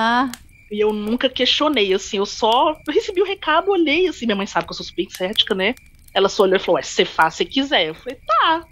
E 0.70 0.81
eu 0.81 0.92
nunca 0.92 1.29
questionei, 1.29 1.92
assim, 1.92 2.18
eu 2.18 2.27
só 2.27 2.81
recebi 2.88 3.20
o 3.20 3.27
recado, 3.27 3.70
olhei, 3.70 4.07
assim, 4.07 4.25
minha 4.25 4.37
mãe 4.37 4.46
sabe 4.46 4.66
que 4.66 4.73
eu 4.73 4.77
sou 4.77 4.87
super 4.87 5.07
cética, 5.11 5.55
né? 5.55 5.75
Ela 6.14 6.29
só 6.29 6.44
olhou 6.44 6.57
e 6.57 6.61
falou, 6.61 6.77
ué, 6.77 6.83
você 6.83 7.05
faz 7.05 7.35
se 7.35 7.44
quiser. 7.44 7.88
Eu 7.88 7.94
falei, 7.94 8.18
tá, 8.27 8.64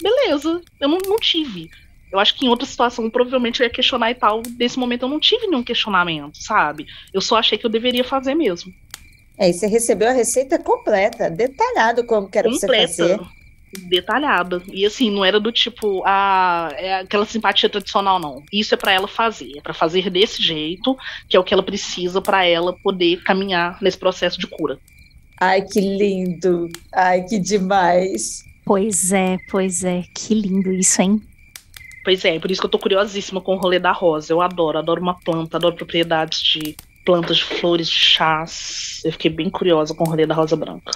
beleza. 0.00 0.60
Eu 0.80 0.88
não, 0.88 0.98
não 1.04 1.16
tive. 1.18 1.70
Eu 2.12 2.18
acho 2.18 2.34
que 2.36 2.46
em 2.46 2.48
outra 2.48 2.66
situação 2.66 3.08
provavelmente 3.08 3.60
eu 3.60 3.64
ia 3.64 3.70
questionar 3.70 4.10
e 4.10 4.14
tal. 4.14 4.42
Nesse 4.58 4.78
momento 4.78 5.02
eu 5.02 5.08
não 5.08 5.20
tive 5.20 5.46
nenhum 5.46 5.62
questionamento, 5.62 6.42
sabe? 6.42 6.86
Eu 7.12 7.20
só 7.20 7.36
achei 7.36 7.56
que 7.56 7.64
eu 7.64 7.70
deveria 7.70 8.04
fazer 8.04 8.34
mesmo. 8.34 8.72
É, 9.38 9.48
e 9.48 9.52
você 9.54 9.66
recebeu 9.66 10.08
a 10.08 10.12
receita 10.12 10.58
completa, 10.58 11.30
detalhado 11.30 12.04
como 12.04 12.28
que 12.28 12.38
era 12.38 12.50
completa, 12.50 12.88
você 12.88 13.08
fazer. 13.08 13.20
Detalhada. 13.88 14.62
E 14.72 14.84
assim, 14.84 15.10
não 15.10 15.24
era 15.24 15.38
do 15.38 15.52
tipo, 15.52 16.02
a, 16.04 16.68
ah, 16.68 16.72
é 16.76 16.94
aquela 16.96 17.24
simpatia 17.24 17.70
tradicional, 17.70 18.18
não. 18.18 18.42
Isso 18.52 18.74
é 18.74 18.76
para 18.76 18.92
ela 18.92 19.06
fazer. 19.06 19.56
É 19.56 19.60
para 19.60 19.72
fazer 19.72 20.10
desse 20.10 20.42
jeito, 20.42 20.96
que 21.28 21.36
é 21.36 21.40
o 21.40 21.44
que 21.44 21.54
ela 21.54 21.62
precisa 21.62 22.20
para 22.20 22.44
ela 22.44 22.76
poder 22.82 23.22
caminhar 23.22 23.78
nesse 23.80 23.96
processo 23.96 24.38
de 24.38 24.46
cura. 24.46 24.78
Ai, 25.40 25.62
que 25.62 25.80
lindo! 25.80 26.68
Ai, 26.92 27.24
que 27.24 27.38
demais! 27.38 28.44
Pois 28.62 29.10
é, 29.10 29.38
pois 29.50 29.84
é, 29.84 30.02
que 30.14 30.34
lindo 30.34 30.70
isso, 30.70 31.00
hein? 31.00 31.22
Pois 32.10 32.24
é, 32.24 32.40
por 32.40 32.50
isso 32.50 32.60
que 32.60 32.66
eu 32.66 32.70
tô 32.70 32.76
curiosíssima 32.76 33.40
com 33.40 33.54
o 33.54 33.56
rolê 33.56 33.78
da 33.78 33.92
rosa. 33.92 34.32
Eu 34.32 34.40
adoro, 34.40 34.76
adoro 34.76 35.00
uma 35.00 35.14
planta, 35.20 35.56
adoro 35.56 35.76
propriedades 35.76 36.40
de 36.40 36.74
plantas, 37.04 37.36
de 37.36 37.44
flores, 37.44 37.88
de 37.88 37.94
chás. 37.94 39.00
Eu 39.04 39.12
fiquei 39.12 39.30
bem 39.30 39.48
curiosa 39.48 39.94
com 39.94 40.02
o 40.02 40.08
rolê 40.08 40.26
da 40.26 40.34
rosa 40.34 40.56
branca. 40.56 40.90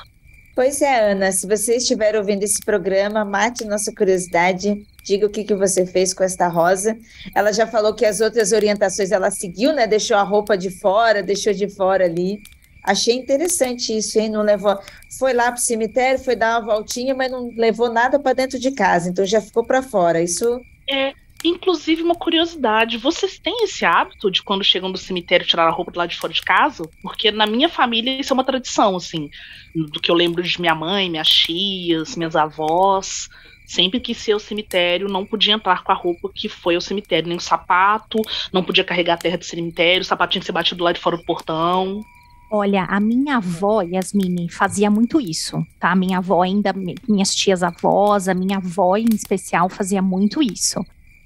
Pois 0.57 0.83
é, 0.83 1.13
Ana, 1.13 1.31
se 1.31 1.47
você 1.47 1.77
estiver 1.77 2.17
ouvindo 2.17 2.43
esse 2.43 2.61
programa, 2.61 3.25
mate 3.25 3.65
nossa 3.65 3.95
curiosidade, 3.95 4.85
diga 5.05 5.27
o 5.27 5.31
que, 5.31 5.45
que 5.45 5.55
você 5.55 5.87
fez 5.87 6.13
com 6.13 6.25
esta 6.25 6.49
rosa. 6.49 6.99
Ela 7.33 7.53
já 7.53 7.65
falou 7.65 7.95
que 7.95 8.05
as 8.05 8.21
outras 8.21 8.51
orientações 8.51 9.13
ela 9.13 9.31
seguiu, 9.31 9.73
né? 9.73 9.87
Deixou 9.87 10.17
a 10.17 10.23
roupa 10.25 10.59
de 10.59 10.69
fora, 10.81 11.23
deixou 11.23 11.53
de 11.53 11.69
fora 11.69 12.07
ali. 12.07 12.43
Achei 12.83 13.15
interessante 13.15 13.97
isso, 13.97 14.19
hein? 14.19 14.31
Não 14.31 14.43
levou. 14.43 14.77
Foi 15.17 15.33
lá 15.33 15.45
para 15.53 15.61
o 15.61 15.63
cemitério, 15.63 16.19
foi 16.19 16.35
dar 16.35 16.59
uma 16.59 16.75
voltinha, 16.75 17.15
mas 17.15 17.31
não 17.31 17.53
levou 17.57 17.89
nada 17.89 18.19
para 18.19 18.33
dentro 18.33 18.59
de 18.59 18.73
casa, 18.73 19.09
então 19.09 19.25
já 19.25 19.41
ficou 19.41 19.65
para 19.65 19.81
fora. 19.81 20.21
Isso. 20.21 20.61
É, 20.89 21.15
inclusive 21.45 22.03
uma 22.03 22.15
curiosidade. 22.15 22.97
Vocês 22.97 23.39
têm 23.39 23.65
esse 23.65 23.85
hábito 23.85 24.31
de 24.31 24.43
quando 24.43 24.65
chegam 24.65 24.91
do 24.91 24.99
cemitério 24.99 25.47
tirar 25.47 25.67
a 25.67 25.71
roupa 25.71 25.93
do 25.93 25.99
lado 25.99 26.11
de 26.11 26.17
fora 26.17 26.33
de 26.33 26.43
casa? 26.43 26.89
Porque 27.03 27.31
na 27.31 27.47
minha 27.47 27.69
família 27.69 28.19
isso 28.19 28.33
é 28.33 28.35
uma 28.35 28.45
tradição, 28.45 28.97
assim, 28.97 29.31
do 29.75 30.01
que 30.01 30.11
eu 30.11 30.15
lembro 30.15 30.43
de 30.43 30.61
minha 30.61 30.75
mãe, 30.75 31.11
minhas 31.11 31.29
tias, 31.29 32.17
minhas 32.17 32.35
avós. 32.35 33.29
Sempre 33.67 33.99
que 33.99 34.15
ser 34.15 34.33
ao 34.33 34.39
cemitério, 34.39 35.09
não 35.09 35.25
podia 35.25 35.55
entrar 35.55 35.83
com 35.83 35.91
a 35.91 35.95
roupa 35.95 36.31
que 36.35 36.51
foi 36.51 36.75
ao 36.75 36.83
cemitério, 36.83 37.29
nem 37.29 37.39
o 37.39 37.41
sapato, 37.41 38.21
não 38.53 38.63
podia 38.63 38.85
carregar 38.85 39.15
a 39.15 39.19
terra 39.19 39.39
do 39.39 39.45
cemitério, 39.45 40.03
o 40.03 40.05
sapato 40.05 40.33
tinha 40.33 40.41
que 40.41 40.47
ser 40.47 40.53
batido 40.53 40.85
lá 40.85 40.93
de 40.93 41.01
fora 41.01 41.17
do 41.17 41.25
portão. 41.25 42.03
Olha, 42.51 42.85
a 42.85 43.01
minha 43.01 43.37
avó, 43.37 43.83
Yasmine, 43.83 44.49
fazia 44.51 44.91
muito 44.91 45.21
isso, 45.21 45.65
tá? 45.81 45.93
A 45.93 45.97
minha 45.97 46.19
avó 46.19 46.43
ainda, 46.43 46.73
minhas 47.09 47.35
tias 47.35 47.63
avós, 47.63 48.29
a 48.29 48.35
minha 48.35 48.59
avó 48.59 48.97
em 48.97 49.09
especial 49.13 49.69
fazia 49.69 50.01
muito 50.01 50.43
isso. 50.43 50.85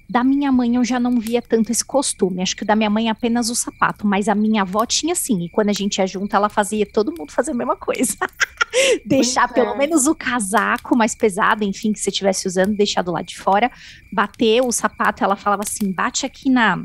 Da 0.09 0.23
minha 0.23 0.51
mãe 0.51 0.75
eu 0.75 0.83
já 0.83 0.99
não 0.99 1.19
via 1.19 1.39
tanto 1.39 1.71
esse 1.71 1.85
costume. 1.85 2.41
Acho 2.41 2.55
que 2.55 2.65
da 2.65 2.75
minha 2.75 2.89
mãe 2.89 3.09
apenas 3.09 3.51
o 3.51 3.55
sapato, 3.55 4.07
mas 4.07 4.27
a 4.27 4.33
minha 4.33 4.63
avó 4.63 4.83
tinha 4.87 5.13
sim. 5.13 5.43
E 5.43 5.49
quando 5.49 5.69
a 5.69 5.73
gente 5.73 5.99
ia 5.99 6.07
junto, 6.07 6.35
ela 6.35 6.49
fazia 6.49 6.83
todo 6.83 7.13
mundo 7.15 7.31
fazer 7.31 7.51
a 7.51 7.53
mesma 7.53 7.75
coisa. 7.75 8.17
deixar 9.05 9.41
Muito 9.41 9.53
pelo 9.53 9.75
é. 9.75 9.77
menos 9.77 10.07
o 10.07 10.15
casaco 10.15 10.97
mais 10.97 11.13
pesado, 11.13 11.63
enfim, 11.63 11.93
que 11.93 11.99
você 11.99 12.09
estivesse 12.09 12.47
usando, 12.47 12.75
deixar 12.75 13.03
do 13.03 13.11
lado 13.11 13.25
de 13.25 13.37
fora, 13.37 13.71
bater 14.11 14.63
o 14.63 14.71
sapato. 14.71 15.23
Ela 15.23 15.35
falava 15.35 15.61
assim: 15.61 15.91
bate 15.91 16.25
aqui 16.25 16.49
na 16.49 16.83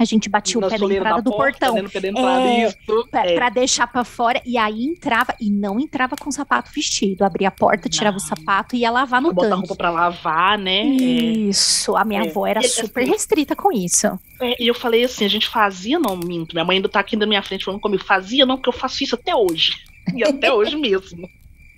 a 0.00 0.04
gente 0.06 0.30
batia 0.30 0.58
o 0.58 0.66
pé 0.66 0.78
da 0.78 0.86
entrada 0.86 1.20
do 1.20 1.30
porta, 1.30 1.66
portão. 1.66 1.76
É, 1.76 2.72
pra, 3.10 3.26
é. 3.26 3.34
pra, 3.34 3.50
deixar 3.50 3.86
pra 3.86 4.02
fora. 4.02 4.40
E 4.46 4.56
aí 4.56 4.82
entrava, 4.82 5.34
e 5.38 5.50
não 5.50 5.78
entrava 5.78 6.16
com 6.16 6.30
o 6.30 6.32
sapato 6.32 6.70
vestido. 6.74 7.22
Abria 7.22 7.48
a 7.48 7.50
porta, 7.50 7.86
tirava 7.86 8.16
não. 8.16 8.24
o 8.24 8.26
sapato 8.26 8.74
e 8.74 8.78
ia 8.78 8.90
lavar 8.90 9.20
no 9.20 9.28
tanque. 9.28 9.42
Botar 9.42 9.56
roupa 9.56 9.76
pra 9.76 9.90
lavar, 9.90 10.58
né? 10.58 10.84
Isso. 10.84 11.94
A 11.96 12.04
minha 12.04 12.22
é. 12.24 12.30
avó 12.30 12.46
era 12.46 12.62
super 12.62 13.02
assim, 13.02 13.12
restrita 13.12 13.54
com 13.54 13.70
isso. 13.70 14.06
É, 14.40 14.62
e 14.62 14.66
eu 14.66 14.74
falei 14.74 15.04
assim, 15.04 15.26
a 15.26 15.28
gente 15.28 15.48
fazia, 15.48 15.98
não 15.98 16.16
minto. 16.16 16.54
Minha 16.54 16.64
mãe 16.64 16.76
ainda 16.76 16.88
tá 16.88 17.00
aqui 17.00 17.14
na 17.14 17.26
minha 17.26 17.42
frente 17.42 17.66
falando 17.66 17.80
comigo. 17.80 18.02
Fazia 18.02 18.46
não, 18.46 18.56
porque 18.56 18.70
eu 18.70 18.72
faço 18.72 19.04
isso 19.04 19.14
até 19.14 19.34
hoje. 19.34 19.74
E 20.12 20.24
até 20.24 20.52
hoje 20.52 20.76
mesmo. 20.76 21.28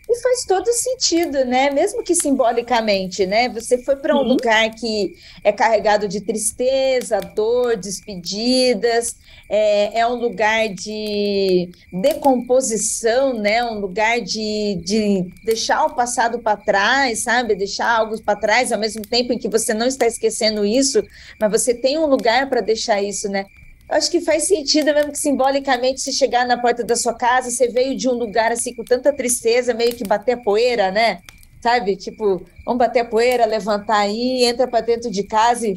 E 0.09 0.21
faz 0.21 0.45
todo 0.45 0.67
sentido, 0.73 1.45
né? 1.45 1.71
Mesmo 1.71 2.03
que 2.03 2.15
simbolicamente, 2.15 3.25
né? 3.25 3.49
Você 3.49 3.79
foi 3.79 3.97
para 3.97 4.15
um 4.15 4.19
uhum. 4.19 4.29
lugar 4.29 4.69
que 4.75 5.15
é 5.45 5.53
carregado 5.53 6.09
de 6.09 6.21
tristeza, 6.21 7.21
dor, 7.21 7.77
despedidas, 7.77 9.17
é, 9.49 10.01
é 10.01 10.07
um 10.07 10.15
lugar 10.15 10.69
de 10.69 11.71
decomposição, 11.93 13.35
né? 13.35 13.65
Um 13.65 13.79
lugar 13.79 14.21
de, 14.21 14.81
de 14.83 15.31
deixar 15.45 15.85
o 15.85 15.95
passado 15.95 16.41
para 16.41 16.57
trás, 16.57 17.21
sabe? 17.23 17.55
Deixar 17.55 17.89
algo 17.89 18.21
para 18.23 18.39
trás, 18.39 18.73
ao 18.73 18.79
mesmo 18.79 19.03
tempo 19.03 19.33
em 19.33 19.39
que 19.39 19.49
você 19.49 19.73
não 19.73 19.87
está 19.87 20.07
esquecendo 20.07 20.65
isso, 20.65 21.03
mas 21.39 21.51
você 21.51 21.75
tem 21.75 21.97
um 21.99 22.07
lugar 22.07 22.49
para 22.49 22.61
deixar 22.61 23.01
isso, 23.01 23.29
né? 23.29 23.47
Acho 23.93 24.11
que 24.11 24.20
faz 24.20 24.47
sentido 24.49 24.93
mesmo 24.95 25.12
que 25.12 25.18
simbolicamente 25.18 26.01
se 26.01 26.12
chegar 26.12 26.47
na 26.47 26.59
porta 26.59 26.84
da 26.84 26.97
sua 26.97 27.14
casa, 27.14 27.51
você 27.51 27.68
veio 27.68 27.97
de 27.97 28.09
um 28.09 28.12
lugar 28.12 28.53
assim 28.53 28.74
com 28.74 28.84
tanta 28.84 29.12
tristeza, 29.12 29.74
meio 29.74 29.95
que 29.95 30.05
bater 30.05 30.32
a 30.32 30.36
poeira, 30.36 30.90
né? 30.90 31.20
Sabe? 31.61 31.97
Tipo, 31.97 32.45
vamos 32.64 32.78
bater 32.78 33.01
a 33.01 33.05
poeira, 33.05 33.47
levantar 33.47 33.99
aí, 33.99 34.45
entra 34.45 34.66
para 34.66 34.80
dentro 34.80 35.11
de 35.11 35.22
casa 35.22 35.68
e 35.68 35.74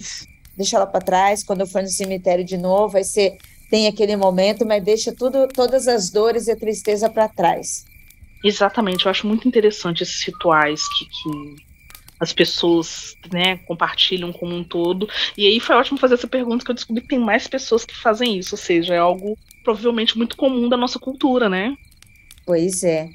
deixa 0.58 0.78
ela 0.78 0.88
para 0.88 1.02
trás. 1.02 1.44
Quando 1.44 1.62
eu 1.62 1.68
for 1.68 1.82
no 1.82 1.88
cemitério 1.88 2.44
de 2.44 2.58
novo, 2.58 2.98
aí 2.98 3.04
você 3.04 3.38
tem 3.70 3.88
aquele 3.88 4.16
momento, 4.16 4.66
mas 4.66 4.84
deixa 4.84 5.12
tudo, 5.14 5.48
todas 5.48 5.88
as 5.88 6.10
dores 6.10 6.48
e 6.48 6.52
a 6.52 6.56
tristeza 6.56 7.10
para 7.10 7.28
trás. 7.28 7.86
Exatamente, 8.44 9.06
eu 9.06 9.12
acho 9.12 9.28
muito 9.28 9.48
interessante 9.48 10.04
esses 10.04 10.24
rituais 10.24 10.82
que, 10.88 11.06
que 11.06 11.65
as 12.20 12.32
pessoas 12.34 13.16
né, 13.32 13.58
compartilham 13.58 14.32
como 14.32 14.56
um 14.56 14.64
todo. 14.64 15.08
E 15.38 15.48
aí 15.48 15.60
foi 15.60 15.76
ótimo 15.76 16.00
fazer 16.00 16.16
essa 16.16 16.28
pergunta, 16.28 16.64
que 16.64 16.72
eu 16.72 16.76
descobri 16.76 17.02
que 17.02 17.08
tem 17.08 17.20
mais 17.20 17.48
pessoas 17.48 17.86
que 17.86 17.96
fazem 17.96 18.38
isso, 18.38 18.56
ou 18.56 18.60
seja, 18.60 18.94
é 18.94 18.98
algo 18.98 19.38
provavelmente 19.64 20.18
muito 20.18 20.38
comum 20.38 20.70
da 20.70 20.78
nossa 20.78 21.00
cultura, 21.00 21.50
né? 21.50 21.76
Pois 22.46 22.84
é. 22.84 23.10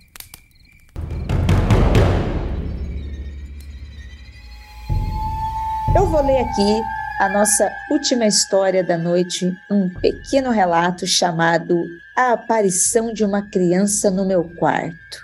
Eu 5.97 6.07
vou 6.07 6.25
ler 6.25 6.41
aqui 6.41 6.83
a 7.21 7.29
nossa 7.29 7.71
última 7.91 8.27
história 8.27 8.83
da 8.83 8.97
noite, 8.97 9.53
um 9.71 9.89
pequeno 10.01 10.51
relato 10.51 11.07
chamado 11.07 11.85
A 12.17 12.33
Aparição 12.33 13.13
de 13.13 13.25
uma 13.25 13.43
Criança 13.43 14.11
no 14.11 14.25
Meu 14.25 14.45
Quarto. 14.57 15.19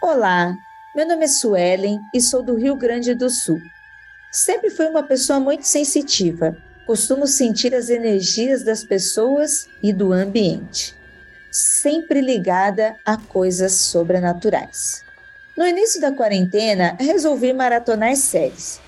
Olá, 0.00 0.54
meu 0.94 1.08
nome 1.08 1.24
é 1.24 1.28
Suelen 1.28 2.02
e 2.12 2.20
sou 2.20 2.42
do 2.42 2.54
Rio 2.54 2.76
Grande 2.76 3.14
do 3.14 3.30
Sul. 3.30 3.58
Sempre 4.30 4.68
fui 4.68 4.86
uma 4.86 5.02
pessoa 5.02 5.40
muito 5.40 5.66
sensitiva. 5.66 6.54
Costumo 6.86 7.26
sentir 7.26 7.74
as 7.74 7.88
energias 7.88 8.62
das 8.62 8.84
pessoas 8.84 9.68
e 9.82 9.90
do 9.90 10.12
ambiente, 10.12 10.94
sempre 11.50 12.20
ligada 12.20 12.94
a 13.06 13.16
coisas 13.16 13.72
sobrenaturais. 13.72 15.02
No 15.56 15.66
início 15.66 15.98
da 15.98 16.12
quarentena, 16.12 16.94
resolvi 17.00 17.54
maratonar 17.54 18.14
séries. 18.16 18.78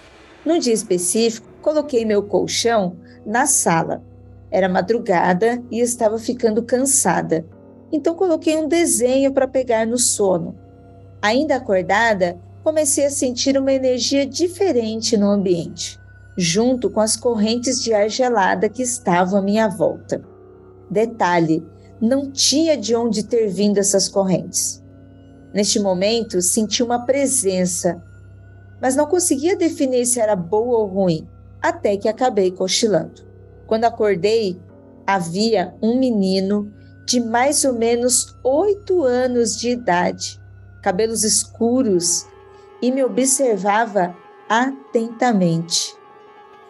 Num 0.45 0.59
dia 0.59 0.75
específico, 0.75 1.49
coloquei 1.63 2.05
meu 2.05 2.23
colchão 2.23 2.99
na 3.25 3.47
sala. 3.47 4.05
Era 4.51 4.69
madrugada 4.69 5.63
e 5.71 5.81
estava 5.81 6.19
ficando 6.19 6.63
cansada. 6.63 7.47
Então 7.91 8.15
coloquei 8.15 8.57
um 8.57 8.69
desenho 8.69 9.33
para 9.33 9.49
pegar 9.49 9.87
no 9.87 9.97
sono. 9.97 10.64
Ainda 11.25 11.57
acordada, 11.57 12.39
comecei 12.63 13.07
a 13.07 13.11
sentir 13.11 13.57
uma 13.57 13.73
energia 13.73 14.27
diferente 14.27 15.17
no 15.17 15.31
ambiente, 15.31 15.99
junto 16.37 16.91
com 16.91 17.01
as 17.01 17.17
correntes 17.17 17.83
de 17.83 17.95
ar 17.95 18.11
gelada 18.11 18.69
que 18.69 18.83
estavam 18.83 19.39
à 19.39 19.43
minha 19.43 19.67
volta. 19.67 20.23
Detalhe: 20.91 21.67
não 21.99 22.31
tinha 22.31 22.77
de 22.77 22.95
onde 22.95 23.23
ter 23.23 23.49
vindo 23.49 23.79
essas 23.79 24.07
correntes. 24.07 24.85
Neste 25.55 25.81
momento, 25.81 26.43
senti 26.43 26.83
uma 26.83 27.07
presença, 27.07 28.05
mas 28.79 28.95
não 28.95 29.07
conseguia 29.07 29.57
definir 29.57 30.05
se 30.05 30.21
era 30.21 30.37
boa 30.37 30.81
ou 30.81 30.87
ruim, 30.87 31.27
até 31.63 31.97
que 31.97 32.07
acabei 32.07 32.51
cochilando. 32.51 33.23
Quando 33.67 33.87
acordei, 33.87 34.61
havia 35.07 35.75
um 35.83 35.99
menino 35.99 36.71
de 37.07 37.19
mais 37.19 37.65
ou 37.65 37.73
menos 37.73 38.37
oito 38.45 39.03
anos 39.03 39.57
de 39.57 39.71
idade 39.71 40.44
cabelos 40.85 41.25
escuros, 41.25 42.27
e 42.83 42.93
me 42.93 43.03
observava 43.03 44.15
atentamente. 44.47 45.97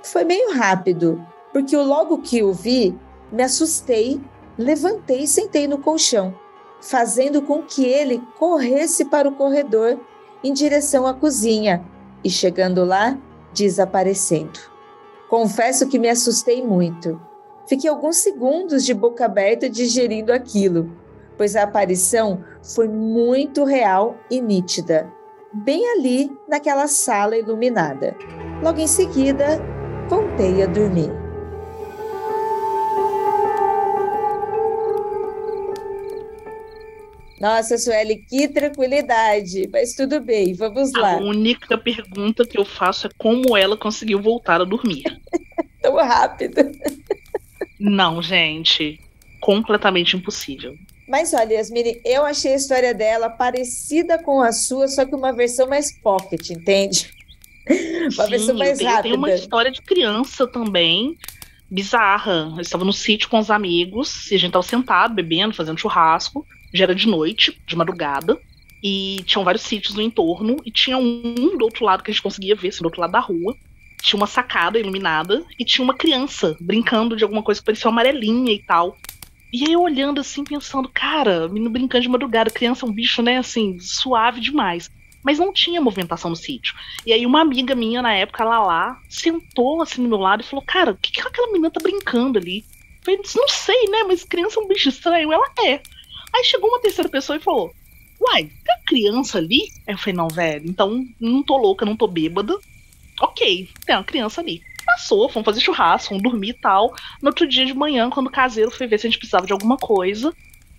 Foi 0.05 0.23
meio 0.23 0.53
rápido, 0.53 1.21
porque 1.53 1.77
logo 1.77 2.19
que 2.19 2.41
o 2.41 2.53
vi, 2.53 2.97
me 3.33 3.43
assustei, 3.43 4.21
levantei 4.57 5.25
e 5.25 5.27
sentei 5.27 5.67
no 5.67 5.79
colchão, 5.79 6.33
fazendo 6.81 7.43
com 7.43 7.65
que 7.65 7.85
ele 7.85 8.23
corresse 8.39 9.05
para 9.07 9.29
o 9.29 9.35
corredor 9.35 9.99
em 10.45 10.53
direção 10.53 11.09
à 11.09 11.13
cozinha 11.13 11.85
e, 12.23 12.31
chegando 12.31 12.85
lá, 12.85 13.19
desaparecendo. 13.53 14.61
Confesso 15.29 15.89
que 15.89 15.99
me 15.99 16.09
assustei 16.09 16.65
muito. 16.65 17.21
Fiquei 17.67 17.91
alguns 17.91 18.19
segundos 18.19 18.85
de 18.85 18.95
boca 18.95 19.25
aberta 19.25 19.69
digerindo 19.69 20.33
aquilo 20.33 21.03
pois 21.37 21.57
a 21.57 21.63
aparição 21.63 22.45
foi 22.65 22.89
muito 22.89 23.65
real 23.65 24.17
e 24.31 24.41
nítida, 24.41 25.13
bem 25.53 25.87
ali 25.93 26.31
naquela 26.49 26.89
sala 26.89 27.37
iluminada. 27.37 28.17
Logo 28.63 28.81
em 28.81 28.87
seguida, 28.87 29.61
voltei 30.09 30.63
a 30.63 30.67
dormir. 30.67 31.11
Nossa, 37.39 37.77
Sueli, 37.77 38.25
que 38.25 38.49
tranquilidade, 38.49 39.69
mas 39.71 39.95
tudo 39.95 40.19
bem, 40.19 40.55
vamos 40.55 40.93
lá. 40.95 41.17
A 41.17 41.19
única 41.19 41.77
pergunta 41.77 42.47
que 42.47 42.59
eu 42.59 42.65
faço 42.65 43.07
é 43.07 43.11
como 43.19 43.55
ela 43.55 43.77
conseguiu 43.77 44.23
voltar 44.23 44.63
a 44.63 44.65
dormir. 44.65 45.05
Tão 45.83 45.97
rápido. 45.97 46.73
Não, 47.79 48.23
gente, 48.23 48.99
completamente 49.41 50.17
impossível. 50.17 50.75
Mas 51.07 51.35
olha, 51.35 51.55
Yasmini, 51.55 52.01
eu 52.05 52.25
achei 52.25 52.53
a 52.53 52.57
história 52.57 52.95
dela 52.95 53.29
parecida 53.29 54.19
com 54.19 54.41
a 54.41 54.53
sua, 54.53 54.89
só 54.89 55.05
que 55.05 55.15
uma 55.15 55.33
versão 55.33 55.69
mais 55.69 55.93
pocket, 55.99 56.51
entende? 56.51 57.11
uma 58.15 58.25
Sim, 58.25 58.31
versão 58.31 58.55
mais 58.57 58.81
rápida. 58.81 59.03
Tem 59.03 59.15
uma 59.15 59.33
história 59.33 59.71
de 59.71 59.83
criança 59.83 60.47
também, 60.47 61.17
bizarra. 61.71 62.53
Eu 62.55 62.61
estava 62.61 62.85
no 62.85 62.93
sítio 62.93 63.29
com 63.29 63.39
os 63.39 63.51
amigos, 63.51 64.31
e 64.31 64.35
a 64.35 64.39
gente 64.39 64.49
estava 64.49 64.63
sentado, 64.63 65.15
bebendo, 65.15 65.55
fazendo 65.55 65.79
churrasco. 65.79 66.47
Já 66.73 66.85
era 66.85 66.95
de 66.95 67.07
noite, 67.07 67.61
de 67.67 67.77
madrugada. 67.77 68.39
E 68.83 69.23
tinham 69.25 69.45
vários 69.45 69.63
sítios 69.63 69.95
no 69.95 70.03
entorno, 70.03 70.57
e 70.65 70.71
tinha 70.71 70.97
um 70.97 71.57
do 71.57 71.65
outro 71.65 71.85
lado 71.85 72.03
que 72.03 72.11
a 72.11 72.15
gente 72.15 72.23
conseguia 72.23 72.55
ver, 72.55 72.69
assim, 72.69 72.81
do 72.81 72.87
outro 72.87 73.01
lado 73.01 73.13
da 73.13 73.21
rua. 73.21 73.55
Tinha 74.03 74.19
uma 74.19 74.27
sacada 74.27 74.79
iluminada, 74.79 75.45
e 75.59 75.65
tinha 75.65 75.85
uma 75.85 75.95
criança 75.95 76.57
brincando 76.61 77.17
de 77.17 77.25
alguma 77.25 77.43
coisa 77.43 77.61
que 77.61 77.67
parecia 77.67 77.91
amarelinha 77.91 78.53
e 78.53 78.63
tal. 78.63 78.97
E 79.55 79.67
aí 79.69 79.73
eu 79.73 79.83
olhando 79.83 80.21
assim, 80.21 80.43
pensando, 80.43 80.89
cara, 80.93 81.47
menino 81.47 81.71
brincando 81.71 82.03
de 82.03 82.09
madrugada, 82.09 82.51
criança 82.51 82.85
é 82.85 82.89
um 82.89 82.93
bicho, 82.93 83.23
né, 83.23 83.39
assim, 83.39 83.79
suave 83.79 84.41
demais. 84.41 84.91
Mas 85.23 85.39
não 85.39 85.53
tinha 85.53 85.81
movimentação 85.81 86.29
no 86.29 86.35
sítio. 86.35 86.75
E 87.07 87.13
aí 87.13 87.25
uma 87.25 87.41
amiga 87.41 87.73
minha, 87.73 88.03
na 88.03 88.13
época, 88.13 88.43
ela 88.43 88.59
lá, 88.59 89.01
sentou 89.09 89.81
assim 89.81 90.03
do 90.03 90.09
meu 90.09 90.19
lado 90.19 90.43
e 90.43 90.45
falou, 90.45 90.65
cara, 90.67 90.91
o 90.91 90.97
que, 90.97 91.13
que 91.13 91.21
aquela 91.21 91.47
menina 91.53 91.71
tá 91.71 91.79
brincando 91.81 92.37
ali? 92.37 92.65
Eu 92.99 93.05
falei, 93.05 93.21
não 93.37 93.47
sei, 93.47 93.85
né, 93.91 94.03
mas 94.09 94.25
criança 94.25 94.59
é 94.59 94.63
um 94.65 94.67
bicho 94.67 94.89
estranho. 94.89 95.33
Ela 95.33 95.47
é. 95.65 95.81
Aí 96.35 96.43
chegou 96.43 96.69
uma 96.69 96.81
terceira 96.81 97.09
pessoa 97.09 97.37
e 97.37 97.41
falou, 97.41 97.73
uai, 98.21 98.51
tem 98.65 98.85
criança 98.85 99.39
ali? 99.39 99.69
Aí 99.87 99.95
eu 99.95 99.99
falei, 99.99 100.15
não, 100.15 100.27
velho, 100.27 100.69
então 100.69 101.07
não 101.21 101.45
tô 101.45 101.57
louca, 101.57 101.87
não 101.87 101.97
tô 101.97 102.09
bêbada. 102.09 102.59
Ok, 103.21 103.69
tem 103.87 103.95
uma 103.95 104.03
criança 104.03 104.41
ali 104.41 104.61
passou, 104.95 105.29
fomos 105.29 105.45
fazer 105.45 105.61
churrasco, 105.61 106.09
fomos 106.09 106.23
dormir 106.23 106.51
e 106.51 106.55
tal. 106.55 106.95
No 107.21 107.29
outro 107.29 107.47
dia 107.47 107.67
de 107.67 107.75
manhã, 107.75 108.09
quando 108.09 108.29
o 108.29 108.31
caseiro 108.31 108.71
foi 108.71 108.87
ver 108.87 108.99
se 108.99 109.07
a 109.07 109.11
gente 109.11 109.19
precisava 109.19 109.47
de 109.47 109.53
alguma 109.53 109.77
coisa, 109.77 110.33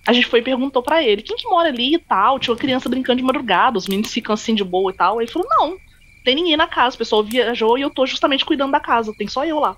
a 0.08 0.14
gente 0.14 0.28
foi 0.28 0.40
e 0.40 0.44
perguntou 0.44 0.82
para 0.82 1.04
ele, 1.04 1.22
quem 1.22 1.36
que 1.36 1.48
mora 1.48 1.70
ali 1.70 1.96
e 1.96 2.00
tal? 2.00 2.40
Tinha 2.40 2.54
uma 2.54 2.60
criança 2.60 2.88
brincando 2.88 3.18
de 3.18 3.24
madrugada, 3.24 3.78
os 3.78 3.88
meninos 3.88 4.12
ficam 4.12 4.34
assim 4.34 4.56
de 4.56 4.64
boa 4.64 4.92
e 4.92 4.96
tal. 4.96 5.20
Aí 5.20 5.26
ele 5.26 5.32
falou, 5.32 5.48
não, 5.50 5.78
tem 6.24 6.36
ninguém 6.36 6.56
na 6.56 6.68
casa, 6.68 6.96
o 6.96 7.00
pessoal 7.00 7.24
viajou 7.24 7.78
e 7.78 7.82
eu 7.82 7.90
tô 7.90 8.06
justamente 8.06 8.46
cuidando 8.46 8.72
da 8.72 8.80
casa, 8.80 9.14
tem 9.18 9.28
só 9.28 9.46
eu 9.46 9.60
lá. 9.60 9.76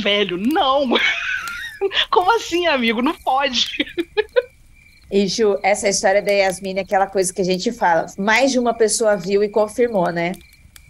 Velho, 0.00 0.36
não! 0.38 0.88
Como 2.10 2.34
assim, 2.36 2.66
amigo? 2.66 3.02
Não 3.02 3.14
pode. 3.14 3.68
E 5.10 5.26
Ju, 5.26 5.58
essa 5.62 5.88
história 5.88 6.22
da 6.22 6.30
Yasmin 6.30 6.78
é 6.78 6.80
aquela 6.80 7.06
coisa 7.06 7.32
que 7.32 7.42
a 7.42 7.44
gente 7.44 7.72
fala. 7.72 8.06
Mais 8.16 8.52
de 8.52 8.58
uma 8.58 8.72
pessoa 8.72 9.16
viu 9.16 9.42
e 9.42 9.48
confirmou, 9.48 10.10
né? 10.10 10.32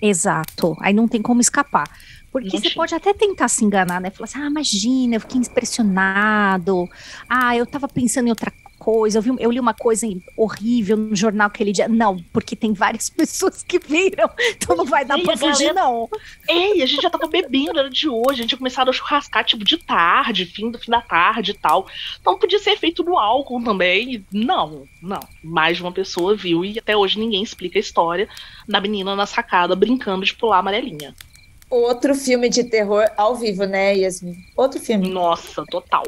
Exato. 0.00 0.76
Aí 0.80 0.92
não 0.92 1.08
tem 1.08 1.22
como 1.22 1.40
escapar. 1.40 1.88
Porque 2.32 2.58
você 2.58 2.70
pode 2.70 2.94
até 2.94 3.12
tentar 3.12 3.46
se 3.48 3.62
enganar, 3.62 4.00
né? 4.00 4.10
Falar 4.10 4.24
assim, 4.24 4.42
ah, 4.42 4.46
imagina, 4.46 5.16
eu 5.16 5.20
fiquei 5.20 5.38
impressionado. 5.38 6.88
Ah, 7.28 7.54
eu 7.54 7.66
tava 7.66 7.86
pensando 7.86 8.28
em 8.28 8.30
outra 8.30 8.50
coisa, 8.82 9.18
eu, 9.18 9.22
vi, 9.22 9.30
eu 9.38 9.50
li 9.52 9.60
uma 9.60 9.74
coisa 9.74 10.08
horrível 10.36 10.96
no 10.96 11.14
jornal 11.14 11.46
aquele 11.46 11.70
dia. 11.70 11.86
Não, 11.86 12.16
porque 12.32 12.56
tem 12.56 12.72
várias 12.72 13.08
pessoas 13.10 13.62
que 13.62 13.78
viram, 13.78 14.28
então 14.50 14.74
não 14.74 14.84
vai 14.84 15.04
dar 15.04 15.18
Ei, 15.18 15.24
pra 15.24 15.36
fugir, 15.36 15.66
galera... 15.66 15.74
não. 15.74 16.08
Ei, 16.48 16.82
a 16.82 16.86
gente 16.86 17.00
já 17.00 17.08
tava 17.08 17.28
bebendo, 17.28 17.78
era 17.78 17.88
de 17.88 18.08
hoje, 18.08 18.30
a 18.30 18.34
gente 18.36 18.48
tinha 18.48 18.58
começado 18.58 18.88
a 18.88 18.92
churrascar, 18.92 19.44
tipo, 19.44 19.62
de 19.62 19.76
tarde, 19.76 20.46
fim 20.46 20.70
do 20.70 20.78
fim 20.78 20.90
da 20.90 21.00
tarde 21.00 21.52
e 21.52 21.54
tal. 21.54 21.86
Então 22.20 22.36
podia 22.36 22.58
ser 22.58 22.76
feito 22.76 23.04
no 23.04 23.16
álcool 23.16 23.62
também. 23.62 24.26
Não, 24.32 24.88
não. 25.00 25.20
Mais 25.44 25.76
de 25.76 25.82
uma 25.82 25.92
pessoa 25.92 26.34
viu 26.34 26.64
e 26.64 26.78
até 26.78 26.96
hoje 26.96 27.20
ninguém 27.20 27.42
explica 27.42 27.78
a 27.78 27.80
história 27.80 28.28
da 28.66 28.80
menina 28.80 29.14
na 29.14 29.26
sacada 29.26 29.76
brincando 29.76 30.24
de 30.24 30.34
pular 30.34 30.58
amarelinha. 30.58 31.14
Outro 31.72 32.14
filme 32.14 32.50
de 32.50 32.64
terror 32.64 33.10
ao 33.16 33.34
vivo, 33.34 33.64
né, 33.64 33.96
Yasmin? 33.96 34.36
Outro 34.54 34.78
filme. 34.78 35.08
Nossa, 35.08 35.64
total. 35.70 36.02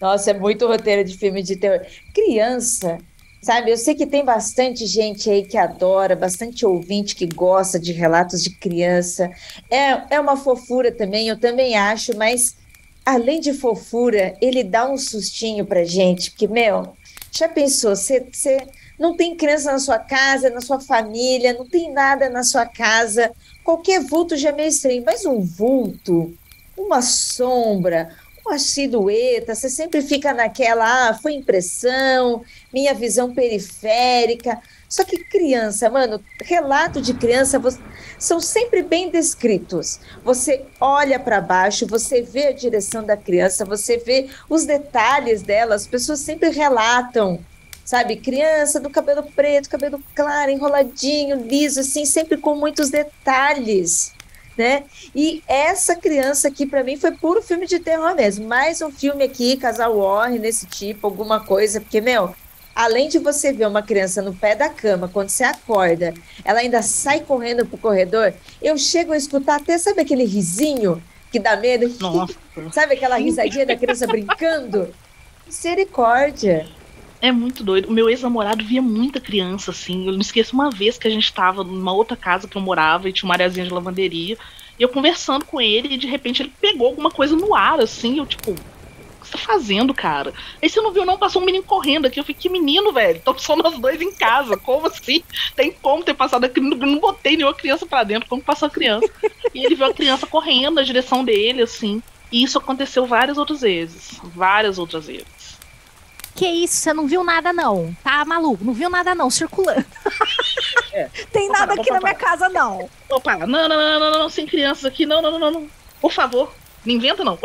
Nossa, 0.00 0.30
é 0.30 0.34
muito 0.34 0.66
roteiro 0.66 1.04
de 1.04 1.14
filme 1.18 1.42
de 1.42 1.56
terror. 1.56 1.84
Criança, 2.14 2.96
sabe? 3.42 3.70
Eu 3.70 3.76
sei 3.76 3.94
que 3.94 4.06
tem 4.06 4.24
bastante 4.24 4.86
gente 4.86 5.28
aí 5.28 5.44
que 5.44 5.58
adora, 5.58 6.16
bastante 6.16 6.64
ouvinte 6.64 7.14
que 7.14 7.26
gosta 7.26 7.78
de 7.78 7.92
relatos 7.92 8.42
de 8.42 8.48
criança. 8.48 9.30
É, 9.70 10.14
é 10.14 10.18
uma 10.18 10.38
fofura 10.38 10.90
também, 10.90 11.28
eu 11.28 11.38
também 11.38 11.76
acho, 11.76 12.16
mas 12.16 12.56
além 13.04 13.40
de 13.40 13.52
fofura, 13.52 14.34
ele 14.40 14.64
dá 14.64 14.90
um 14.90 14.96
sustinho 14.96 15.66
pra 15.66 15.84
gente, 15.84 16.30
porque, 16.30 16.48
meu, 16.48 16.96
já 17.30 17.46
pensou, 17.46 17.94
você 17.94 18.26
não 18.98 19.16
tem 19.16 19.36
criança 19.36 19.72
na 19.72 19.78
sua 19.78 19.98
casa, 19.98 20.50
na 20.50 20.60
sua 20.60 20.80
família, 20.80 21.52
não 21.52 21.66
tem 21.66 21.92
nada 21.92 22.28
na 22.28 22.42
sua 22.42 22.66
casa, 22.66 23.32
qualquer 23.62 24.00
vulto 24.00 24.36
já 24.36 24.50
é 24.50 24.52
meio 24.52 24.68
estranho, 24.68 25.02
mas 25.04 25.24
um 25.24 25.40
vulto, 25.40 26.32
uma 26.76 27.02
sombra, 27.02 28.10
uma 28.46 28.58
silhueta, 28.58 29.54
você 29.54 29.70
sempre 29.70 30.02
fica 30.02 30.34
naquela, 30.34 31.08
ah, 31.08 31.14
foi 31.14 31.32
impressão, 31.32 32.44
minha 32.72 32.92
visão 32.92 33.32
periférica. 33.32 34.60
Só 34.86 35.02
que 35.02 35.24
criança, 35.24 35.88
mano, 35.88 36.22
relato 36.42 37.00
de 37.00 37.14
criança 37.14 37.58
você, 37.58 37.78
são 38.18 38.38
sempre 38.38 38.82
bem 38.82 39.10
descritos. 39.10 39.98
Você 40.22 40.66
olha 40.78 41.18
para 41.18 41.40
baixo, 41.40 41.86
você 41.86 42.20
vê 42.20 42.48
a 42.48 42.52
direção 42.52 43.02
da 43.02 43.16
criança, 43.16 43.64
você 43.64 43.96
vê 43.96 44.28
os 44.48 44.66
detalhes 44.66 45.42
dela, 45.42 45.74
as 45.74 45.86
pessoas 45.86 46.20
sempre 46.20 46.50
relatam 46.50 47.40
sabe? 47.84 48.16
Criança 48.16 48.80
do 48.80 48.88
cabelo 48.88 49.22
preto, 49.22 49.68
cabelo 49.68 50.02
claro, 50.14 50.50
enroladinho, 50.50 51.46
liso, 51.46 51.80
assim, 51.80 52.04
sempre 52.04 52.38
com 52.38 52.54
muitos 52.54 52.90
detalhes, 52.90 54.12
né? 54.56 54.84
E 55.14 55.42
essa 55.46 55.94
criança 55.94 56.48
aqui, 56.48 56.64
para 56.64 56.82
mim, 56.82 56.96
foi 56.96 57.12
puro 57.12 57.42
filme 57.42 57.66
de 57.66 57.78
terror 57.78 58.14
mesmo. 58.14 58.46
Mais 58.46 58.80
um 58.80 58.90
filme 58.90 59.24
aqui, 59.24 59.56
casal 59.56 59.98
Warren, 59.98 60.38
nesse 60.38 60.66
tipo, 60.66 61.06
alguma 61.06 61.40
coisa, 61.40 61.80
porque, 61.80 62.00
meu, 62.00 62.34
além 62.74 63.08
de 63.08 63.18
você 63.18 63.52
ver 63.52 63.68
uma 63.68 63.82
criança 63.82 64.22
no 64.22 64.34
pé 64.34 64.54
da 64.54 64.68
cama, 64.68 65.08
quando 65.08 65.28
você 65.28 65.44
acorda, 65.44 66.14
ela 66.44 66.60
ainda 66.60 66.82
sai 66.82 67.20
correndo 67.20 67.66
pro 67.66 67.78
corredor, 67.78 68.32
eu 68.62 68.78
chego 68.78 69.12
a 69.12 69.16
escutar 69.16 69.56
até, 69.56 69.76
sabe 69.76 70.00
aquele 70.00 70.24
risinho 70.24 71.02
que 71.30 71.38
dá 71.38 71.56
medo? 71.56 71.92
Sabe 72.72 72.94
aquela 72.94 73.16
risadinha 73.16 73.66
da 73.66 73.76
criança 73.76 74.06
brincando? 74.06 74.94
Misericórdia. 75.44 76.64
É 77.24 77.32
muito 77.32 77.64
doido. 77.64 77.88
O 77.88 77.90
meu 77.90 78.10
ex-namorado 78.10 78.62
via 78.62 78.82
muita 78.82 79.18
criança, 79.18 79.70
assim. 79.70 80.06
Eu 80.06 80.12
não 80.12 80.20
esqueço 80.20 80.52
uma 80.52 80.68
vez 80.68 80.98
que 80.98 81.08
a 81.08 81.10
gente 81.10 81.32
tava 81.32 81.64
numa 81.64 81.90
outra 81.90 82.14
casa 82.14 82.46
que 82.46 82.54
eu 82.54 82.60
morava 82.60 83.08
e 83.08 83.14
tinha 83.14 83.26
uma 83.26 83.34
areazinha 83.34 83.64
de 83.64 83.72
lavanderia. 83.72 84.36
E 84.78 84.82
eu 84.82 84.90
conversando 84.90 85.42
com 85.42 85.58
ele 85.58 85.94
e 85.94 85.96
de 85.96 86.06
repente 86.06 86.42
ele 86.42 86.52
pegou 86.60 86.86
alguma 86.86 87.10
coisa 87.10 87.34
no 87.34 87.54
ar, 87.54 87.80
assim. 87.80 88.18
Eu, 88.18 88.26
tipo, 88.26 88.50
o 88.50 88.54
que 88.54 88.60
você 89.22 89.32
tá 89.32 89.38
fazendo, 89.38 89.94
cara? 89.94 90.34
Aí 90.60 90.68
você 90.68 90.82
não 90.82 90.92
viu, 90.92 91.06
não? 91.06 91.16
Passou 91.16 91.40
um 91.40 91.46
menino 91.46 91.64
correndo 91.64 92.04
aqui. 92.04 92.20
Eu 92.20 92.24
fiquei, 92.24 92.42
que 92.42 92.48
menino, 92.50 92.92
velho? 92.92 93.22
Tô 93.24 93.34
só 93.38 93.56
nós 93.56 93.78
dois 93.78 94.02
em 94.02 94.12
casa. 94.12 94.58
Como 94.58 94.86
assim? 94.86 95.24
Tem 95.56 95.72
como 95.72 96.04
ter 96.04 96.12
passado 96.12 96.44
aqui? 96.44 96.60
Não, 96.60 96.76
não 96.76 96.98
botei 96.98 97.38
nenhuma 97.38 97.54
criança 97.54 97.86
pra 97.86 98.04
dentro. 98.04 98.28
Como 98.28 98.42
passou 98.42 98.66
a 98.66 98.70
criança? 98.70 99.10
E 99.54 99.64
ele 99.64 99.74
viu 99.74 99.86
a 99.86 99.94
criança 99.94 100.26
correndo 100.26 100.74
na 100.74 100.82
direção 100.82 101.24
dele, 101.24 101.62
assim. 101.62 102.02
E 102.30 102.42
isso 102.42 102.58
aconteceu 102.58 103.06
várias 103.06 103.38
outras 103.38 103.62
vezes. 103.62 104.20
Várias 104.22 104.78
outras 104.78 105.06
vezes. 105.06 105.33
Que 106.34 106.46
isso, 106.46 106.74
você 106.74 106.92
não 106.92 107.06
viu 107.06 107.22
nada 107.22 107.52
não. 107.52 107.96
Tá 108.02 108.24
maluco, 108.24 108.64
não 108.64 108.72
viu 108.72 108.90
nada 108.90 109.14
não, 109.14 109.30
circulando. 109.30 109.84
É. 110.92 111.08
Tem 111.32 111.48
nada 111.48 111.68
parar, 111.68 111.80
aqui 111.80 111.90
na 111.92 112.00
minha 112.00 112.14
casa 112.14 112.48
não. 112.48 112.88
Opa, 113.10 113.38
não, 113.38 113.68
não, 113.68 113.68
não, 113.68 114.00
não, 114.00 114.18
não, 114.18 114.28
sem 114.28 114.46
crianças 114.46 114.84
aqui, 114.84 115.06
não, 115.06 115.22
não, 115.22 115.38
não, 115.38 115.50
não. 115.50 115.68
Por 116.00 116.12
favor, 116.12 116.52
não 116.84 116.94
inventa 116.94 117.22
não. 117.22 117.38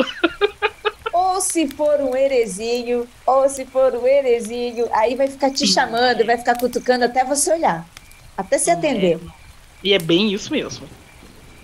ou 1.14 1.40
se 1.40 1.68
for 1.68 2.02
um 2.02 2.16
heresinho, 2.16 3.08
ou 3.26 3.48
se 3.48 3.66
for 3.66 3.96
um 3.96 4.08
heresinho, 4.08 4.88
aí 4.92 5.16
vai 5.16 5.28
ficar 5.28 5.52
te 5.52 5.68
chamando, 5.68 6.26
vai 6.26 6.38
ficar 6.38 6.58
cutucando 6.58 7.06
até 7.06 7.24
você 7.24 7.54
olhar. 7.54 7.86
Até 8.36 8.58
se 8.58 8.72
atender. 8.72 9.20
É. 9.24 9.40
E 9.84 9.94
é 9.94 10.00
bem 10.00 10.34
isso 10.34 10.52
mesmo 10.52 10.88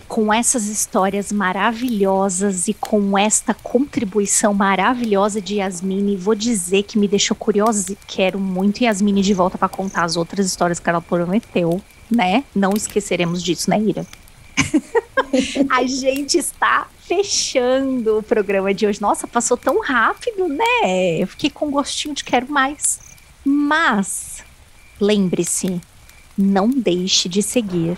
com 0.08 0.34
essas 0.34 0.68
histórias 0.68 1.32
maravilhosas 1.32 2.68
e 2.68 2.74
com 2.74 3.18
esta 3.18 3.54
contribuição 3.54 4.54
maravilhosa 4.54 5.42
de 5.42 5.56
Yasmine, 5.56 6.16
vou 6.16 6.36
dizer 6.36 6.84
que 6.84 6.98
me 6.98 7.08
deixou 7.08 7.36
curiosa 7.36 7.92
e 7.92 7.98
quero 8.08 8.40
muito 8.40 8.84
Yasmine 8.84 9.22
de 9.22 9.34
volta 9.34 9.58
para 9.58 9.68
contar 9.68 10.04
as 10.04 10.16
outras 10.16 10.46
histórias 10.46 10.80
que 10.80 10.90
ela 10.90 11.02
prometeu, 11.02 11.82
né? 12.10 12.44
Não 12.54 12.74
esqueceremos 12.74 13.42
disso, 13.44 13.70
né, 13.70 13.80
Ira? 13.80 14.06
a 15.70 15.86
gente 15.86 16.38
está 16.38 16.88
fechando 17.00 18.20
o 18.20 18.24
programa 18.24 18.74
de 18.74 18.88
hoje. 18.88 19.02
Nossa, 19.02 19.28
passou 19.28 19.58
tão 19.58 19.82
rápido, 19.82 20.48
né? 20.48 21.20
Eu 21.20 21.28
fiquei 21.28 21.50
com 21.50 21.70
gostinho 21.72 22.14
de 22.14 22.24
quero 22.24 22.50
mais. 22.52 23.00
Mas 23.44 24.44
lembre-se, 25.00 25.82
não 26.38 26.70
deixe 26.70 27.30
de 27.30 27.42
seguir 27.42 27.98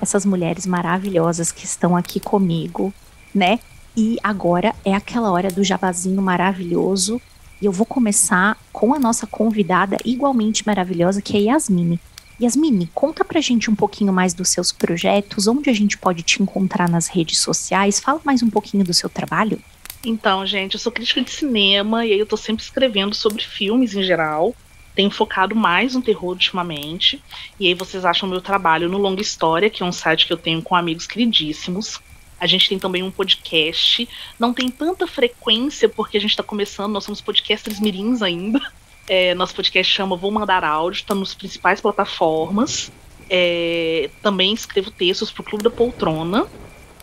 essas 0.00 0.24
mulheres 0.24 0.66
maravilhosas 0.66 1.52
que 1.52 1.64
estão 1.64 1.96
aqui 1.96 2.20
comigo, 2.20 2.92
né? 3.34 3.58
E 3.96 4.16
agora 4.22 4.74
é 4.84 4.94
aquela 4.94 5.30
hora 5.30 5.50
do 5.50 5.64
jabazinho 5.64 6.22
maravilhoso. 6.22 7.20
E 7.60 7.66
eu 7.66 7.72
vou 7.72 7.84
começar 7.84 8.56
com 8.72 8.94
a 8.94 8.98
nossa 8.98 9.26
convidada 9.26 9.96
igualmente 10.04 10.64
maravilhosa, 10.64 11.20
que 11.20 11.36
é 11.36 11.40
Yasmine. 11.40 12.00
Yasmine, 12.40 12.88
conta 12.94 13.24
pra 13.24 13.40
gente 13.40 13.68
um 13.68 13.74
pouquinho 13.74 14.12
mais 14.12 14.32
dos 14.32 14.48
seus 14.50 14.70
projetos, 14.70 15.48
onde 15.48 15.68
a 15.68 15.72
gente 15.72 15.98
pode 15.98 16.22
te 16.22 16.40
encontrar 16.40 16.88
nas 16.88 17.08
redes 17.08 17.40
sociais. 17.40 17.98
Fala 17.98 18.20
mais 18.24 18.42
um 18.42 18.48
pouquinho 18.48 18.84
do 18.84 18.94
seu 18.94 19.08
trabalho. 19.08 19.58
Então, 20.04 20.46
gente, 20.46 20.74
eu 20.74 20.80
sou 20.80 20.92
crítica 20.92 21.20
de 21.20 21.32
cinema 21.32 22.06
e 22.06 22.12
aí 22.12 22.18
eu 22.18 22.26
tô 22.26 22.36
sempre 22.36 22.62
escrevendo 22.62 23.14
sobre 23.16 23.42
filmes 23.42 23.94
em 23.94 24.02
geral 24.04 24.54
tenho 24.98 25.12
focado 25.12 25.54
mais 25.54 25.94
no 25.94 26.02
terror 26.02 26.30
ultimamente. 26.30 27.22
E 27.60 27.68
aí 27.68 27.74
vocês 27.74 28.04
acham 28.04 28.28
meu 28.28 28.40
trabalho 28.40 28.88
no 28.88 28.98
Longa 28.98 29.22
História, 29.22 29.70
que 29.70 29.80
é 29.80 29.86
um 29.86 29.92
site 29.92 30.26
que 30.26 30.32
eu 30.32 30.36
tenho 30.36 30.60
com 30.60 30.74
amigos 30.74 31.06
queridíssimos. 31.06 32.00
A 32.40 32.48
gente 32.48 32.68
tem 32.68 32.80
também 32.80 33.04
um 33.04 33.10
podcast. 33.12 34.08
Não 34.40 34.52
tem 34.52 34.68
tanta 34.68 35.06
frequência, 35.06 35.88
porque 35.88 36.16
a 36.16 36.20
gente 36.20 36.30
está 36.30 36.42
começando, 36.42 36.90
nós 36.94 37.04
somos 37.04 37.20
podcasters 37.20 37.78
mirins 37.78 38.22
ainda. 38.22 38.60
É, 39.10 39.34
nosso 39.34 39.54
podcast 39.54 39.90
chama 39.90 40.18
Vou 40.18 40.30
Mandar 40.30 40.62
Áudio, 40.62 40.98
está 41.00 41.14
nos 41.14 41.32
principais 41.32 41.80
plataformas. 41.80 42.92
É, 43.30 44.10
também 44.20 44.52
escrevo 44.52 44.90
textos 44.90 45.30
para 45.30 45.40
o 45.40 45.44
Clube 45.46 45.64
da 45.64 45.70
Poltrona, 45.70 46.46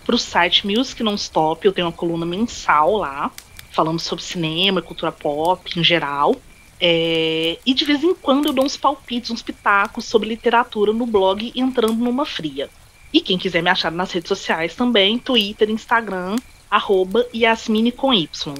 para 0.05 0.13
o 0.13 0.19
site 0.19 0.67
Music 0.67 1.01
Non 1.01 1.15
Stop, 1.15 1.65
eu 1.65 1.73
tenho 1.73 1.87
uma 1.87 1.91
coluna 1.91 2.23
mensal 2.23 2.95
lá. 2.95 3.31
falamos 3.71 4.03
sobre 4.03 4.23
cinema, 4.23 4.83
cultura 4.83 5.11
pop 5.11 5.79
em 5.79 5.83
geral. 5.83 6.35
É, 6.79 7.57
e 7.65 7.73
de 7.73 7.85
vez 7.85 8.03
em 8.03 8.13
quando 8.13 8.47
eu 8.47 8.53
dou 8.53 8.65
uns 8.65 8.75
palpites, 8.75 9.31
uns 9.31 9.41
pitacos 9.41 10.05
sobre 10.05 10.29
literatura 10.29 10.91
no 10.91 11.05
blog 11.05 11.51
Entrando 11.55 11.95
numa 11.95 12.25
Fria. 12.25 12.69
E 13.13 13.21
quem 13.21 13.37
quiser 13.37 13.63
me 13.63 13.69
achar 13.69 13.91
nas 13.91 14.11
redes 14.11 14.27
sociais 14.27 14.75
também, 14.75 15.17
Twitter, 15.17 15.69
Instagram, 15.69 16.35
arroba 16.69 17.25
Yasmine 17.33 17.91
com 17.91 18.13
Y. 18.13 18.53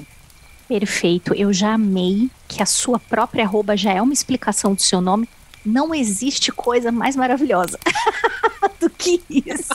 Perfeito, 0.68 1.34
eu 1.34 1.51
já 1.51 1.74
amei 1.74 2.30
que 2.47 2.63
a 2.63 2.66
sua 2.66 2.97
própria 2.97 3.43
arroba 3.43 3.76
já 3.76 3.91
é 3.91 4.01
uma 4.01 4.13
explicação 4.13 4.74
do 4.74 4.82
seu 4.82 5.01
nome. 5.01 5.30
Não 5.66 5.93
existe 5.93 6.51
coisa 6.51 6.91
mais 6.91 7.16
maravilhosa 7.16 7.80
do 8.80 8.89
que 8.89 9.22
isso. 9.30 9.74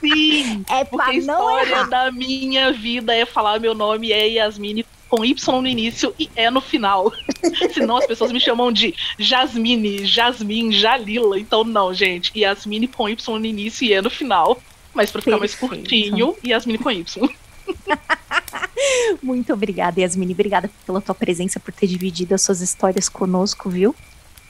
Sim, 0.00 0.64
é 0.70 0.84
porque 0.84 1.10
a 1.10 1.14
história 1.14 1.86
da 1.86 2.12
minha 2.12 2.72
vida 2.72 3.14
é 3.14 3.26
falar 3.26 3.58
meu 3.58 3.74
nome 3.74 4.12
é 4.12 4.28
Yasmine 4.28 4.86
com 5.14 5.24
Y 5.24 5.60
no 5.60 5.68
início 5.68 6.14
e 6.18 6.28
E 6.36 6.50
no 6.50 6.60
final. 6.60 7.12
Senão 7.72 7.96
as 7.98 8.06
pessoas 8.06 8.32
me 8.32 8.40
chamam 8.40 8.72
de 8.72 8.94
Jasmine, 9.18 10.04
Jasmine, 10.04 10.72
Jalila. 10.72 11.38
Então 11.38 11.62
não, 11.62 11.94
gente. 11.94 12.36
Yasmine 12.36 12.88
com 12.88 13.08
Y 13.08 13.38
no 13.38 13.46
início 13.46 13.86
e 13.86 13.92
E 13.92 14.00
no 14.00 14.10
final. 14.10 14.60
Mas 14.92 15.10
pra 15.10 15.22
ficar 15.22 15.38
Perfeito. 15.38 15.62
mais 15.62 15.78
curtinho, 15.78 16.36
Yasmine 16.44 16.78
com 16.78 16.90
Y. 16.90 17.30
Muito 19.22 19.52
obrigada, 19.52 20.00
Yasmine. 20.00 20.32
Obrigada 20.32 20.70
pela 20.84 21.00
tua 21.00 21.14
presença, 21.14 21.60
por 21.60 21.72
ter 21.72 21.86
dividido 21.86 22.34
as 22.34 22.42
suas 22.42 22.60
histórias 22.60 23.08
conosco, 23.08 23.70
viu? 23.70 23.94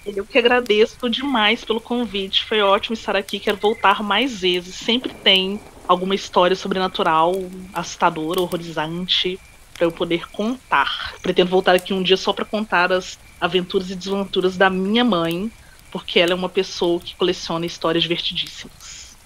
Eu 0.05 0.25
que 0.25 0.39
agradeço 0.39 1.09
demais 1.09 1.65
pelo 1.65 1.81
convite. 1.81 2.45
Foi 2.45 2.61
ótimo 2.61 2.95
estar 2.95 3.17
aqui. 3.17 3.39
Quero 3.39 3.57
voltar 3.57 4.03
mais 4.03 4.41
vezes. 4.41 4.75
Sempre 4.75 5.12
tem 5.15 5.61
alguma 5.89 6.15
história 6.15 6.57
sobrenatural, 6.57 7.35
assustadora, 7.73 8.41
horrorizante, 8.41 9.39
para 9.75 9.85
eu 9.85 9.93
poder 9.93 10.29
contar. 10.31 11.14
Pretendo 11.20 11.51
voltar 11.51 11.75
aqui 11.75 11.93
um 11.93 12.03
dia 12.03 12.16
só 12.16 12.33
para 12.33 12.45
contar 12.45 12.93
as 12.93 13.18
aventuras 13.41 13.91
e 13.91 13.95
desventuras 13.95 14.57
da 14.57 14.70
minha 14.70 15.05
mãe, 15.05 15.51
porque 15.91 16.18
ela 16.18 16.33
é 16.33 16.35
uma 16.35 16.49
pessoa 16.49 17.01
que 17.01 17.14
coleciona 17.14 17.66
histórias 17.66 18.03
divertidíssimas. 18.03 19.16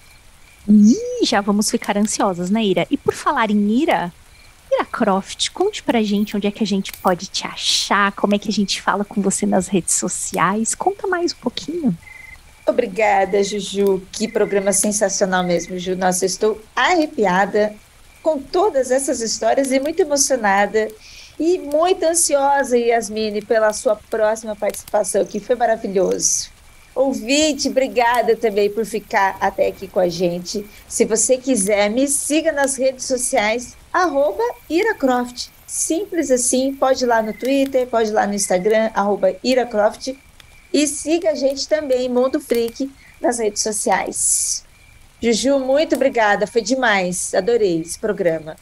Ih, 0.67 1.25
já 1.25 1.41
vamos 1.41 1.69
ficar 1.71 1.97
ansiosas, 1.97 2.49
né, 2.49 2.63
Ira? 2.63 2.87
E 2.91 2.97
por 2.97 3.13
falar 3.13 3.49
em 3.49 3.81
Ira, 3.81 4.11
Ira 4.71 4.85
Croft, 4.85 5.49
conte 5.51 5.81
pra 5.81 6.03
gente 6.03 6.35
onde 6.35 6.47
é 6.47 6.51
que 6.51 6.63
a 6.63 6.67
gente 6.67 6.91
pode 6.93 7.27
te 7.27 7.47
achar, 7.47 8.11
como 8.11 8.35
é 8.35 8.39
que 8.39 8.49
a 8.49 8.53
gente 8.53 8.81
fala 8.81 9.03
com 9.03 9.21
você 9.21 9.45
nas 9.45 9.67
redes 9.67 9.95
sociais. 9.95 10.75
Conta 10.75 11.07
mais 11.07 11.31
um 11.33 11.37
pouquinho. 11.37 11.97
Obrigada, 12.67 13.43
Juju. 13.43 14.03
Que 14.11 14.27
programa 14.27 14.71
sensacional 14.71 15.43
mesmo, 15.43 15.79
Ju. 15.79 15.95
Nossa, 15.95 16.25
estou 16.25 16.61
arrepiada 16.75 17.73
com 18.21 18.39
todas 18.39 18.91
essas 18.91 19.21
histórias 19.21 19.71
e 19.71 19.79
muito 19.79 20.01
emocionada 20.01 20.87
e 21.39 21.57
muito 21.57 22.03
ansiosa, 22.03 22.77
Yasmine, 22.77 23.41
pela 23.41 23.71
sua 23.71 23.95
próxima 23.95 24.55
participação, 24.55 25.25
que 25.25 25.39
foi 25.39 25.55
maravilhoso. 25.55 26.49
Ouvinte, 26.93 27.69
obrigada 27.69 28.35
também 28.35 28.69
por 28.69 28.85
ficar 28.85 29.37
até 29.39 29.67
aqui 29.67 29.87
com 29.87 30.01
a 30.01 30.09
gente. 30.09 30.65
Se 30.87 31.05
você 31.05 31.37
quiser, 31.37 31.89
me 31.89 32.07
siga 32.09 32.51
nas 32.51 32.75
redes 32.75 33.05
sociais, 33.05 33.77
arroba 33.93 34.43
Iracroft. 34.69 35.47
Simples 35.65 36.29
assim, 36.29 36.73
pode 36.73 37.05
ir 37.05 37.07
lá 37.07 37.21
no 37.21 37.31
Twitter, 37.31 37.87
pode 37.87 38.09
ir 38.09 38.13
lá 38.13 38.27
no 38.27 38.33
Instagram, 38.33 38.89
arroba 38.93 39.33
Iracroft. 39.41 40.13
E 40.73 40.87
siga 40.87 41.29
a 41.31 41.35
gente 41.35 41.69
também, 41.69 42.09
Mundo 42.09 42.39
Freak, 42.39 42.91
nas 43.21 43.39
redes 43.39 43.63
sociais. 43.63 44.65
Juju, 45.21 45.59
muito 45.59 45.95
obrigada, 45.95 46.47
foi 46.47 46.61
demais. 46.61 47.33
Adorei 47.33 47.81
esse 47.81 47.99
programa. 47.99 48.55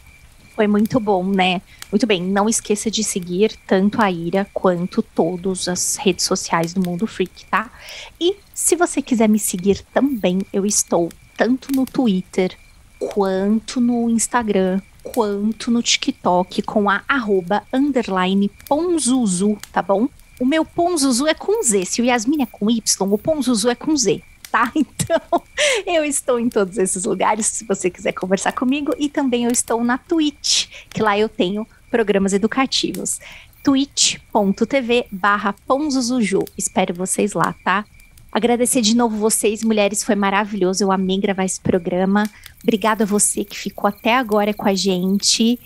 Foi 0.55 0.65
muito 0.65 0.99
bom, 0.99 1.23
né? 1.23 1.61
Muito 1.91 2.07
bem, 2.07 2.23
não 2.23 2.49
esqueça 2.49 2.89
de 2.89 3.03
seguir 3.03 3.55
tanto 3.67 4.01
a 4.01 4.09
Ira 4.09 4.47
quanto 4.51 5.03
todas 5.03 5.67
as 5.67 5.97
redes 5.97 6.25
sociais 6.25 6.73
do 6.73 6.81
Mundo 6.81 7.05
Freak, 7.05 7.45
tá? 7.45 7.71
E 8.19 8.37
se 8.55 8.75
você 8.75 8.99
quiser 8.99 9.29
me 9.29 9.37
seguir 9.37 9.85
também, 9.93 10.41
eu 10.51 10.65
estou 10.65 11.09
tanto 11.37 11.71
no 11.71 11.85
Twitter, 11.85 12.57
quanto 12.97 13.79
no 13.79 14.09
Instagram, 14.09 14.81
quanto 15.03 15.69
no 15.69 15.83
TikTok 15.83 16.63
com 16.63 16.89
a 16.89 17.03
arroba 17.07 17.61
underline 17.71 18.49
ponzuzu, 18.67 19.59
tá 19.71 19.83
bom? 19.83 20.09
O 20.39 20.45
meu 20.45 20.65
ponzuzu 20.65 21.27
é 21.27 21.35
com 21.35 21.61
Z, 21.61 21.85
se 21.85 22.01
o 22.01 22.05
Yasmin 22.05 22.41
é 22.41 22.47
com 22.47 22.67
Y, 22.67 23.13
o 23.13 23.17
ponzuzu 23.19 23.69
é 23.69 23.75
com 23.75 23.95
Z 23.95 24.23
tá? 24.51 24.71
Então, 24.75 25.41
eu 25.85 26.03
estou 26.03 26.37
em 26.37 26.49
todos 26.49 26.77
esses 26.77 27.05
lugares, 27.05 27.45
se 27.45 27.63
você 27.63 27.89
quiser 27.89 28.11
conversar 28.11 28.51
comigo, 28.51 28.93
e 28.99 29.07
também 29.07 29.45
eu 29.45 29.51
estou 29.51 29.81
na 29.81 29.97
Twitch, 29.97 30.67
que 30.89 31.01
lá 31.01 31.17
eu 31.17 31.29
tenho 31.29 31.65
programas 31.89 32.33
educativos. 32.33 33.21
twitch.tv 33.63 35.07
barra 35.09 35.53
Ponzuzuju. 35.65 36.43
Espero 36.57 36.93
vocês 36.93 37.31
lá, 37.31 37.55
tá? 37.63 37.85
Agradecer 38.31 38.81
de 38.81 38.95
novo 38.95 39.15
vocês, 39.17 39.63
mulheres, 39.63 40.03
foi 40.03 40.15
maravilhoso. 40.15 40.83
Eu 40.83 40.91
amei 40.91 41.19
gravar 41.19 41.45
esse 41.45 41.59
programa. 41.59 42.29
Obrigada 42.61 43.03
a 43.03 43.07
você 43.07 43.43
que 43.43 43.57
ficou 43.57 43.87
até 43.87 44.15
agora 44.15 44.53
com 44.53 44.67
a 44.67 44.75
gente. 44.75 45.59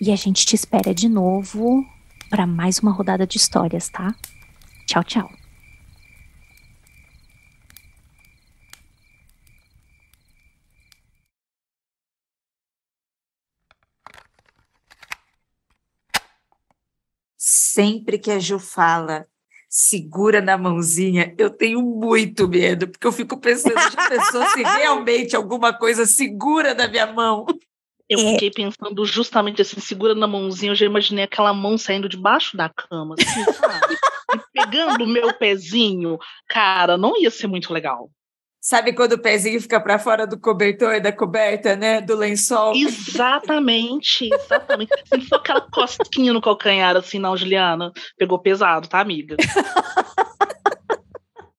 E 0.00 0.10
a 0.10 0.16
gente 0.16 0.44
te 0.44 0.54
espera 0.54 0.94
de 0.94 1.08
novo 1.08 1.86
para 2.28 2.46
mais 2.46 2.78
uma 2.78 2.90
rodada 2.90 3.26
de 3.26 3.36
histórias, 3.36 3.88
tá? 3.88 4.14
Tchau, 4.86 5.04
tchau. 5.04 5.45
Sempre 17.76 18.18
que 18.18 18.30
a 18.30 18.38
Ju 18.38 18.58
fala 18.58 19.26
segura 19.68 20.40
na 20.40 20.56
mãozinha, 20.56 21.34
eu 21.36 21.50
tenho 21.50 21.82
muito 21.82 22.48
medo, 22.48 22.88
porque 22.88 23.06
eu 23.06 23.12
fico 23.12 23.38
pensando 23.38 23.78
de 23.90 23.96
pessoa 24.08 24.46
se 24.50 24.62
realmente 24.64 25.36
alguma 25.36 25.74
coisa 25.74 26.06
segura 26.06 26.72
na 26.72 26.88
minha 26.88 27.06
mão. 27.06 27.44
Eu 28.08 28.20
é. 28.20 28.32
fiquei 28.32 28.50
pensando 28.50 29.04
justamente 29.04 29.60
assim, 29.60 29.78
segura 29.78 30.14
na 30.14 30.26
mãozinha, 30.26 30.72
eu 30.72 30.76
já 30.76 30.86
imaginei 30.86 31.24
aquela 31.24 31.52
mão 31.52 31.76
saindo 31.76 32.08
debaixo 32.08 32.56
da 32.56 32.70
cama, 32.70 33.14
assim, 33.18 33.44
sabe? 33.52 33.94
e 34.34 34.40
pegando 34.54 35.04
o 35.04 35.08
meu 35.08 35.34
pezinho. 35.34 36.18
Cara, 36.48 36.96
não 36.96 37.20
ia 37.20 37.30
ser 37.30 37.46
muito 37.46 37.74
legal. 37.74 38.10
Sabe 38.68 38.92
quando 38.92 39.12
o 39.12 39.18
pezinho 39.18 39.60
fica 39.62 39.80
para 39.80 39.96
fora 39.96 40.26
do 40.26 40.36
cobertor, 40.40 41.00
da 41.00 41.12
coberta, 41.12 41.76
né? 41.76 42.00
Do 42.00 42.16
lençol? 42.16 42.74
Exatamente, 42.74 44.28
exatamente. 44.34 44.90
Sentiu 45.04 45.36
aquela 45.36 45.60
cosquinha 45.60 46.32
no 46.32 46.40
calcanhar, 46.40 46.96
assim, 46.96 47.20
não, 47.20 47.36
Juliana. 47.36 47.92
Pegou 48.18 48.40
pesado, 48.40 48.88
tá, 48.88 48.98
amiga? 48.98 49.36